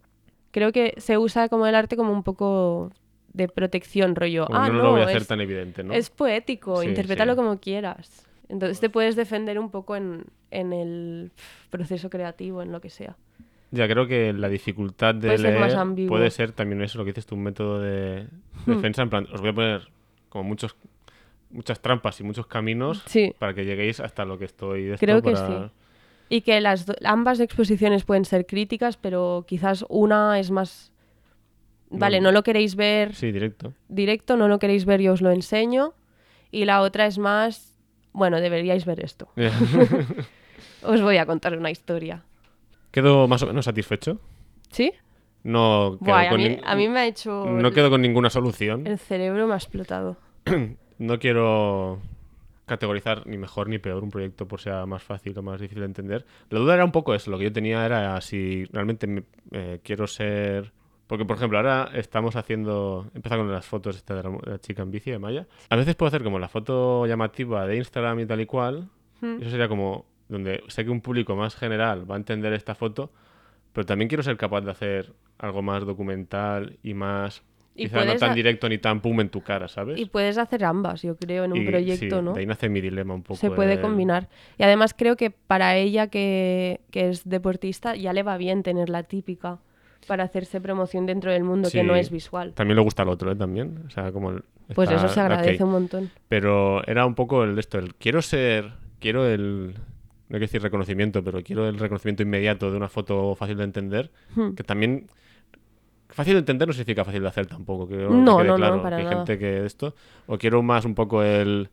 Creo 0.52 0.72
que 0.72 0.94
se 0.98 1.18
usa 1.18 1.50
como 1.50 1.66
el 1.68 1.74
arte 1.76 1.96
como 1.98 2.12
un 2.12 2.22
poco 2.24 2.92
de 3.34 3.48
protección, 3.48 4.16
rollo. 4.16 4.46
Como 4.48 4.60
ah, 4.60 4.68
no, 4.68 4.74
no, 4.76 4.84
lo 4.84 4.92
voy 4.92 5.02
a 5.02 5.06
hacer 5.06 5.22
es, 5.22 5.28
tan 5.28 5.42
evidente, 5.42 5.84
¿no? 5.84 5.94
es 5.94 6.10
poético, 6.10 6.82
Sí, 6.82 6.88
interprétalo 6.90 7.34
sí. 7.34 7.36
como 7.38 7.60
quieras. 7.60 8.26
Entonces 8.50 8.80
te 8.80 8.90
puedes 8.90 9.16
defender 9.16 9.58
un 9.60 9.70
poco 9.72 9.96
en, 9.96 10.26
en 10.52 10.74
el 10.74 11.32
proceso 11.70 12.10
creativo, 12.10 12.62
en 12.62 12.72
lo 12.72 12.82
que 12.82 12.90
sea. 12.90 13.16
Ya 13.72 13.88
creo 13.88 14.06
que 14.06 14.34
la 14.34 14.50
dificultad 14.50 15.16
de 15.16 15.28
Puede 15.30 15.38
ser 15.38 15.60
más 15.60 15.68
leer 15.70 15.80
ambiguo. 15.80 16.18
puede 16.18 16.30
ser 16.30 16.52
también 16.52 16.82
eso, 16.82 16.98
lo 16.98 17.06
que 17.06 17.12
dices 17.12 17.26
tú, 17.26 17.36
un 17.36 17.44
método 17.44 17.80
de 17.80 18.28
Hmm. 18.66 18.72
defensa. 18.76 19.02
En 19.04 19.10
plan, 19.10 19.28
os 19.32 19.40
voy 19.40 19.52
a 19.52 19.54
poner 19.54 19.88
como 20.30 20.44
muchos 20.44 20.76
muchas 21.50 21.82
trampas 21.82 22.20
y 22.20 22.24
muchos 22.24 22.48
caminos 22.48 23.04
Sí. 23.08 23.34
para 23.38 23.54
que 23.54 23.66
lleguéis 23.66 24.00
hasta 24.00 24.24
lo 24.26 24.38
que 24.38 24.46
estoy. 24.46 24.84
de 24.86 24.98
Creo 24.98 25.22
que 25.22 25.32
para- 25.32 25.48
sí. 25.68 25.72
Y 26.30 26.42
que 26.42 26.62
las 26.62 26.86
ambas 27.04 27.40
exposiciones 27.42 28.06
pueden 28.06 28.24
ser 28.24 28.46
críticas, 28.46 28.96
pero 28.98 29.44
quizás 29.48 29.84
una 29.90 30.40
es 30.40 30.50
más... 30.52 30.91
Vale, 31.92 32.20
No. 32.20 32.30
no 32.30 32.32
lo 32.32 32.44
queréis 32.44 32.76
ver 32.76 33.14
Sí, 33.16 33.32
directo. 33.32 33.74
directo, 33.90 34.38
no 34.38 34.48
lo 34.48 34.60
queréis 34.60 34.86
ver, 34.86 35.02
yo 35.02 35.14
os 35.14 35.22
lo 35.22 35.32
enseño. 35.32 35.94
Y 36.52 36.66
la 36.66 36.82
otra 36.82 37.06
es 37.06 37.18
más... 37.18 37.76
Bueno, 38.14 38.40
deberíais 38.42 38.86
ver 38.86 39.04
esto. 39.06 39.30
Os 40.84 41.02
voy 41.02 41.18
a 41.18 41.26
contar 41.26 41.58
una 41.58 41.70
historia. 41.72 42.24
Quedo 42.92 43.28
más 43.28 43.42
o 43.44 43.48
menos 43.48 43.66
satisfecho. 43.66 44.20
¿Sí? 44.72 44.92
No 45.44 45.98
quedo, 46.04 46.14
Buah, 46.14 46.30
a, 46.30 46.38
mí, 46.38 46.44
nin- 46.44 46.62
a 46.64 46.76
mí 46.76 46.88
me 46.90 47.00
ha 47.02 47.06
hecho... 47.08 47.46
no 47.46 47.72
quedo 47.72 47.90
con 47.90 48.02
ninguna 48.02 48.30
solución. 48.30 48.86
El 48.88 49.00
cerebro 49.00 49.48
me 49.48 49.54
ha 49.54 49.58
explotado. 49.58 50.18
No 50.98 51.18
quiero 51.18 52.00
categorizar 52.68 53.26
ni 53.26 53.36
mejor 53.36 53.68
ni 53.70 53.80
peor 53.80 54.04
un 54.04 54.12
proyecto 54.12 54.48
por 54.48 54.62
sea 54.62 54.86
más 54.86 55.02
fácil 55.02 55.36
o 55.36 55.42
más 55.42 55.60
difícil 55.60 55.80
de 55.80 55.86
entender. 55.88 56.26
La 56.52 56.60
duda 56.60 56.76
era 56.76 56.86
un 56.86 56.92
poco 56.92 57.16
eso. 57.16 57.32
Lo 57.32 57.40
que 57.40 57.46
yo 57.46 57.52
tenía 57.52 57.84
era 57.88 58.22
si 58.22 58.66
realmente 58.66 59.08
me- 59.08 59.24
eh, 59.52 59.80
quiero 59.84 60.06
ser... 60.06 60.72
Porque, 61.12 61.26
por 61.26 61.36
ejemplo, 61.36 61.58
ahora 61.58 61.90
estamos 61.94 62.38
haciendo... 62.38 63.12
Empieza 63.14 63.36
con 63.36 63.52
las 63.52 63.66
fotos 63.66 63.98
esta 63.98 64.16
de 64.16 64.24
la, 64.24 64.30
de 64.30 64.52
la 64.52 64.60
chica 64.60 64.82
en 64.82 64.92
bici 64.92 65.12
de 65.12 65.20
Maya. 65.20 65.46
A 65.70 65.76
veces 65.76 65.94
puedo 65.96 66.08
hacer 66.08 66.24
como 66.24 66.40
la 66.40 66.48
foto 66.48 67.06
llamativa 67.06 67.68
de 67.68 67.76
Instagram 67.76 68.22
y 68.22 68.26
tal 68.26 68.40
y 68.40 68.46
cual. 68.46 68.88
Hmm. 69.20 69.42
Eso 69.42 69.50
sería 69.50 69.68
como 69.68 70.06
donde 70.30 70.64
sé 70.70 70.86
que 70.86 70.90
un 70.90 71.02
público 71.02 71.36
más 71.36 71.58
general 71.58 72.10
va 72.10 72.16
a 72.16 72.18
entender 72.18 72.54
esta 72.54 72.76
foto, 72.76 73.12
pero 73.74 73.86
también 73.86 74.08
quiero 74.08 74.24
ser 74.24 74.38
capaz 74.38 74.62
de 74.62 74.72
hacer 74.72 75.12
algo 75.38 75.62
más 75.62 75.86
documental 75.86 76.78
y 76.82 76.94
más... 76.94 77.44
Y 77.76 77.88
quizá 77.88 78.06
no 78.06 78.16
tan 78.16 78.34
directo 78.34 78.70
ni 78.70 78.78
tan 78.78 79.02
pum 79.02 79.20
en 79.20 79.28
tu 79.28 79.42
cara, 79.42 79.68
¿sabes? 79.68 80.00
Y 80.00 80.06
puedes 80.06 80.38
hacer 80.38 80.64
ambas, 80.64 81.02
yo 81.02 81.18
creo, 81.18 81.44
en 81.44 81.52
un 81.52 81.58
Y, 81.58 81.66
proyecto, 81.66 82.20
sí, 82.20 82.24
¿no? 82.24 82.32
De 82.32 82.40
ahí 82.40 82.46
nace 82.46 82.70
mi 82.70 82.80
dilema 82.80 83.14
un 83.16 83.24
poco. 83.24 83.36
Se 83.36 83.52
puede 83.52 83.82
combinar. 83.82 84.30
Y 84.58 84.64
además 84.64 84.94
creo 84.98 85.18
que 85.18 85.30
para 85.30 85.76
ella 85.76 86.08
que, 86.08 86.80
que 86.90 87.10
es 87.10 87.28
deportista 87.28 87.98
ya 87.98 88.14
le 88.14 88.24
va 88.24 88.38
bien 88.38 88.64
tener 88.64 88.88
la 88.88 89.04
típica 89.04 89.60
para 90.12 90.26
hacerse 90.26 90.60
promoción 90.60 91.06
dentro 91.06 91.32
del 91.32 91.46
mundo 91.46 91.70
que 91.72 91.84
no 91.84 91.96
es 91.96 92.12
visual. 92.12 92.52
También 92.54 92.76
le 92.76 92.84
gusta 92.84 93.04
al 93.04 93.08
otro, 93.08 93.32
¿eh? 93.32 93.36
También. 93.38 93.80
O 93.88 93.90
sea, 93.90 94.12
como... 94.12 94.32
el- 94.32 94.44
Pues 94.76 94.90
está- 94.92 95.06
eso 95.06 95.14
se 95.14 95.22
agradece 95.22 95.64
un 95.64 95.72
montón. 95.72 96.10
Pero 96.28 96.86
era 96.86 97.06
un 97.06 97.16
poco 97.16 97.46
el 97.46 97.56
de 97.56 97.62
esto, 97.62 97.80
el 97.80 97.96
quiero 97.96 98.22
ser, 98.22 98.74
quiero 99.00 99.26
el, 99.26 99.76
no 100.28 100.36
hay 100.36 100.40
que 100.42 100.48
decir 100.48 100.62
reconocimiento, 100.62 101.24
pero 101.24 101.42
quiero 101.42 101.66
el 101.70 101.80
reconocimiento 101.80 102.24
inmediato 102.24 102.70
de 102.72 102.76
una 102.76 102.90
foto 102.90 103.36
fácil 103.36 103.56
de 103.56 103.64
entender, 103.64 104.12
Hmm. 104.36 104.52
que 104.54 104.64
también 104.66 105.08
fácil 106.10 106.34
de 106.34 106.40
entender 106.40 106.68
no 106.68 106.74
significa 106.74 107.06
fácil 107.06 107.22
de 107.22 107.28
hacer 107.30 107.46
tampoco, 107.48 107.88
que, 107.88 107.96
que 107.96 108.04
No, 108.04 108.10
no, 108.10 108.44
no, 108.44 108.56
claro, 108.58 108.82
para 108.84 108.98
que 108.98 109.04
hay 109.04 109.10
nada. 109.10 109.18
gente 109.26 109.40
que 109.40 109.66
esto, 109.66 109.96
o 110.28 110.38
quiero 110.38 110.62
más 110.62 110.84
un 110.84 110.94
poco 110.94 111.24
el, 111.24 111.70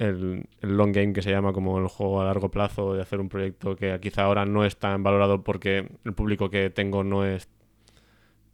el, 0.00 0.44
el 0.62 0.76
long 0.76 0.92
game 0.92 1.12
que 1.12 1.22
se 1.22 1.30
llama 1.30 1.52
como 1.52 1.78
el 1.78 1.86
juego 1.88 2.20
a 2.20 2.24
largo 2.24 2.50
plazo 2.50 2.94
de 2.94 3.02
hacer 3.02 3.20
un 3.20 3.28
proyecto 3.28 3.76
que 3.76 3.96
quizá 4.00 4.24
ahora 4.24 4.44
no 4.46 4.64
es 4.64 4.76
tan 4.76 5.02
valorado 5.02 5.44
porque 5.44 5.88
el 6.04 6.12
público 6.14 6.50
que 6.50 6.70
tengo 6.70 7.04
no 7.04 7.24
es 7.24 7.48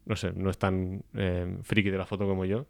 no 0.04 0.14
sé, 0.16 0.32
no 0.34 0.50
es 0.50 0.58
tan 0.58 1.02
eh, 1.14 1.56
friki 1.62 1.90
de 1.90 1.98
la 1.98 2.06
foto 2.06 2.26
como 2.28 2.44
yo, 2.44 2.66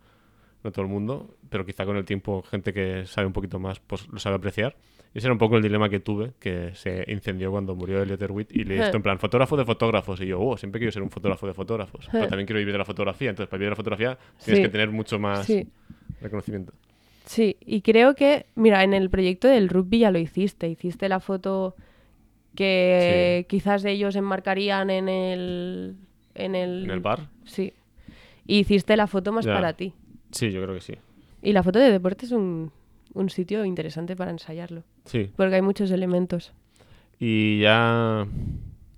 no 0.64 0.72
todo 0.72 0.84
el 0.84 0.90
mundo, 0.90 1.36
pero 1.50 1.66
quizá 1.66 1.84
con 1.84 1.96
el 1.96 2.04
tiempo 2.04 2.42
gente 2.42 2.72
que 2.72 3.04
sabe 3.06 3.26
un 3.26 3.32
poquito 3.32 3.58
más 3.58 3.78
pues 3.80 4.08
lo 4.08 4.18
sabe 4.18 4.36
apreciar. 4.36 4.74
ese 5.14 5.26
era 5.26 5.32
un 5.32 5.38
poco 5.38 5.56
el 5.56 5.62
dilema 5.62 5.88
que 5.90 6.00
tuve, 6.00 6.32
que 6.38 6.74
se 6.74 7.04
incendió 7.08 7.50
cuando 7.50 7.74
murió 7.74 8.02
Elliot 8.02 8.20
Erwitt 8.22 8.52
y 8.56 8.64
le 8.64 8.78
esto 8.84 8.96
en 8.96 9.02
plan 9.02 9.18
fotógrafo 9.18 9.56
de 9.56 9.64
fotógrafos. 9.64 10.20
Y 10.20 10.26
yo, 10.26 10.40
oh, 10.40 10.56
siempre 10.56 10.78
quiero 10.78 10.92
ser 10.92 11.02
un 11.02 11.10
fotógrafo 11.10 11.46
de 11.46 11.54
fotógrafos. 11.54 12.08
Pero 12.12 12.26
también 12.28 12.46
quiero 12.46 12.58
vivir 12.58 12.72
de 12.72 12.78
la 12.78 12.84
fotografía. 12.84 13.30
Entonces, 13.30 13.48
para 13.50 13.58
vivir 13.58 13.66
de 13.68 13.70
la 13.70 13.76
fotografía 13.76 14.18
tienes 14.44 14.58
Sí. 14.58 14.62
que 14.62 14.68
tener 14.70 14.90
mucho 14.90 15.18
más 15.18 15.44
Sí. 15.46 15.66
reconocimiento. 16.20 16.72
Sí, 17.26 17.56
y 17.60 17.82
creo 17.82 18.14
que, 18.14 18.46
mira, 18.54 18.82
en 18.84 18.94
el 18.94 19.10
proyecto 19.10 19.48
del 19.48 19.68
rugby 19.68 19.98
ya 19.98 20.10
lo 20.10 20.18
hiciste. 20.18 20.68
Hiciste 20.68 21.08
la 21.08 21.20
foto 21.20 21.74
que 22.54 23.46
quizás 23.48 23.84
ellos 23.84 24.16
enmarcarían 24.16 24.90
en 24.90 25.08
el... 25.08 25.96
En 26.34 26.54
el, 26.54 26.84
¿En 26.84 26.90
el 26.90 27.00
bar? 27.00 27.28
Sí. 27.44 27.72
Y 28.46 28.58
hiciste 28.60 28.96
la 28.96 29.06
foto 29.06 29.32
más 29.32 29.44
Ya. 29.46 29.54
para 29.54 29.72
ti. 29.72 29.92
Sí, 30.32 30.50
yo 30.50 30.62
creo 30.62 30.74
que 30.74 30.80
sí. 30.82 30.94
Y 31.42 31.52
la 31.52 31.62
foto 31.62 31.78
de 31.78 31.90
deporte 31.90 32.26
es 32.26 32.32
un, 32.32 32.70
un 33.14 33.30
sitio 33.30 33.64
interesante 33.64 34.16
para 34.16 34.30
ensayarlo. 34.30 34.82
Sí. 35.06 35.30
Porque 35.36 35.54
hay 35.56 35.62
muchos 35.62 35.90
elementos. 35.90 36.52
Y 37.18 37.60
ya 37.60 38.26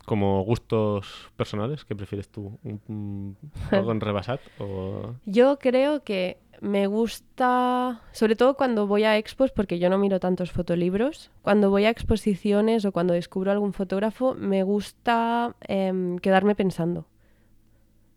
como 0.04 0.42
gustos 0.42 1.28
personales, 1.36 1.84
¿qué 1.84 1.94
prefieres 1.94 2.28
tú? 2.28 2.58
¿Un- 2.64 2.80
un- 2.88 3.36
¿Algo 3.70 3.92
en 3.92 4.00
Rebasat 4.00 4.40
o...? 4.58 5.14
Yo 5.26 5.58
creo 5.60 6.02
que 6.02 6.38
me 6.60 6.86
gusta, 6.86 8.00
sobre 8.12 8.36
todo 8.36 8.54
cuando 8.54 8.86
voy 8.86 9.04
a 9.04 9.16
expos, 9.18 9.50
porque 9.52 9.78
yo 9.78 9.88
no 9.90 9.98
miro 9.98 10.20
tantos 10.20 10.50
fotolibros, 10.52 11.30
cuando 11.42 11.70
voy 11.70 11.84
a 11.84 11.90
exposiciones 11.90 12.84
o 12.84 12.92
cuando 12.92 13.14
descubro 13.14 13.50
algún 13.52 13.72
fotógrafo, 13.72 14.34
me 14.34 14.62
gusta 14.62 15.54
em, 15.66 16.18
quedarme 16.18 16.54
pensando. 16.54 17.06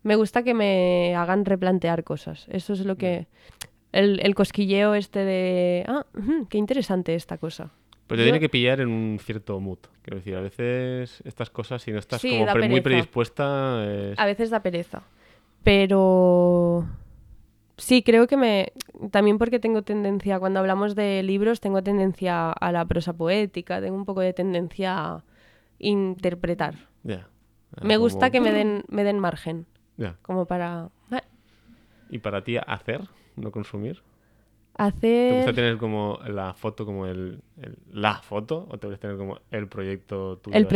Me 0.02 0.16
gusta 0.16 0.42
que 0.42 0.54
me 0.54 1.14
hagan 1.14 1.44
replantear 1.44 2.02
cosas. 2.02 2.46
Eso 2.50 2.72
es 2.72 2.84
lo 2.84 2.96
que... 2.96 3.26
El, 3.92 4.20
el 4.24 4.34
cosquilleo 4.34 4.94
este 4.94 5.20
de... 5.20 5.84
Ah, 5.86 6.06
qué 6.48 6.58
interesante 6.58 7.14
esta 7.14 7.38
cosa. 7.38 7.70
Pero 8.08 8.16
te 8.18 8.22
Yo- 8.22 8.24
tiene 8.24 8.40
que 8.40 8.48
pillar 8.48 8.80
en 8.80 8.88
un 8.88 9.18
cierto 9.20 9.60
mood. 9.60 9.78
Quiero 10.02 10.16
decir, 10.16 10.34
a 10.34 10.40
veces 10.40 11.22
estas 11.24 11.50
cosas, 11.50 11.82
si 11.82 11.92
no 11.92 11.98
estás 12.00 12.20
Sí, 12.20 12.30
como 12.44 12.66
muy 12.68 12.80
predispuesta... 12.80 13.84
es- 13.86 14.18
A 14.18 14.26
veces 14.26 14.50
da 14.50 14.60
pereza. 14.60 15.02
Pero 15.62 16.84
sí, 17.82 18.02
creo 18.02 18.26
que 18.26 18.36
me. 18.36 18.72
También 19.10 19.38
porque 19.38 19.58
tengo 19.58 19.82
tendencia, 19.82 20.38
cuando 20.38 20.60
hablamos 20.60 20.94
de 20.94 21.22
libros, 21.22 21.60
tengo 21.60 21.82
tendencia 21.82 22.50
a 22.52 22.72
la 22.72 22.84
prosa 22.84 23.12
poética, 23.12 23.80
tengo 23.80 23.96
un 23.96 24.04
poco 24.04 24.20
de 24.20 24.32
tendencia 24.32 24.96
a 25.16 25.24
interpretar. 25.78 26.74
Ya. 27.02 27.28
Ah, 27.76 27.80
Me 27.82 27.96
gusta 27.96 28.30
que 28.30 28.40
me 28.40 28.52
den, 28.52 28.84
me 28.88 29.04
den 29.04 29.18
margen, 29.18 29.66
Ya. 29.96 30.16
como 30.22 30.46
para 30.46 30.90
¿Y 32.08 32.18
para 32.18 32.44
ti 32.44 32.56
hacer, 32.58 33.00
no 33.36 33.50
consumir? 33.50 34.02
¿Te 34.76 35.34
gusta 35.34 35.50
hacer 35.50 35.54
tener 35.54 35.78
como 35.78 36.18
la 36.26 36.52
foto 36.54 36.84
como 36.84 37.06
el, 37.06 37.42
el- 37.56 37.78
la 37.90 38.14
foto 38.22 38.66
o 38.70 38.78
te 38.78 38.86
gusta 38.86 39.00
tener 39.00 39.16
como 39.16 39.38
el 39.50 39.66
proyecto 39.68 40.38
tuyo? 40.38 40.56
el 40.56 40.64
así? 40.64 40.70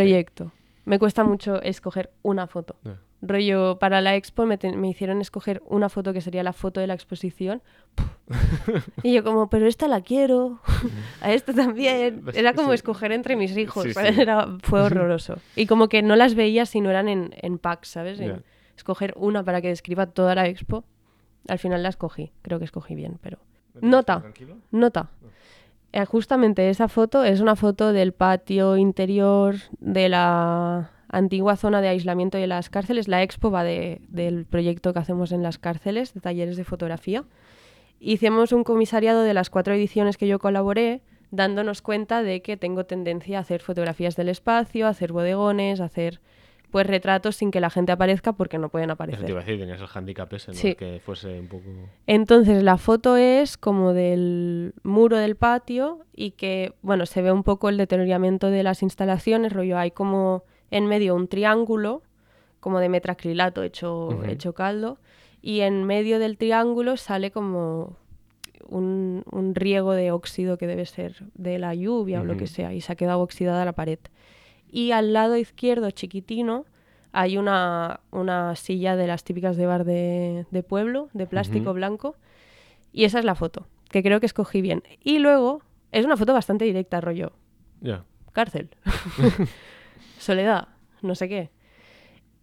Me 0.87 0.99
cuesta 0.99 1.23
mucho 1.25 1.61
escoger 1.63 2.11
una 2.23 2.47
foto. 2.47 2.77
Rollo, 3.23 3.79
para 3.79 4.01
la 4.01 4.15
expo 4.17 4.47
me, 4.47 4.57
te- 4.57 4.75
me 4.77 4.89
hicieron 4.89 5.21
escoger 5.21 5.63
una 5.67 5.89
foto 5.89 6.13
que 6.13 6.21
sería 6.21 6.43
la 6.43 6.53
foto 6.53 6.81
de 6.81 6.87
la 6.87 6.95
exposición. 6.95 7.61
y 9.03 9.13
yo 9.15 9.25
como, 9.25 9.49
pero 9.51 9.67
esta 9.67 9.89
la 9.89 10.01
quiero, 10.01 10.61
a 11.21 11.33
esta 11.33 11.53
también. 11.53 12.23
Era 12.35 12.53
como 12.55 12.73
escoger 12.73 13.13
entre 13.13 13.37
mis 13.37 13.57
hijos. 13.57 13.85
Sí, 13.85 13.93
sí. 14.15 14.21
Era, 14.21 14.49
fue 14.63 14.81
horroroso. 14.81 15.37
Y 15.57 15.67
como 15.67 15.89
que 15.89 16.03
no 16.03 16.15
las 16.17 16.35
veía 16.35 16.67
si 16.67 16.81
no 16.81 16.91
eran 16.91 17.09
en, 17.09 17.35
en 17.43 17.59
packs, 17.59 17.89
¿sabes? 17.89 18.19
En. 18.21 18.45
Escoger 18.77 19.15
una 19.17 19.43
para 19.43 19.61
que 19.63 19.69
describa 19.69 20.07
toda 20.07 20.35
la 20.35 20.47
expo. 20.49 20.85
Al 21.49 21.59
final 21.59 21.83
la 21.83 21.89
escogí. 21.89 22.31
Creo 22.43 22.59
que 22.59 22.65
escogí 22.67 22.95
bien, 22.95 23.19
pero... 23.23 23.39
Nota. 23.81 24.23
Nota. 24.71 25.11
Eh, 25.93 26.05
justamente 26.05 26.69
esa 26.69 26.89
foto 26.89 27.25
es 27.25 27.41
una 27.41 27.57
foto 27.57 27.93
del 27.93 28.13
patio 28.13 28.77
interior 28.77 29.57
de 29.81 30.09
la 30.09 30.91
antigua 31.09 31.57
zona 31.57 31.81
de 31.81 31.89
aislamiento 31.89 32.37
de 32.37 32.47
las 32.47 32.69
cárceles. 32.69 33.09
La 33.09 33.23
expo 33.23 33.51
va 33.51 33.65
de- 33.65 34.03
del 34.09 34.45
proyecto 34.45 34.93
que 34.93 34.99
hacemos 34.99 35.33
en 35.33 35.43
las 35.43 35.59
cárceles, 35.59 36.13
de 36.13 36.21
talleres 36.21 36.57
de 36.57 36.65
fotografía. 36.65 37.25
Hicimos 37.99 38.53
un 38.53 38.65
comisariado 38.65 39.23
de 39.23 39.33
las 39.33 39.49
cuatro 39.49 39.73
ediciones 39.73 40.19
que 40.19 40.27
yo 40.29 40.39
colaboré, 40.39 41.01
dándonos 41.31 41.81
cuenta 41.81 42.23
de 42.23 42.43
que 42.43 42.57
tengo 42.57 42.85
tendencia 42.85 43.39
a 43.39 43.41
hacer 43.41 43.63
fotografías 43.63 44.17
del 44.17 44.29
espacio, 44.29 44.87
a 44.87 44.91
hacer 44.91 45.13
bodegones, 45.13 45.81
a 45.81 45.85
hacer 45.87 46.21
pues 46.77 46.87
retratos 46.89 47.37
sin 47.37 47.51
que 47.51 47.59
la 47.59 47.71
gente 47.71 47.91
aparezca 47.91 48.35
porque 48.35 48.59
no 48.59 48.69
pueden 48.69 48.91
Eso 48.91 48.99
te 48.99 49.05
aparecer. 49.05 49.31
iba 49.31 49.41
a 49.41 49.43
decir, 49.43 49.59
tenías 49.59 49.81
el 49.81 49.87
handicap 49.95 50.31
ese, 50.35 50.53
¿no? 50.53 50.59
Sí. 50.59 50.75
Que 50.75 51.01
fuese 51.03 51.41
un 51.41 51.49
poco... 51.49 51.65
Entonces 52.07 52.63
la 52.63 52.77
foto 52.77 53.17
es 53.17 53.57
como 53.57 53.95
del 53.95 54.75
muro 54.83 55.17
del 55.17 55.37
patio 55.37 56.01
y 56.15 56.33
que, 56.33 56.75
bueno, 56.83 57.07
se 57.07 57.23
ve 57.23 57.33
un 57.33 57.45
poco 57.45 57.71
el 57.71 57.79
deterioramiento 57.79 58.51
de 58.51 58.63
las 58.63 58.83
instalaciones, 58.83 59.55
rollo, 59.55 59.79
hay 59.79 59.91
como 59.91 60.45
en 60.71 60.87
medio 60.87 61.15
un 61.15 61.29
triángulo, 61.29 62.03
como 62.61 62.79
de 62.79 62.91
metacrilato 62.91 63.63
hecho, 63.63 64.23
hecho 64.27 64.53
caldo, 64.53 64.99
y 65.41 65.61
en 65.61 65.83
medio 65.85 66.19
del 66.19 66.37
triángulo 66.37 66.99
sale 66.99 67.31
como 67.31 67.97
un, 68.69 69.25
un 69.33 69.55
riego 69.55 69.95
de 69.95 70.11
óxido 70.13 70.59
que 70.59 70.67
debe 70.67 70.85
ser 70.85 71.25
de 71.33 71.59
la 71.59 71.75
lluvia 71.75 72.21
o 72.21 72.25
lo 72.25 72.37
que 72.37 72.47
sea, 72.47 72.75
y 72.75 72.83
se 72.83 72.93
ha 72.93 72.97
quedado 72.97 73.21
oxidada 73.21 73.65
la 73.65 73.73
pared. 73.73 73.99
Y 74.77 74.93
al 74.93 75.13
lado 75.15 75.37
izquierdo, 75.37 75.91
chiquitino, 75.91 76.67
hay 77.13 77.39
una, 77.39 78.01
una 78.11 78.55
silla 78.57 78.95
de 78.97 79.07
las 79.07 79.25
típicas 79.25 79.57
de 79.57 79.65
bar 79.67 79.85
de, 79.85 80.45
de 80.51 80.63
pueblo, 80.63 81.09
de 81.15 81.27
plástico 81.27 81.71
blanco. 81.73 82.17
Y 82.93 83.05
esa 83.05 83.19
es 83.19 83.25
la 83.25 83.35
foto, 83.35 83.67
que 83.89 84.03
creo 84.03 84.21
que 84.21 84.27
escogí 84.27 84.61
bien. 84.61 84.83
Y 85.03 85.19
luego, 85.19 85.63
es 85.93 86.05
una 86.05 86.17
foto 86.19 86.35
bastante 86.35 86.67
directa, 86.67 87.01
rollo. 87.01 87.33
Ya. 87.81 88.05
Cárcel. 88.33 88.69
Soledad, 90.19 90.69
no 91.03 91.15
sé 91.15 91.29
qué. 91.29 91.51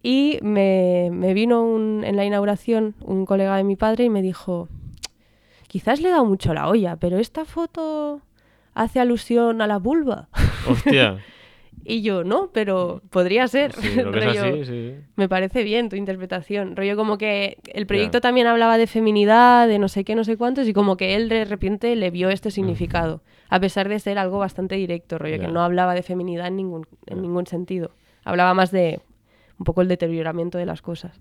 Y 0.02 0.38
me, 0.42 1.08
me 1.12 1.34
vino 1.34 1.62
un- 1.62 2.02
en 2.04 2.16
la 2.16 2.24
inauguración 2.24 2.94
un 3.00 3.26
colega 3.26 3.56
de 3.56 3.64
mi 3.64 3.76
padre 3.76 4.04
y 4.04 4.10
me 4.10 4.22
dijo, 4.22 4.68
quizás 5.68 6.00
le 6.00 6.08
he 6.08 6.10
dado 6.12 6.24
mucho 6.24 6.52
la 6.52 6.68
olla, 6.68 6.96
pero 6.96 7.18
esta 7.18 7.44
foto 7.44 8.20
hace 8.74 9.00
alusión 9.00 9.62
a 9.62 9.66
la 9.66 9.78
vulva. 9.78 10.28
Hostia. 10.68 11.18
Y 11.84 12.02
yo, 12.02 12.24
no, 12.24 12.50
pero 12.52 13.02
podría 13.10 13.46
ser. 13.46 13.72
Sí, 13.74 13.96
lo 13.96 14.10
ves 14.12 14.24
Rollo, 14.24 14.44
así, 14.44 14.64
sí. 14.64 14.94
Me 15.16 15.28
parece 15.28 15.62
bien 15.62 15.88
tu 15.88 15.96
interpretación. 15.96 16.76
Rollo 16.76 16.96
como 16.96 17.18
que 17.18 17.58
el 17.66 17.86
proyecto 17.86 18.20
también 18.20 18.46
hablaba 18.46 18.78
de 18.78 18.86
feminidad, 18.86 19.68
de 19.68 19.78
no 19.78 19.88
sé 19.88 20.04
qué, 20.04 20.14
no 20.14 20.24
sé 20.24 20.36
cuántos, 20.36 20.66
y 20.66 20.72
como 20.72 20.96
que 20.96 21.14
él 21.14 21.28
de 21.28 21.44
repente 21.44 21.94
le 21.96 22.10
vio 22.10 22.30
este 22.30 22.50
significado, 22.50 23.22
a 23.48 23.60
pesar 23.60 23.88
de 23.88 23.98
ser 23.98 24.18
algo 24.18 24.38
bastante 24.38 24.76
directo, 24.76 25.18
rollo 25.18 25.38
que 25.38 25.48
no 25.48 25.62
hablaba 25.62 25.94
de 25.94 26.02
feminidad 26.02 26.46
en 26.48 26.56
ningún, 26.56 26.86
en 27.06 27.22
ningún 27.22 27.46
sentido. 27.46 27.90
Hablaba 28.24 28.54
más 28.54 28.70
de 28.70 29.00
un 29.58 29.64
poco 29.64 29.82
el 29.82 29.88
deterioramiento 29.88 30.58
de 30.58 30.66
las 30.66 30.82
cosas. 30.82 31.20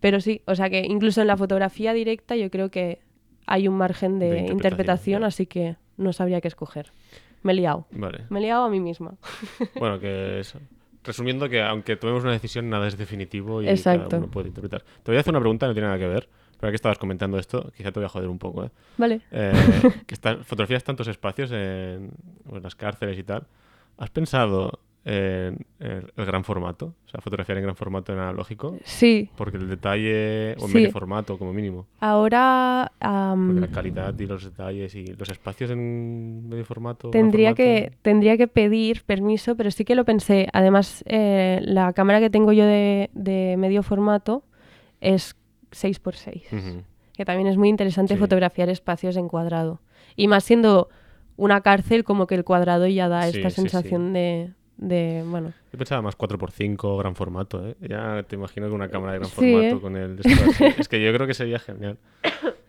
Pero 0.00 0.20
sí, 0.20 0.42
o 0.46 0.54
sea 0.54 0.70
que 0.70 0.80
incluso 0.80 1.20
en 1.20 1.26
la 1.26 1.36
fotografía 1.36 1.92
directa 1.92 2.36
yo 2.36 2.50
creo 2.50 2.70
que 2.70 3.00
hay 3.46 3.68
un 3.68 3.76
margen 3.76 4.18
de, 4.18 4.30
De 4.30 4.38
interpretación, 4.38 4.56
interpretación, 4.56 5.24
así 5.24 5.46
que 5.46 5.76
no 5.96 6.12
sabría 6.12 6.40
qué 6.40 6.48
escoger. 6.48 6.92
Me 7.42 7.52
he 7.52 7.56
liado. 7.56 7.86
Vale. 7.90 8.24
Me 8.28 8.38
he 8.38 8.42
liado 8.42 8.64
a 8.64 8.68
mí 8.70 8.80
misma. 8.80 9.14
Bueno, 9.78 9.98
que 9.98 10.40
es... 10.40 10.54
Resumiendo 11.02 11.48
que 11.48 11.62
aunque 11.62 11.96
tomemos 11.96 12.22
una 12.24 12.32
decisión, 12.32 12.68
nada 12.68 12.86
es 12.86 12.98
definitivo 12.98 13.62
y 13.62 13.68
Exacto. 13.68 14.10
cada 14.10 14.18
uno 14.18 14.30
puede 14.30 14.48
interpretar. 14.48 14.82
Te 15.02 15.10
voy 15.10 15.16
a 15.16 15.20
hacer 15.20 15.32
una 15.32 15.40
pregunta, 15.40 15.66
no 15.66 15.72
tiene 15.72 15.88
nada 15.88 15.98
que 15.98 16.06
ver, 16.06 16.28
pero 16.28 16.58
ahora 16.66 16.70
que 16.72 16.76
estabas 16.76 16.98
comentando 16.98 17.38
esto, 17.38 17.72
quizá 17.74 17.90
te 17.90 18.00
voy 18.00 18.04
a 18.04 18.10
joder 18.10 18.28
un 18.28 18.38
poco, 18.38 18.64
¿eh? 18.64 18.70
Vale. 18.98 19.22
Eh, 19.30 19.52
que 20.06 20.12
están, 20.12 20.44
fotografías 20.44 20.84
tantos 20.84 21.08
espacios 21.08 21.52
en, 21.52 22.10
en 22.52 22.62
las 22.62 22.74
cárceles 22.74 23.18
y 23.18 23.22
tal. 23.22 23.46
¿Has 23.96 24.10
pensado 24.10 24.80
en 25.04 25.64
el, 25.78 26.12
el 26.14 26.26
gran 26.26 26.44
formato? 26.44 26.94
O 27.06 27.08
sea, 27.08 27.20
fotografiar 27.20 27.56
en 27.58 27.64
gran 27.64 27.76
formato 27.76 28.12
en 28.12 28.18
analógico. 28.18 28.76
Sí, 28.84 29.30
Porque 29.36 29.56
el 29.56 29.68
detalle, 29.68 30.52
o 30.58 30.62
en 30.64 30.68
Sí. 30.68 30.74
medio 30.74 30.90
formato 30.90 31.38
como 31.38 31.52
mínimo. 31.52 31.86
ahora 32.00 32.92
Porque 32.98 33.60
la 33.60 33.68
calidad 33.68 34.18
y 34.18 34.26
los 34.26 34.44
detalles 34.44 34.94
y 34.94 35.06
los 35.06 35.28
espacios 35.30 35.70
en 35.70 36.48
medio 36.48 36.64
formato. 36.64 37.10
Tendría 37.10 37.50
formato, 37.54 37.56
que, 37.56 37.92
tendría 38.02 38.36
que 38.36 38.46
pedir 38.48 39.02
permiso, 39.04 39.56
pero 39.56 39.70
sí 39.70 39.84
que 39.84 39.94
lo 39.94 40.04
pensé. 40.04 40.48
Además, 40.52 41.02
eh, 41.06 41.60
la 41.62 41.92
cámara 41.94 42.20
que 42.20 42.28
tengo 42.30 42.52
yo 42.52 42.64
de, 42.66 43.08
de 43.14 43.56
medio 43.58 43.82
formato 43.82 44.44
es 45.00 45.34
6x6, 45.72 46.52
Ujú. 46.52 46.82
que 47.14 47.24
también 47.24 47.48
es 47.48 47.56
muy 47.56 47.68
interesante 47.68 48.14
Sí. 48.14 48.20
fotografiar 48.20 48.68
espacios 48.68 49.16
en 49.16 49.28
cuadrado. 49.28 49.80
Y 50.16 50.28
más 50.28 50.44
siendo 50.44 50.88
una 51.36 51.62
cárcel, 51.62 52.04
como 52.04 52.26
que 52.26 52.34
el 52.34 52.44
cuadrado 52.44 52.86
ya 52.86 53.08
da 53.08 53.22
Sí, 53.22 53.38
esta 53.38 53.48
sensación 53.50 54.12
De, 54.12 54.52
de, 54.80 55.22
bueno, 55.26 55.52
Yo 55.72 55.78
pensaba 55.78 56.00
más 56.00 56.16
4x5 56.16 56.98
gran 56.98 57.14
formato, 57.14 57.66
¿eh? 57.66 57.76
Ya 57.82 58.22
te 58.22 58.36
imagino 58.36 58.66
que 58.66 58.72
una 58.72 58.88
cámara 58.88 59.12
de 59.12 59.18
gran 59.18 59.30
Sí, 59.30 59.52
formato 59.52 59.76
¿eh? 59.76 59.80
con 59.80 59.96
el... 59.96 60.18
es 60.78 60.88
que 60.88 61.04
yo 61.04 61.12
creo 61.12 61.26
que 61.26 61.34
sería 61.34 61.58
genial. 61.58 61.98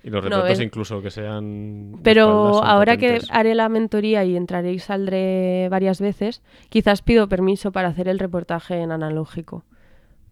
Y 0.03 0.09
los 0.09 0.22
retratos 0.22 0.57
ven. 0.57 0.68
incluso 0.68 1.01
que 1.01 1.09
sean... 1.09 1.99
Pero 2.03 2.64
ahora 2.64 2.97
que 2.97 3.22
haré 3.30 3.55
la 3.55 3.70
mentoría 3.70 4.26
y 4.26 4.36
entraré 4.36 4.74
y 4.74 4.80
saldré 4.80 5.70
varias 5.70 6.01
veces, 6.01 6.41
quizás 6.68 7.01
pido 7.01 7.30
permiso 7.30 7.72
para 7.72 7.88
hacer 7.88 8.09
el 8.09 8.20
reportaje 8.20 8.82
en 8.82 8.91
analógico. 8.91 9.64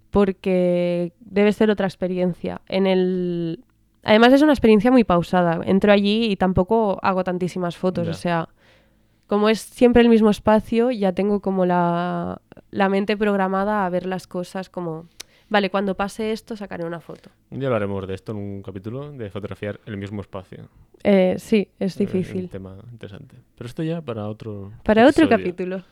Porque 0.09 1.13
debe 1.21 1.53
ser 1.53 1.69
otra 1.71 1.87
experiencia. 1.87 2.61
En 2.67 2.87
el... 2.87 3.63
Además 4.03 4.33
es 4.33 4.41
una 4.41 4.53
experiencia 4.53 4.91
muy 4.91 5.05
pausada. 5.05 5.61
Entro 5.63 5.93
allí 5.93 6.25
y 6.25 6.35
tampoco 6.35 6.99
hago 7.03 7.23
tantísimas 7.23 7.77
fotos. 7.77 8.05
Ya. 8.05 8.11
O 8.11 8.15
sea, 8.15 8.49
como 9.29 9.47
es 9.47 9.59
siempre 9.61 10.01
el 10.01 10.09
mismo 10.09 10.31
espacio, 10.31 10.89
ya 10.89 11.13
tengo 11.13 11.39
como 11.39 11.63
la, 11.65 12.41
la 12.71 12.89
mente 12.89 13.15
programada 13.15 13.85
a 13.85 13.89
ver 13.89 14.07
las 14.07 14.25
cosas 14.25 14.69
como, 14.71 15.05
vale, 15.49 15.69
cuando 15.69 15.93
pase 15.95 16.31
esto 16.31 16.55
sacaré 16.57 16.83
una 16.83 16.99
foto. 16.99 17.29
Día 17.51 17.67
hablaremos 17.67 18.07
de 18.07 18.15
esto 18.15 18.31
en 18.31 18.39
un 18.39 18.63
capítulo, 18.63 19.11
de 19.11 19.29
fotografiar 19.29 19.79
el 19.85 19.97
mismo 19.97 20.21
espacio. 20.21 20.67
Eh, 21.03 21.35
sí, 21.37 21.69
es 21.79 21.95
Eh, 21.95 22.05
difícil. 22.05 22.43
Un 22.45 22.49
tema 22.49 22.75
interesante. 22.91 23.35
Pero 23.55 23.67
esto 23.67 23.83
ya 23.83 24.01
para 24.01 24.27
otro. 24.27 24.71
Para 24.83 25.07
otro 25.07 25.29
capítulo. 25.29 25.83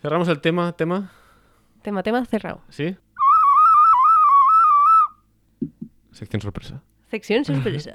Cerramos 0.00 0.28
el 0.28 0.40
tema, 0.40 0.70
tema, 0.72 1.10
Tema, 1.82 2.02
tema 2.04 2.24
cerrado. 2.26 2.60
¿sí? 2.68 2.96
Sección 6.12 6.40
sorpresa. 6.40 6.80
Sección 7.10 7.44
sorpresa. 7.44 7.94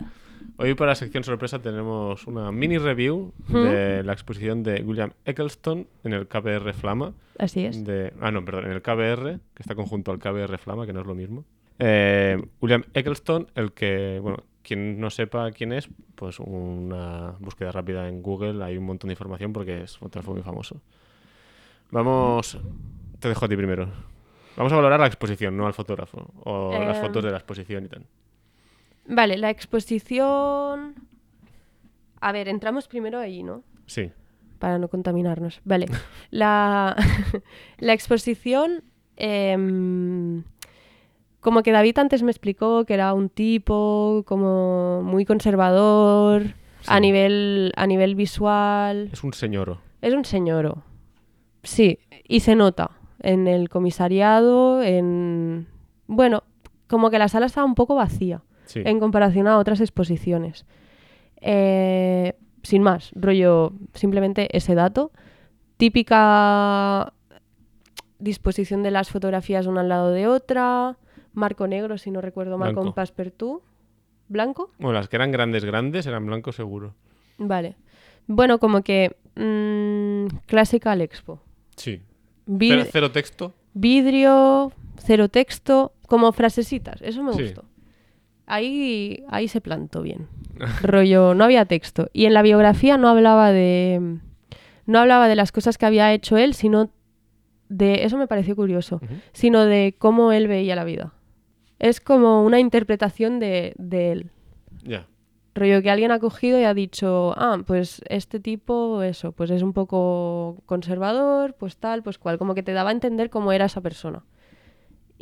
Hoy 0.62 0.76
para 0.76 0.92
la 0.92 0.96
sección 0.96 1.24
sorpresa 1.24 1.60
tenemos 1.60 2.28
una 2.28 2.52
mini 2.52 2.78
review 2.78 3.34
de 3.48 4.04
la 4.04 4.14
exposición 4.14 4.62
de 4.62 4.84
William 4.84 5.12
Eccleston 5.26 5.88
en 6.04 6.14
el 6.14 6.28
KBR 6.28 6.74
Flama. 6.74 7.14
Así 7.40 7.66
es. 7.66 7.84
de- 7.84 8.14
ah, 8.22 8.30
no, 8.30 8.46
perdón, 8.46 8.66
en 8.66 8.74
el 8.74 8.82
KBR, 8.84 9.40
que 9.56 9.64
está 9.64 9.74
conjunto 9.74 10.12
al 10.12 10.20
KBR 10.20 10.58
Flama, 10.60 10.86
que 10.86 10.94
no 10.94 11.02
es 11.02 11.08
lo 11.08 11.16
mismo. 11.16 11.46
Eh, 11.80 12.40
William 12.62 12.84
Eccleston, 12.94 13.48
el 13.56 13.72
que, 13.72 14.20
bueno, 14.22 14.44
quien 14.62 15.00
no 15.00 15.10
sepa 15.10 15.50
quién 15.52 15.74
es, 15.74 15.90
pues 16.14 16.40
una 16.40 17.34
búsqueda 17.40 17.72
rápida 17.72 18.08
en 18.08 18.22
Google, 18.22 18.64
hay 18.64 18.78
un 18.78 18.86
montón 18.86 19.08
de 19.08 19.14
información 19.14 19.54
porque 19.54 19.82
es 19.84 19.94
un 19.96 20.00
fotógrafo 20.02 20.34
muy 20.34 20.44
famoso. 20.44 20.80
Vamos, 21.90 22.60
te 23.20 23.28
dejo 23.30 23.46
a 23.46 23.48
ti 23.50 23.56
primero. 23.56 23.88
Vamos 24.58 24.72
a 24.74 24.76
valorar 24.76 25.00
la 25.00 25.08
exposición, 25.08 25.58
no 25.58 25.66
al 25.66 25.74
fotógrafo, 25.74 26.32
o 26.44 26.72
las 26.78 26.98
Eh, 26.98 27.02
fotos 27.02 27.24
de 27.24 27.32
la 27.32 27.38
exposición 27.38 27.86
y 27.86 27.88
tal. 27.88 28.06
Vale, 29.06 29.38
la 29.38 29.50
exposición... 29.50 30.96
A 32.20 32.32
ver, 32.32 32.48
entramos 32.48 32.88
primero 32.88 33.20
ahí, 33.20 33.42
¿no? 33.44 33.64
Sí, 33.88 34.12
Para 34.60 34.78
no 34.78 34.88
contaminarnos. 34.90 35.62
Vale. 35.66 35.88
La, 36.32 36.96
la 37.80 37.94
exposición... 37.94 38.84
em, 39.18 40.44
como 41.40 41.64
que 41.64 41.72
David 41.72 41.98
antes 41.98 42.22
me 42.22 42.30
explicó 42.30 42.86
que 42.86 42.94
era 42.94 43.14
un 43.16 43.28
tipo 43.30 44.24
como 44.28 45.02
muy 45.02 45.26
conservador 45.26 46.54
a, 46.86 47.00
nivel, 47.00 47.74
a 47.76 47.88
nivel 47.88 48.14
visual. 48.16 49.10
es 49.12 49.24
un 49.24 49.34
señoro. 49.34 49.82
Es 50.02 50.14
un 50.14 50.24
señoro. 50.24 50.84
Sí, 51.64 51.98
y 52.28 52.42
se 52.42 52.56
nota 52.56 52.92
en 53.22 53.48
el 53.48 53.70
comisariado, 53.70 54.84
en... 54.84 55.68
Bueno, 56.06 56.44
como 56.88 57.10
que 57.10 57.18
la 57.20 57.28
sala 57.28 57.48
estaba 57.48 57.66
un 57.66 57.76
poco 57.76 57.96
vacía 57.96 58.44
Sí. 58.72 58.82
en 58.86 59.00
comparación 59.00 59.48
a 59.48 59.58
otras 59.58 59.82
exposiciones. 59.82 60.66
Eh, 61.42 62.34
sin 62.64 62.84
más, 62.84 63.12
rollo, 63.16 63.74
simplemente 63.94 64.48
ese 64.56 64.76
dato. 64.76 65.12
Típica 65.78 67.12
disposición 68.20 68.84
de 68.84 68.92
las 68.92 69.10
fotografías 69.10 69.66
una 69.66 69.82
al 69.82 69.90
lado 69.90 70.12
de 70.12 70.28
otra, 70.28 70.98
marco 71.34 71.68
negro, 71.68 71.98
si 71.98 72.12
no 72.12 72.22
recuerdo 72.22 72.58
mal, 72.58 72.74
con 72.74 72.84
Blanco. 72.84 72.96
Passepartout. 72.96 73.62
¿Blanco? 74.28 74.72
Bueno, 74.80 74.94
las 74.94 75.10
que 75.10 75.16
eran 75.18 75.32
grandes, 75.32 75.66
grandes, 75.66 76.06
eran 76.06 76.26
blancos 76.26 76.56
seguro. 76.56 76.94
Vale. 77.38 77.76
Bueno, 78.28 78.60
como 78.60 78.82
que 78.84 79.18
mm, 79.36 80.28
Classical 80.46 81.02
Expo. 81.02 81.42
Sí. 81.76 82.02
Vi- 82.46 82.70
Cero, 82.70 82.86
cero 82.92 83.12
texto. 83.12 83.54
vidrio, 83.74 84.72
cero 84.98 85.28
texto, 85.30 85.94
como 86.08 86.32
frasecitas, 86.32 87.02
eso 87.02 87.24
me 87.24 87.34
Sí. 87.34 87.42
gustó. 87.44 87.66
Ahí, 88.52 89.24
ahí 89.30 89.48
se 89.48 89.62
plantó 89.62 90.02
bien. 90.02 90.28
Rollo, 90.82 91.34
no 91.34 91.46
había 91.46 91.64
texto. 91.64 92.10
Y 92.12 92.26
en 92.26 92.34
la 92.34 92.42
biografía 92.42 92.98
no 92.98 93.08
hablaba 93.08 93.52
de. 93.54 94.20
No 94.86 95.00
hablaba 95.00 95.30
de 95.30 95.38
las 95.38 95.54
cosas 95.54 95.78
que 95.78 95.86
había 95.86 96.12
hecho 96.12 96.36
él, 96.36 96.54
sino 96.54 96.90
de. 97.70 98.04
Eso 98.04 98.18
me 98.18 98.28
pareció 98.28 98.58
curioso. 98.58 99.00
Sino 99.32 99.66
de 99.66 99.96
cómo 99.98 100.34
él 100.34 100.50
veía 100.50 100.76
la 100.76 100.84
vida. 100.84 101.14
Es 101.80 102.02
como 102.02 102.44
una 102.44 102.60
interpretación 102.60 103.40
de, 103.40 103.74
de 103.78 104.12
él. 104.12 104.32
Ya. 104.84 105.08
Rollo 105.56 105.82
que 105.82 105.90
alguien 105.90 106.12
ha 106.12 106.20
cogido 106.20 106.60
y 106.60 106.66
ha 106.66 106.74
dicho, 106.74 107.34
ah, 107.38 107.58
pues 107.66 108.02
este 108.10 108.42
tipo, 108.42 109.02
eso, 109.02 109.32
pues 109.32 109.50
es 109.50 109.62
un 109.62 109.72
poco 109.72 110.62
conservador, 110.66 111.56
pues 111.56 111.78
tal, 111.78 112.04
pues 112.04 112.18
cual, 112.18 112.38
como 112.38 112.54
que 112.54 112.64
te 112.64 112.74
daba 112.74 112.90
a 112.90 112.94
entender 112.94 113.30
cómo 113.30 113.52
era 113.54 113.66
esa 113.66 113.82
persona. 113.82 114.24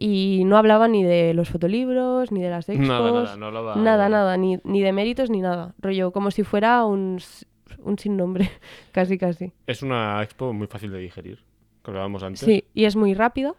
Y 0.02 0.44
no 0.46 0.56
hablaba 0.58 0.88
ni 0.88 1.04
de 1.04 1.34
los 1.34 1.50
fotolibros, 1.50 2.32
ni 2.32 2.42
de 2.42 2.50
las 2.50 2.70
expos, 2.70 2.88
Nada, 2.88 3.12
nada, 3.12 3.36
no 3.36 3.46
hablaba. 3.48 3.76
nada, 3.76 4.08
nada, 4.08 4.38
ni, 4.38 4.58
ni 4.64 4.82
de 4.82 4.94
méritos 4.94 5.30
ni 5.30 5.42
nada. 5.42 5.76
Rollo, 5.80 6.12
como 6.14 6.32
si 6.32 6.44
fuera 6.44 6.86
un, 6.86 7.20
un 7.80 8.00
sin 8.00 8.16
nombre, 8.16 8.50
casi, 8.94 9.18
casi. 9.18 9.52
Es 9.68 9.84
una 9.84 10.24
expo 10.24 10.54
muy 10.54 10.68
fácil 10.68 10.92
de 10.92 11.00
digerir, 11.00 11.40
que 11.84 11.92
hablábamos 11.92 12.24
antes. 12.24 12.40
Sí, 12.40 12.64
y 12.74 12.86
es 12.86 12.96
muy 12.96 13.14
rápida, 13.14 13.54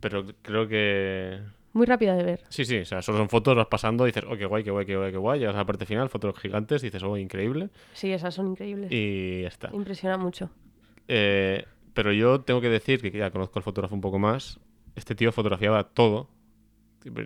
Pero 0.00 0.26
creo 0.42 0.66
que. 0.66 1.38
muy 1.72 1.86
rápida 1.86 2.16
de 2.16 2.24
ver. 2.24 2.40
Sí, 2.48 2.64
sí, 2.64 2.78
o 2.78 2.84
sea, 2.84 3.00
solo 3.00 3.18
son 3.18 3.28
fotos, 3.28 3.54
vas 3.54 3.68
pasando, 3.68 4.04
dices, 4.06 4.24
oh, 4.28 4.36
qué 4.36 4.46
guay, 4.46 4.64
qué 4.64 4.72
guay, 4.72 4.86
qué 4.86 4.96
guay, 4.96 5.12
qué 5.12 5.18
guay. 5.18 5.38
Llegas 5.38 5.54
a 5.54 5.58
la 5.58 5.66
parte 5.66 5.86
final, 5.86 6.08
fotos 6.08 6.36
gigantes, 6.40 6.82
dices, 6.82 7.02
oh, 7.04 7.16
increíble. 7.16 7.68
Sí, 7.92 8.10
esas 8.12 8.34
son 8.34 8.48
increíbles. 8.48 8.90
Y 8.90 9.42
ya 9.42 9.48
está. 9.48 9.70
Impresiona 9.72 10.16
mucho. 10.18 10.50
Eh, 11.06 11.64
pero 11.94 12.12
yo 12.12 12.40
tengo 12.40 12.60
que 12.60 12.68
decir 12.70 13.00
que 13.00 13.10
ya 13.16 13.30
conozco 13.30 13.60
al 13.60 13.62
fotógrafo 13.62 13.94
un 13.94 14.00
poco 14.00 14.18
más. 14.18 14.58
Este 14.96 15.14
tío 15.14 15.30
fotografiaba 15.30 15.84
todo. 15.84 16.28
De 17.04 17.22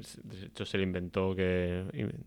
hecho, 0.46 0.66
se 0.66 0.76
le 0.76 0.84
inventó 0.84 1.34
que. 1.34 1.84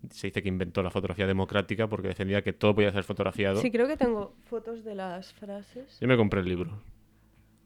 Se 0.09 0.27
dice 0.27 0.41
que 0.41 0.49
inventó 0.49 0.81
la 0.81 0.89
fotografía 0.89 1.27
democrática 1.27 1.87
porque 1.87 2.07
defendía 2.07 2.41
que 2.41 2.51
todo 2.53 2.73
podía 2.73 2.91
ser 2.91 3.03
fotografiado. 3.03 3.61
Sí, 3.61 3.69
creo 3.69 3.87
que 3.87 3.95
tengo 3.97 4.33
fotos 4.45 4.83
de 4.83 4.95
las 4.95 5.31
frases. 5.33 5.99
Yo 6.01 6.07
me 6.07 6.17
compré 6.17 6.39
el 6.39 6.47
libro. 6.47 6.71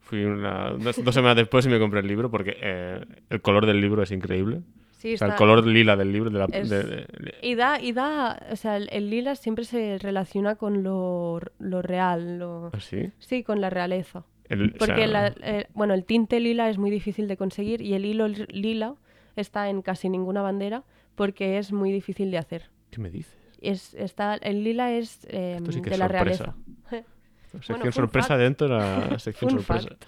Fui 0.01 0.23
una- 0.25 0.71
dos, 0.71 1.01
dos 1.03 1.13
semanas 1.15 1.37
después 1.37 1.65
y 1.65 1.69
me 1.69 1.79
compré 1.79 2.01
el 2.01 2.07
libro 2.07 2.29
porque 2.29 2.57
eh, 2.61 3.05
el 3.29 3.41
color 3.41 3.65
del 3.65 3.79
libro 3.79 4.03
es 4.03 4.11
increíble. 4.11 4.61
Sí, 4.97 5.13
O 5.13 5.17
sea, 5.17 5.27
el 5.27 5.35
color 5.35 5.65
lila 5.65 5.95
del 5.95 6.11
libro. 6.11 6.29
De 6.31 6.39
la, 6.39 6.45
Es- 6.51 6.69
de- 6.69 6.83
de- 6.83 7.35
Y 7.41 7.55
da, 7.55 7.79
y 7.79 7.93
da, 7.93 8.45
o 8.51 8.55
sea, 8.55 8.77
el, 8.77 8.89
el 8.91 9.09
lila 9.09 9.35
siempre 9.35 9.63
se 9.63 9.99
relaciona 9.99 10.55
con 10.55 10.81
lo, 10.83 11.39
lo 11.59 11.81
real, 11.81 12.39
lo... 12.39 12.71
¿Ah, 12.73 12.79
sí? 12.79 13.11
Sí, 13.19 13.43
con 13.43 13.61
la 13.61 13.69
realeza. 13.69 14.23
El- 14.49 14.71
o 14.75 14.77
Porque, 14.77 14.95
sea, 14.95 15.07
la- 15.07 15.33
eh, 15.41 15.67
bueno, 15.73 15.93
el 15.93 16.05
tinte 16.05 16.39
lila 16.39 16.69
es 16.69 16.77
muy 16.77 16.89
difícil 16.91 17.27
de 17.27 17.37
conseguir 17.37 17.81
y 17.81 17.93
el 17.93 18.05
hilo 18.05 18.27
li- 18.27 18.45
lila 18.49 18.95
está 19.35 19.69
en 19.69 19.81
casi 19.81 20.09
ninguna 20.09 20.41
bandera 20.41 20.83
porque 21.15 21.57
es 21.57 21.71
muy 21.71 21.91
difícil 21.91 22.31
de 22.31 22.37
hacer. 22.37 22.69
¿Qué 22.91 22.99
me 23.01 23.09
dices? 23.09 23.35
Es, 23.61 23.93
está, 23.95 24.35
el 24.35 24.63
lila 24.63 24.91
es 24.93 25.25
eh, 25.29 25.59
sí 25.69 25.81
que 25.81 25.89
de 25.89 25.95
es 25.95 25.99
la 25.99 26.07
sorpresa. 26.07 26.55
realeza. 26.89 27.07
Sección 27.51 27.91
sorpresa 27.93 28.27
fact. 28.29 28.39
dentro 28.41 28.67
de 28.67 28.73
la 28.75 29.19
sección 29.19 29.51
sorpresa. 29.51 29.87
fact. 29.89 30.05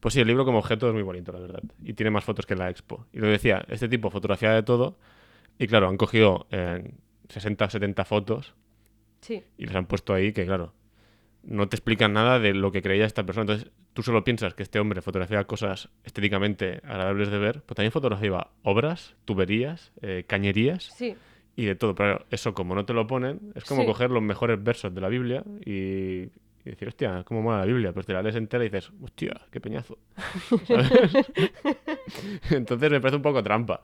Pues 0.00 0.14
sí, 0.14 0.20
el 0.20 0.26
libro 0.26 0.44
como 0.44 0.58
objeto 0.58 0.88
es 0.88 0.94
muy 0.94 1.02
bonito, 1.02 1.32
la 1.32 1.38
verdad. 1.38 1.62
Y 1.84 1.92
tiene 1.94 2.10
más 2.10 2.24
fotos 2.24 2.44
que 2.46 2.56
la 2.56 2.68
expo. 2.70 3.06
Y 3.12 3.18
lo 3.18 3.28
decía, 3.28 3.64
este 3.68 3.88
tipo 3.88 4.10
fotografía 4.10 4.50
de 4.52 4.62
todo. 4.62 4.96
Y 5.58 5.66
claro, 5.66 5.88
han 5.88 5.96
cogido 5.96 6.46
eh, 6.50 6.90
60 7.28 7.68
70 7.70 8.04
fotos 8.04 8.54
Sí, 9.20 9.42
y 9.56 9.66
les 9.66 9.74
han 9.76 9.86
puesto 9.86 10.12
ahí 10.14 10.32
que, 10.32 10.44
claro, 10.44 10.72
no 11.44 11.68
te 11.68 11.76
explican 11.76 12.12
nada 12.12 12.38
de 12.38 12.54
lo 12.54 12.70
que 12.72 12.82
creía 12.82 13.04
esta 13.04 13.24
persona. 13.24 13.42
Entonces, 13.42 13.70
tú 13.94 14.02
solo 14.02 14.24
piensas 14.24 14.54
que 14.54 14.62
este 14.62 14.78
hombre 14.78 15.02
fotografía 15.02 15.44
cosas 15.44 15.88
estéticamente 16.04 16.80
agradables 16.84 17.30
de 17.30 17.38
ver, 17.38 17.62
pero 17.66 17.74
también 17.74 17.92
fotografiaba 17.92 18.50
obras, 18.62 19.16
tuberías, 19.24 19.92
eh, 20.02 20.24
cañerías 20.26 20.84
sí. 20.96 21.16
y 21.56 21.64
de 21.64 21.74
todo. 21.74 21.94
Pero 21.94 22.24
eso, 22.30 22.54
como 22.54 22.74
no 22.74 22.84
te 22.84 22.92
lo 22.94 23.06
ponen, 23.06 23.52
es 23.54 23.64
como 23.64 23.82
Sí. 23.82 23.86
coger 23.88 24.10
los 24.10 24.22
mejores 24.22 24.62
versos 24.62 24.94
de 24.94 25.00
la 25.00 25.08
Biblia 25.08 25.42
y, 25.66 25.72
y 26.64 26.70
decir, 26.70 26.86
hostia, 26.88 27.24
cómo 27.24 27.42
mola 27.42 27.58
la 27.58 27.66
Biblia. 27.66 27.92
Pues 27.92 28.06
te 28.06 28.12
la 28.12 28.22
lees 28.22 28.36
entera 28.36 28.64
y 28.64 28.68
dices, 28.68 28.92
hostia, 29.02 29.40
qué 29.50 29.60
peñazo. 29.60 29.98
¿Sabes? 30.66 30.90
Entonces 32.50 32.90
me 32.90 33.00
parece 33.00 33.16
un 33.16 33.22
poco 33.22 33.42
trampa. 33.42 33.80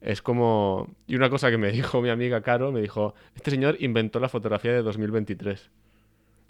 Es 0.00 0.20
como... 0.20 0.94
Y 1.06 1.16
una 1.16 1.30
cosa 1.30 1.50
que 1.50 1.56
me 1.58 1.72
dijo 1.72 2.02
mi 2.02 2.10
amiga 2.10 2.42
Caro, 2.42 2.70
me 2.70 2.82
dijo, 2.82 3.14
este 3.34 3.50
señor 3.50 3.76
inventó 3.80 4.20
la 4.20 4.28
fotografía 4.28 4.72
de 4.72 4.82
2023. 4.82 5.70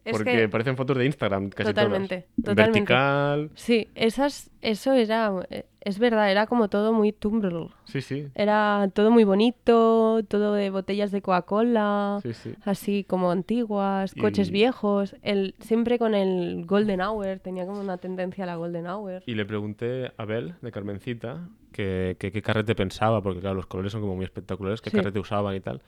Es 0.06 0.12
porque 0.12 0.32
que- 0.32 0.48
parecen 0.48 0.76
fotos 0.76 0.96
de 0.96 1.04
Instagram 1.06 1.50
casi 1.50 1.70
Totalmente, 1.70 2.28
todas. 2.36 2.44
totalmente. 2.56 2.80
Vertical. 2.80 3.50
Sí, 3.54 3.88
esas, 3.94 4.50
eso 4.62 4.92
era, 4.92 5.32
eh, 5.50 5.66
es 5.80 5.98
verdad, 5.98 6.30
era 6.30 6.46
como 6.46 6.68
todo 6.68 6.92
muy 6.92 7.12
Tumblr. 7.12 7.70
Sí, 7.84 8.00
sí. 8.00 8.28
Era 8.34 8.88
todo 8.94 9.10
muy 9.10 9.24
bonito, 9.24 10.20
todo 10.28 10.54
de 10.54 10.70
botellas 10.70 11.10
de 11.10 11.22
Coca-Cola, 11.22 12.20
Sí, 12.22 12.32
sí. 12.34 12.54
así 12.64 13.04
como 13.04 13.30
antiguas, 13.30 14.14
coches 14.14 14.50
viejos, 14.50 15.16
el, 15.22 15.54
siempre 15.60 15.98
con 15.98 16.14
el 16.14 16.64
Golden 16.66 17.00
Hour, 17.00 17.40
tenía 17.40 17.66
como 17.66 17.80
una 17.80 17.98
tendencia 17.98 18.44
a 18.44 18.46
la 18.46 18.56
Golden 18.56 18.86
Hour. 18.86 19.22
Y 19.26 19.34
le 19.34 19.44
pregunté 19.44 20.12
a 20.16 20.24
Bel, 20.24 20.54
de 20.62 20.70
Carmencita, 20.72 21.48
que, 21.72 22.16
que 22.18 22.32
qué 22.32 22.42
carrete 22.42 22.74
pensaba, 22.74 23.20
porque 23.22 23.40
claro, 23.40 23.56
los 23.56 23.66
colores 23.66 23.92
son 23.92 24.00
como 24.00 24.14
muy 24.16 24.24
espectaculares, 24.24 24.80
qué 24.80 24.90
Sí. 24.90 24.96
carrete 24.96 25.18
usaban 25.18 25.54
y 25.56 25.60
tal. 25.60 25.82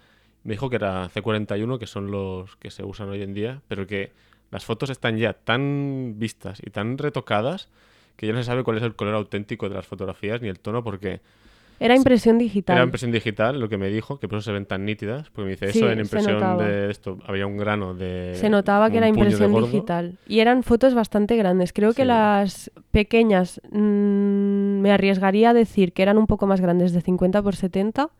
Me 0.44 0.52
dijo 0.54 0.70
que 0.70 0.76
era 0.76 1.08
C41, 1.10 1.78
que 1.78 1.86
son 1.86 2.10
los 2.10 2.56
que 2.56 2.70
se 2.70 2.84
usan 2.84 3.08
hoy 3.08 3.22
en 3.22 3.34
día, 3.34 3.60
pero 3.68 3.86
que 3.86 4.12
las 4.50 4.64
fotos 4.64 4.90
están 4.90 5.18
ya 5.18 5.32
tan 5.34 6.14
vistas 6.16 6.60
y 6.64 6.70
tan 6.70 6.96
retocadas 6.96 7.68
que 8.16 8.26
ya 8.26 8.32
no 8.32 8.38
se 8.38 8.44
sabe 8.44 8.64
cuál 8.64 8.78
es 8.78 8.82
el 8.82 8.96
color 8.96 9.14
auténtico 9.14 9.68
de 9.68 9.74
las 9.76 9.86
fotografías 9.86 10.40
ni 10.42 10.48
el 10.48 10.58
tono, 10.58 10.82
porque 10.82 11.20
Era 11.80 11.94
impresión 11.94 12.38
digital. 12.38 12.76
Era 12.76 12.84
impresión 12.84 13.12
digital, 13.12 13.60
lo 13.60 13.68
que 13.68 13.76
me 13.78 13.88
dijo, 13.88 14.18
que 14.18 14.26
por 14.26 14.38
eso 14.38 14.46
se 14.46 14.52
ven 14.52 14.66
tan 14.66 14.84
nítidas. 14.84 15.30
Porque 15.30 15.44
me 15.44 15.50
dice, 15.52 15.70
Sí, 15.72 15.78
eso 15.78 15.90
en 15.90 16.00
impresión 16.00 16.58
de 16.58 16.90
esto, 16.90 17.18
había 17.24 17.46
un 17.46 17.56
grano 17.56 17.94
de. 17.94 18.32
Se 18.34 18.50
notaba 18.50 18.90
que 18.90 18.96
era 18.96 19.06
impresión 19.06 19.54
digital. 19.62 20.18
Y 20.26 20.40
eran 20.40 20.64
fotos 20.64 20.94
bastante 20.94 21.36
grandes. 21.36 21.72
Creo 21.72 21.90
que 21.92 22.02
Sí. 22.02 22.08
las 22.08 22.72
pequeñas 22.90 23.60
mm, 23.70 24.80
me 24.80 24.90
arriesgaría 24.90 25.50
a 25.50 25.54
decir 25.54 25.92
que 25.92 26.02
eran 26.02 26.18
un 26.18 26.26
poco 26.26 26.48
más 26.48 26.60
grandes 26.60 26.92
de 26.92 27.00
50 27.00 27.42
por 27.42 27.54
70 27.54 28.10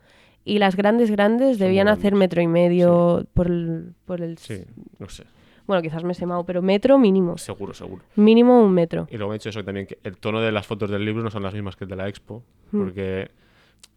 y 0.55 0.59
las 0.59 0.77
grandes 0.77 1.11
grandes 1.11 1.59
debían 1.59 1.89
hacer 1.89 2.15
metro 2.15 2.41
y 2.43 2.47
medio 2.47 3.27
por 3.35 3.47
el... 3.49 3.95
Por 4.05 4.21
el 4.23 4.39
Sí, 4.39 4.63
no 4.99 5.09
sé. 5.09 5.25
Bueno, 5.67 5.83
quizás 5.83 6.03
me 6.03 6.13
he 6.13 6.15
semado, 6.15 6.45
pero 6.45 6.63
metro 6.63 6.99
mínimo. 6.99 7.37
Seguro, 7.37 7.75
seguro. 7.75 8.03
Mínimo 8.17 8.63
un 8.65 8.73
metro. 8.73 9.07
Y 9.11 9.17
luego 9.19 9.29
me 9.31 9.35
ha 9.35 9.39
dicho 9.39 9.51
eso 9.51 9.63
también, 9.63 9.87
que 9.87 9.99
el 10.03 10.17
tono 10.17 10.41
de 10.41 10.51
las 10.51 10.67
fotos 10.67 10.91
del 10.91 11.05
libro 11.05 11.23
no 11.23 11.31
son 11.31 11.43
las 11.43 11.53
mismas 11.53 11.77
que 11.77 11.85
el 11.85 11.91
de 11.91 11.97
la 11.97 12.09
expo, 12.09 12.43
Hmm. 12.73 12.79
porque 12.85 13.31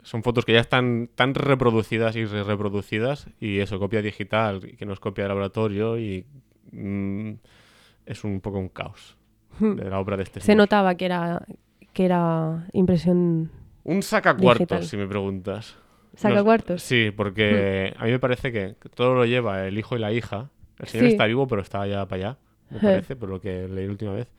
son 0.04 0.22
fotos 0.24 0.44
que 0.46 0.54
ya 0.54 0.60
están 0.60 1.10
tan 1.16 1.34
reproducidas 1.36 2.16
y 2.16 2.26
re- 2.26 2.44
reproducidas, 2.44 3.28
y 3.40 3.60
eso, 3.60 3.80
copia 3.80 4.02
digital, 4.02 4.60
que 4.78 4.86
no 4.86 4.94
es 4.94 5.00
copia 5.00 5.24
de 5.24 5.28
laboratorio, 5.30 5.98
y 6.00 6.26
mm, 6.72 7.32
es 8.06 8.24
un 8.26 8.42
poco 8.42 8.58
un 8.60 8.70
caos 8.70 9.16
de 9.60 9.90
la 9.90 10.00
obra 10.00 10.18
de 10.18 10.24
este 10.24 10.40
Hmm. 10.40 10.42
Se 10.42 10.46
señor. 10.48 10.58
notaba 10.64 10.96
que 10.96 11.06
era, 11.06 11.46
que 11.94 12.06
era 12.06 12.68
impresión... 12.74 13.50
Un 13.84 14.02
sacacuartos, 14.04 14.88
si 14.88 14.98
me 14.98 15.08
preguntas. 15.08 15.78
¿Sacacuartos? 16.22 16.82
Sí, 16.84 17.12
porque 17.16 17.94
a 17.98 18.06
mí 18.06 18.12
me 18.12 18.20
parece 18.20 18.52
que 18.52 18.76
todo 18.96 19.14
lo 19.16 19.26
lleva 19.26 19.66
el 19.68 19.78
hijo 19.78 19.96
y 19.96 20.00
la 20.00 20.12
hija. 20.12 20.50
El 20.80 20.88
señor 20.88 21.08
Sí. 21.08 21.12
está 21.14 21.26
vivo, 21.26 21.48
pero 21.48 21.62
está 21.62 21.86
ya 21.88 22.06
para 22.08 22.30
allá, 22.30 22.38
me 22.70 22.80
parece, 22.80 23.16
por 23.16 23.30
lo 23.30 23.40
que 23.40 23.68
leí 23.68 23.86
la 23.86 23.92
última 23.92 24.14
vez. 24.14 24.32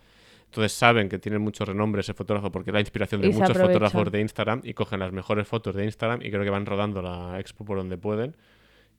Entonces 0.46 0.72
saben 0.72 1.08
que 1.08 1.18
tienen 1.18 1.40
mucho 1.40 1.64
renombre 1.64 2.00
ese 2.02 2.12
fotógrafo 2.14 2.50
porque 2.52 2.70
es 2.70 2.74
la 2.74 2.80
inspiración 2.80 3.20
de 3.22 3.28
Y 3.28 3.30
muchos 3.32 3.50
aprovechan. 3.50 3.72
fotógrafos 3.72 4.12
de 4.12 4.20
Instagram 4.20 4.60
y 4.64 4.74
cogen 4.74 5.00
las 5.00 5.10
mejores 5.12 5.48
fotos 5.48 5.74
de 5.74 5.84
Instagram 5.84 6.20
y 6.22 6.30
creo 6.30 6.42
que 6.44 6.50
van 6.50 6.66
rodando 6.66 7.00
la 7.00 7.38
expo 7.40 7.64
por 7.64 7.78
donde 7.78 7.96
pueden 7.96 8.36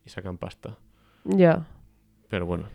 y 0.06 0.10
sacan 0.10 0.38
pasta. 0.38 0.78
Ya. 1.26 1.66
Pero 2.30 2.46
bueno, 2.48 2.66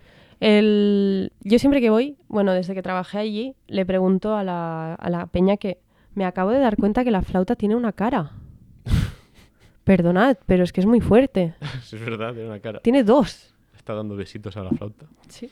El... 0.41 1.33
Yo 1.41 1.59
siempre 1.59 1.81
que 1.81 1.91
voy, 1.91 2.17
bueno, 2.29 2.53
desde 2.53 2.75
que 2.75 2.83
trabajé 2.83 3.19
allí, 3.19 3.57
le 3.67 3.85
pregunto 3.85 4.37
a 4.37 4.45
la, 4.45 4.95
a 4.95 5.11
la 5.11 5.27
peña 5.27 5.57
que 5.57 5.79
me 6.15 6.25
acabo 6.25 6.51
de 6.51 6.61
dar 6.61 6.77
cuenta 6.77 7.03
que 7.05 7.11
la 7.11 7.23
flauta 7.23 7.57
tiene 7.57 7.75
una 7.75 7.93
cara. 7.93 8.31
Perdonad, 9.89 10.37
pero 10.45 10.65
es 10.65 10.73
que 10.75 10.83
es 10.83 10.87
muy 10.87 11.01
fuerte. 11.01 11.55
es 11.93 11.99
verdad, 11.99 12.35
tiene 12.35 12.47
una 12.47 12.61
cara. 12.61 12.81
Tiene 12.81 13.05
dos. 13.05 13.55
Está 13.75 13.95
dando 13.95 14.17
besitos 14.17 14.55
a 14.59 14.63
la 14.63 14.69
flauta. 14.69 15.07
Sí. 15.29 15.49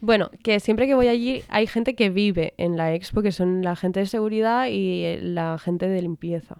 Bueno, 0.00 0.30
que 0.44 0.60
siempre 0.60 0.86
que 0.86 0.94
voy 0.94 1.08
allí 1.08 1.42
hay 1.48 1.66
gente 1.66 1.96
que 1.96 2.08
vive 2.08 2.54
en 2.56 2.76
la 2.76 2.94
expo, 2.94 3.20
que 3.20 3.32
son 3.32 3.62
la 3.62 3.74
gente 3.74 3.98
de 3.98 4.06
seguridad 4.06 4.68
y 4.68 5.02
eh, 5.02 5.18
la 5.20 5.58
gente 5.58 5.88
de 5.88 6.00
limpieza. 6.00 6.58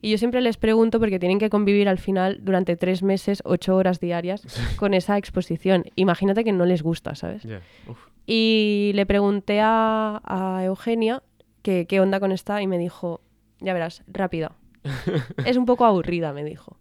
Y 0.00 0.10
yo 0.10 0.16
siempre 0.16 0.40
les 0.40 0.56
pregunto 0.56 0.98
porque 0.98 1.18
tienen 1.18 1.38
que 1.38 1.50
convivir 1.50 1.86
al 1.86 1.98
final 1.98 2.38
durante 2.40 2.76
tres 2.76 3.02
meses, 3.02 3.42
ocho 3.44 3.76
horas 3.76 4.00
diarias, 4.00 4.42
con 4.78 4.94
esa 4.94 5.18
exposición. 5.18 5.84
Imagínate 5.96 6.44
que 6.44 6.52
no 6.52 6.64
les 6.64 6.82
gusta, 6.82 7.14
¿sabes? 7.14 7.44
Uf. 7.86 7.98
Y 8.26 8.92
le 8.94 9.04
pregunté 9.04 9.60
a, 9.60 10.22
a 10.24 10.64
Eugenia 10.64 11.22
que 11.60 11.84
qué 11.86 12.00
onda 12.00 12.20
con 12.20 12.32
esta 12.32 12.62
y 12.62 12.66
me 12.66 12.78
dijo, 12.78 13.20
ya 13.60 13.74
verás, 13.74 14.02
rápida. 14.06 14.52
es 15.46 15.56
un 15.56 15.66
poco 15.66 15.84
aburrida, 15.84 16.32
me 16.32 16.44
dijo. 16.44 16.76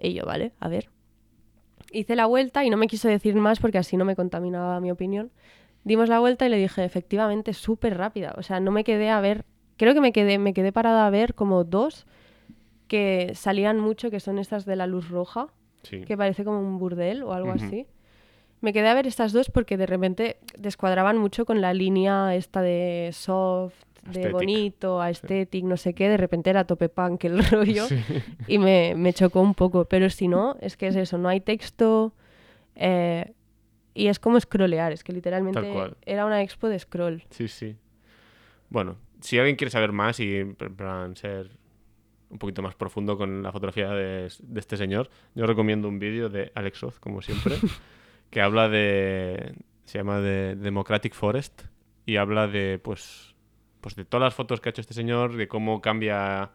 Y 0.00 0.14
yo, 0.14 0.24
vale, 0.24 0.52
a 0.60 0.68
ver. 0.68 0.88
Hice 1.92 2.14
la 2.16 2.26
vuelta 2.26 2.64
y 2.64 2.70
no 2.70 2.76
me 2.76 2.86
quiso 2.86 3.08
decir 3.08 3.34
más 3.34 3.58
porque 3.58 3.78
así 3.78 3.96
no 3.96 4.04
me 4.04 4.16
contaminaba 4.16 4.80
mi 4.80 4.90
opinión. 4.90 5.30
Dimos 5.84 6.08
la 6.08 6.20
vuelta 6.20 6.46
y 6.46 6.48
le 6.50 6.56
dije, 6.56 6.84
efectivamente, 6.84 7.52
súper 7.54 7.96
rápida. 7.96 8.34
O 8.36 8.42
sea, 8.42 8.60
no 8.60 8.70
me 8.70 8.84
quedé 8.84 9.10
a 9.10 9.20
ver, 9.20 9.44
creo 9.76 9.94
que 9.94 10.00
me 10.00 10.12
quedé, 10.12 10.38
me 10.38 10.52
quedé 10.54 10.72
parada 10.72 11.06
a 11.06 11.10
ver 11.10 11.34
como 11.34 11.64
dos 11.64 12.06
que 12.86 13.32
salían 13.34 13.78
mucho, 13.78 14.10
que 14.10 14.20
son 14.20 14.38
estas 14.38 14.64
de 14.66 14.76
la 14.76 14.86
luz 14.86 15.08
roja 15.10 15.48
Sí. 15.82 16.02
que 16.02 16.14
parece 16.16 16.44
como 16.44 16.60
un 16.60 16.78
burdel 16.78 17.22
o 17.22 17.32
algo 17.32 17.52
así. 17.52 17.86
Me 18.60 18.74
quedé 18.74 18.88
a 18.88 18.94
ver 18.94 19.06
estas 19.06 19.32
dos 19.32 19.48
porque 19.48 19.78
de 19.78 19.86
repente 19.86 20.36
descuadraban 20.58 21.16
mucho 21.16 21.46
con 21.46 21.62
la 21.62 21.72
línea 21.72 22.34
esta 22.36 22.60
de 22.60 23.08
soft, 23.14 23.89
de 24.02 24.08
Aesthetic. 24.10 24.32
bonito, 24.32 25.00
aesthetic, 25.02 25.64
no 25.64 25.76
sé 25.76 25.94
qué. 25.94 26.08
De 26.08 26.16
repente 26.16 26.50
era 26.50 26.64
tope 26.64 26.88
punk 26.88 27.24
el 27.24 27.44
rollo 27.50 27.86
Sí. 27.86 28.02
y 28.46 28.58
me, 28.58 28.94
me 28.96 29.12
chocó 29.12 29.40
un 29.40 29.54
poco. 29.54 29.84
Pero 29.86 30.08
si 30.10 30.28
no, 30.28 30.56
es 30.60 30.76
que 30.76 30.86
es 30.88 30.96
eso, 30.96 31.18
no 31.18 31.28
hay 31.28 31.40
texto 31.40 32.12
eh, 32.76 33.32
y 33.94 34.06
es 34.06 34.18
como 34.18 34.40
scrollear. 34.40 34.92
Es 34.92 35.04
que 35.04 35.12
literalmente 35.12 35.72
era 36.06 36.24
una 36.24 36.42
expo 36.42 36.68
de 36.68 36.78
scroll. 36.78 37.22
Sí, 37.30 37.48
sí. 37.48 37.76
Bueno, 38.68 38.96
si 39.20 39.38
alguien 39.38 39.56
quiere 39.56 39.70
saber 39.70 39.92
más 39.92 40.20
y 40.20 40.44
plan 40.76 41.16
ser 41.16 41.50
un 42.30 42.38
poquito 42.38 42.62
más 42.62 42.76
profundo 42.76 43.18
con 43.18 43.42
la 43.42 43.50
fotografía 43.50 43.90
de, 43.90 44.28
de 44.40 44.60
este 44.60 44.76
señor, 44.76 45.10
yo 45.34 45.46
recomiendo 45.46 45.88
un 45.88 45.98
vídeo 45.98 46.28
de 46.28 46.52
Alex 46.54 46.84
Oz, 46.84 47.00
como 47.00 47.20
siempre, 47.22 47.56
que 48.30 48.40
habla 48.40 48.68
de... 48.68 49.54
se 49.84 49.98
llama 49.98 50.20
de 50.20 50.54
Democratic 50.54 51.12
Forest 51.12 51.62
y 52.06 52.16
habla 52.16 52.46
de, 52.46 52.78
pues, 52.80 53.29
pues 53.80 53.94
de 53.96 54.04
todas 54.04 54.24
las 54.26 54.34
fotos 54.34 54.60
que 54.60 54.68
ha 54.68 54.70
hecho 54.70 54.80
este 54.80 54.94
señor, 54.94 55.36
de 55.36 55.48
cómo 55.48 55.80
cambia... 55.80 56.50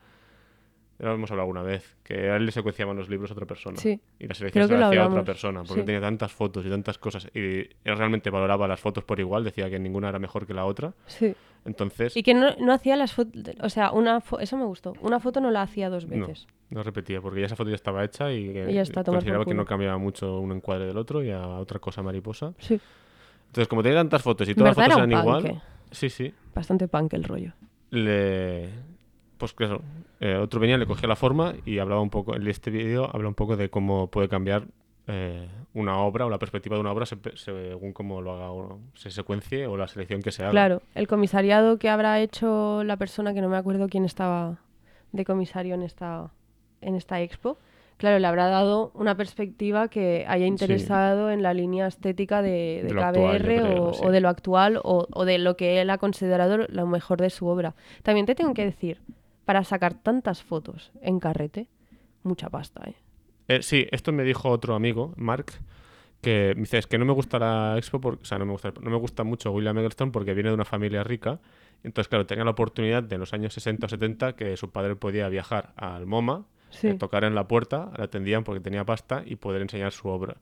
Ya 0.97 1.07
lo 1.07 1.15
hemos 1.15 1.29
hablado 1.29 1.43
alguna 1.49 1.61
vez, 1.61 1.97
que 2.05 2.29
a 2.31 2.37
él 2.37 2.45
le 2.45 2.53
secuenciaban 2.53 2.95
los 2.95 3.09
libros 3.09 3.29
a 3.29 3.33
otra 3.33 3.45
persona. 3.45 3.75
Sí. 3.75 3.99
Y 4.17 4.27
la 4.27 4.33
selección 4.33 4.65
Creo 4.65 4.77
se 4.79 4.83
hacía 4.85 5.03
a 5.03 5.07
otra 5.09 5.25
persona, 5.25 5.63
porque 5.65 5.81
Sí. 5.81 5.85
tenía 5.85 5.99
tantas 5.99 6.31
fotos 6.31 6.65
y 6.65 6.69
tantas 6.69 6.97
cosas. 6.97 7.27
Y 7.33 7.39
él 7.39 7.97
realmente 7.97 8.29
valoraba 8.29 8.65
las 8.65 8.79
fotos 8.79 9.03
por 9.03 9.19
igual, 9.19 9.43
decía 9.43 9.69
que 9.69 9.77
ninguna 9.77 10.07
era 10.07 10.19
mejor 10.19 10.47
que 10.47 10.53
la 10.53 10.63
otra. 10.63 10.93
Sí. 11.07 11.35
Entonces, 11.65 12.15
Y 12.15 12.23
que 12.23 12.33
no, 12.33 12.55
no 12.61 12.71
hacía 12.71 12.95
las 12.95 13.11
fotos, 13.11 13.43
o 13.59 13.69
sea, 13.69 13.91
una 13.91 14.21
fo- 14.21 14.39
eso 14.39 14.55
me 14.55 14.63
gustó. 14.63 14.93
Una 15.01 15.19
foto 15.19 15.41
no 15.41 15.51
la 15.51 15.63
hacía 15.63 15.89
dos 15.89 16.07
no, 16.07 16.27
veces. 16.27 16.47
no 16.69 16.81
repetía, 16.81 17.19
porque 17.19 17.41
ya 17.41 17.47
esa 17.47 17.57
foto 17.57 17.71
ya 17.71 17.75
estaba 17.75 18.01
hecha 18.05 18.31
y, 18.31 18.51
Y 18.57 18.73
ya 18.73 18.81
está, 18.83 19.03
consideraba 19.03 19.43
que 19.43 19.53
no 19.53 19.65
cambiaba 19.65 19.97
mucho 19.97 20.39
un 20.39 20.53
encuadre 20.53 20.85
del 20.85 20.97
otro 20.97 21.21
y 21.23 21.29
a 21.31 21.45
otra 21.45 21.79
cosa 21.79 22.03
mariposa. 22.03 22.53
Sí. 22.59 22.79
Entonces, 23.47 23.67
como 23.67 23.83
tenía 23.83 23.97
tantas 23.97 24.21
fotos 24.21 24.47
y 24.47 24.55
todas 24.55 24.77
las 24.77 24.85
fotos 24.85 24.97
era 25.03 25.07
eran 25.09 25.21
igual, 25.25 25.61
sí, 25.91 26.09
sí, 26.09 26.33
Bastante 26.55 26.87
punk 26.87 27.13
el 27.13 27.23
rollo. 27.23 27.53
le... 27.91 28.69
Pues 29.37 29.51
claro, 29.53 29.81
eh, 30.21 30.37
otro 30.37 30.61
venía, 30.61 30.77
le 30.77 30.85
cogía 30.85 31.09
la 31.09 31.17
forma 31.17 31.53
y 31.65 31.79
hablaba 31.79 31.99
un 31.99 32.09
poco, 32.09 32.35
en 32.37 32.47
este 32.47 32.71
vídeo 32.71 33.09
habla 33.13 33.27
un 33.27 33.33
poco 33.35 33.57
de 33.57 33.69
cómo 33.69 34.07
puede 34.09 34.29
cambiar 34.29 34.63
eh, 35.07 35.49
una 35.73 35.97
obra 35.99 36.25
o 36.25 36.29
la 36.29 36.39
perspectiva 36.39 36.77
de 36.77 36.79
una 36.81 36.93
obra 36.93 37.05
se- 37.05 37.17
según 37.35 37.91
cómo 37.91 38.21
lo 38.21 38.31
haga 38.31 38.51
o 38.51 38.79
se 38.93 39.11
secuencie 39.11 39.67
o 39.67 39.75
la 39.75 39.89
selección 39.89 40.21
que 40.21 40.31
se 40.31 40.43
haga. 40.43 40.51
Claro, 40.51 40.81
el 40.95 41.07
comisariado 41.09 41.77
que 41.79 41.89
habrá 41.89 42.21
hecho 42.21 42.85
la 42.85 42.95
persona 42.95 43.33
que 43.33 43.41
no 43.41 43.49
me 43.49 43.57
acuerdo 43.57 43.89
quién 43.89 44.05
estaba 44.05 44.59
de 45.11 45.25
comisario 45.25 45.75
en 45.75 45.83
esta, 45.83 46.31
en 46.79 46.95
esta 46.95 47.19
expo, 47.19 47.57
claro, 47.97 48.19
le 48.19 48.27
habrá 48.27 48.47
dado 48.47 48.91
una 48.93 49.15
perspectiva 49.15 49.87
que 49.87 50.25
haya 50.27 50.45
interesado 50.45 51.31
en 51.31 51.41
la 51.43 51.53
línea 51.53 51.87
estética 51.87 52.41
de, 52.41 52.81
de 52.81 52.87
De 52.89 52.93
lo 52.93 53.01
KBR 53.01 53.43
creo, 53.43 53.83
o, 53.83 53.93
sí. 53.93 54.01
o 54.05 54.11
de 54.11 54.21
lo 54.21 54.29
actual 54.29 54.79
o, 54.83 55.07
o 55.11 55.25
de 55.25 55.37
lo 55.37 55.55
que 55.57 55.81
él 55.81 55.89
ha 55.89 55.97
considerado 55.97 56.57
lo 56.67 56.87
mejor 56.87 57.19
de 57.21 57.29
su 57.29 57.47
obra. 57.47 57.75
También 58.03 58.25
te 58.25 58.35
tengo 58.35 58.53
que 58.53 58.65
decir, 58.65 58.99
para 59.45 59.63
sacar 59.63 59.93
tantas 59.93 60.43
fotos 60.43 60.91
en 61.01 61.19
carrete, 61.19 61.67
mucha 62.23 62.49
pasta, 62.49 62.81
¿eh? 62.89 62.95
Eh, 63.47 63.61
sí, 63.61 63.87
esto 63.91 64.11
me 64.11 64.23
dijo 64.23 64.49
otro 64.49 64.73
amigo, 64.73 65.13
Mark, 65.17 65.51
que 66.21 66.53
me 66.55 66.61
dice, 66.61 66.79
es 66.79 66.87
que 66.87 66.97
no 66.97 67.05
me 67.05 67.13
gusta 67.13 67.37
la 67.37 67.75
expo, 67.77 68.01
por- 68.01 68.15
o 68.21 68.25
sea, 68.25 68.39
no 68.39 68.45
me 68.47 68.53
gusta, 68.53 68.73
no 68.81 68.89
me 68.89 68.97
gusta 68.97 69.23
mucho 69.23 69.51
William 69.51 69.77
Eggleston 69.77 70.11
porque 70.11 70.33
viene 70.33 70.49
de 70.49 70.55
una 70.55 70.65
familia 70.65 71.03
rica. 71.03 71.39
Entonces, 71.83 72.07
claro, 72.09 72.25
tenía 72.25 72.43
la 72.43 72.51
oportunidad 72.51 73.03
de 73.03 73.13
en 73.15 73.19
los 73.19 73.33
años 73.33 73.53
60 73.53 73.85
o 73.85 73.89
70 73.89 74.35
que 74.35 74.57
su 74.57 74.71
padre 74.71 74.95
podía 74.95 75.29
viajar 75.29 75.73
al 75.75 76.07
MoMA, 76.07 76.45
Sí. 76.75 76.87
eh, 76.89 76.93
tocar 76.95 77.23
en 77.23 77.35
la 77.35 77.47
puerta, 77.47 77.91
le 77.97 78.03
atendían 78.03 78.43
porque 78.43 78.59
tenía 78.61 78.83
pasta 78.85 79.23
y 79.25 79.35
poder 79.35 79.61
enseñar 79.61 79.91
su 79.91 80.07
obra. 80.07 80.35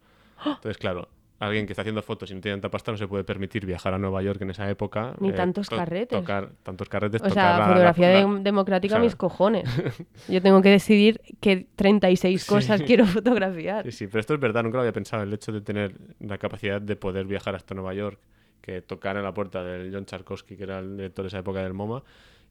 Entonces, 0.46 0.78
claro, 0.78 1.08
alguien 1.40 1.66
que 1.66 1.74
está 1.74 1.82
haciendo 1.82 2.02
fotos 2.02 2.32
y 2.32 2.36
no 2.36 2.42
tiene 2.42 2.56
tanta 2.56 2.70
pasta 2.70 2.92
no 2.92 2.98
se 2.98 3.08
puede 3.08 3.24
permitir 3.24 3.66
viajar 3.66 3.94
a 3.94 3.98
Nueva 3.98 4.22
York 4.22 4.42
en 4.42 4.50
esa 4.52 4.70
época. 4.70 5.12
eh, 5.12 5.18
Ni 5.20 5.32
tantos 5.34 5.70
carretes. 5.70 6.20
Tocar 6.20 6.50
tantos 6.64 6.88
carretes. 6.90 7.22
O 7.22 7.28
tocar 7.28 7.34
sea, 7.34 7.60
la- 7.60 7.68
fotografía 7.68 8.10
la- 8.14 8.26
de- 8.36 8.40
democrática 8.44 8.96
o 8.96 8.98
sea- 8.98 9.04
mis 9.04 9.16
cojones. 9.16 9.64
Yo 10.30 10.42
tengo 10.42 10.62
que 10.62 10.70
decidir 10.70 11.22
qué 11.42 11.68
36 11.76 12.44
Sí. 12.44 12.50
cosas 12.50 12.82
quiero 12.86 13.06
fotografiar. 13.06 13.84
Sí, 13.86 13.92
sí, 13.92 14.08
pero 14.08 14.20
esto 14.22 14.34
es 14.34 14.40
verdad, 14.40 14.64
nunca 14.64 14.78
lo 14.78 14.82
había 14.82 14.94
pensado. 14.94 15.24
El 15.24 15.34
hecho 15.34 15.52
de 15.52 15.62
tener 15.62 15.96
la 16.20 16.38
capacidad 16.38 16.82
de 16.82 16.96
poder 16.96 17.26
viajar 17.26 17.56
hasta 17.56 17.74
Nueva 17.76 17.94
York, 17.94 18.20
que 18.62 18.82
tocar 18.82 19.18
en 19.18 19.24
la 19.24 19.34
puerta 19.34 19.64
del 19.64 19.94
John 19.94 20.06
Charkowski, 20.06 20.56
que 20.56 20.64
era 20.64 20.80
el 20.80 20.96
director 20.98 21.24
de 21.24 21.28
esa 21.28 21.40
época 21.40 21.62
del 21.62 21.74
MoMA, 21.74 22.02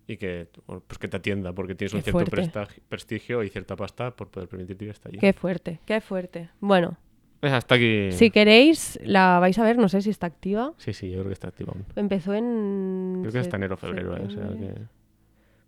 y 0.07 0.17
que, 0.17 0.49
bueno, 0.67 0.83
pues 0.87 0.99
que 0.99 1.09
te 1.09 1.17
atienda, 1.17 1.53
porque 1.53 1.75
tienes 1.75 1.93
un 1.95 2.01
Qué 2.01 2.11
cierto 2.13 2.31
fuerte. 2.31 2.51
prestag- 2.53 2.81
prestigio 2.89 3.43
y 3.43 3.49
cierta 3.49 3.77
pasta 3.77 4.11
por 4.11 4.29
poder 4.29 4.49
permitirte 4.49 4.85
ir 4.85 4.91
hasta 4.91 5.09
allí. 5.09 5.19
Qué 5.19 5.33
fuerte, 5.33 5.79
qué 5.87 6.01
fuerte. 6.01 6.49
Bueno, 6.61 6.97
Pues 7.41 7.53
hasta 7.53 7.75
aquí. 7.77 8.11
si 8.13 8.31
queréis, 8.31 8.99
la 9.03 9.39
vais 9.39 9.59
a 9.59 9.65
ver, 9.65 9.79
no 9.79 9.89
sé 9.89 10.03
si 10.03 10.11
está 10.11 10.27
activa. 10.27 10.73
Sí, 10.77 10.93
sí, 10.93 11.09
yo 11.11 11.19
creo 11.19 11.27
que 11.29 11.33
está 11.35 11.49
activa 11.49 11.73
aún. 11.75 11.85
Empezó 11.97 12.35
en... 12.35 13.19
Creo 13.23 13.33
que 13.33 13.39
hasta 13.39 13.57
enero 13.57 13.77
febrero, 13.77 14.17
¿eh? 14.17 14.23
O 14.27 14.31
sea 14.31 14.49
que... 14.49 14.75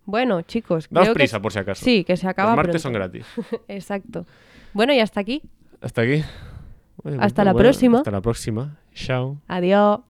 Bueno, 0.05 0.41
chicos, 0.43 0.87
Daos 0.91 1.05
creo 1.05 1.13
que 1.15 1.19
prisa, 1.19 1.37
es- 1.37 1.41
por 1.41 1.51
si 1.51 1.59
acaso. 1.59 1.83
Sí, 1.83 2.03
que 2.03 2.15
se 2.15 2.27
acaba 2.27 2.51
Los 2.51 2.57
martes 2.57 2.81
son 2.81 2.93
pronto. 2.93 3.09
gratis. 3.11 3.25
Exacto. 3.67 4.25
Bueno, 4.73 4.93
y 4.93 4.99
hasta 4.99 5.19
aquí. 5.19 5.41
Hasta 5.81 6.01
aquí. 6.01 6.21
Bueno, 7.03 7.21
Hasta 7.23 7.43
la 7.43 7.53
bueno, 7.53 7.63
próxima. 7.65 7.97
Hasta 7.99 8.11
la 8.11 8.21
próxima. 8.21 8.77
Chao. 8.93 9.41
Adiós. 9.47 9.99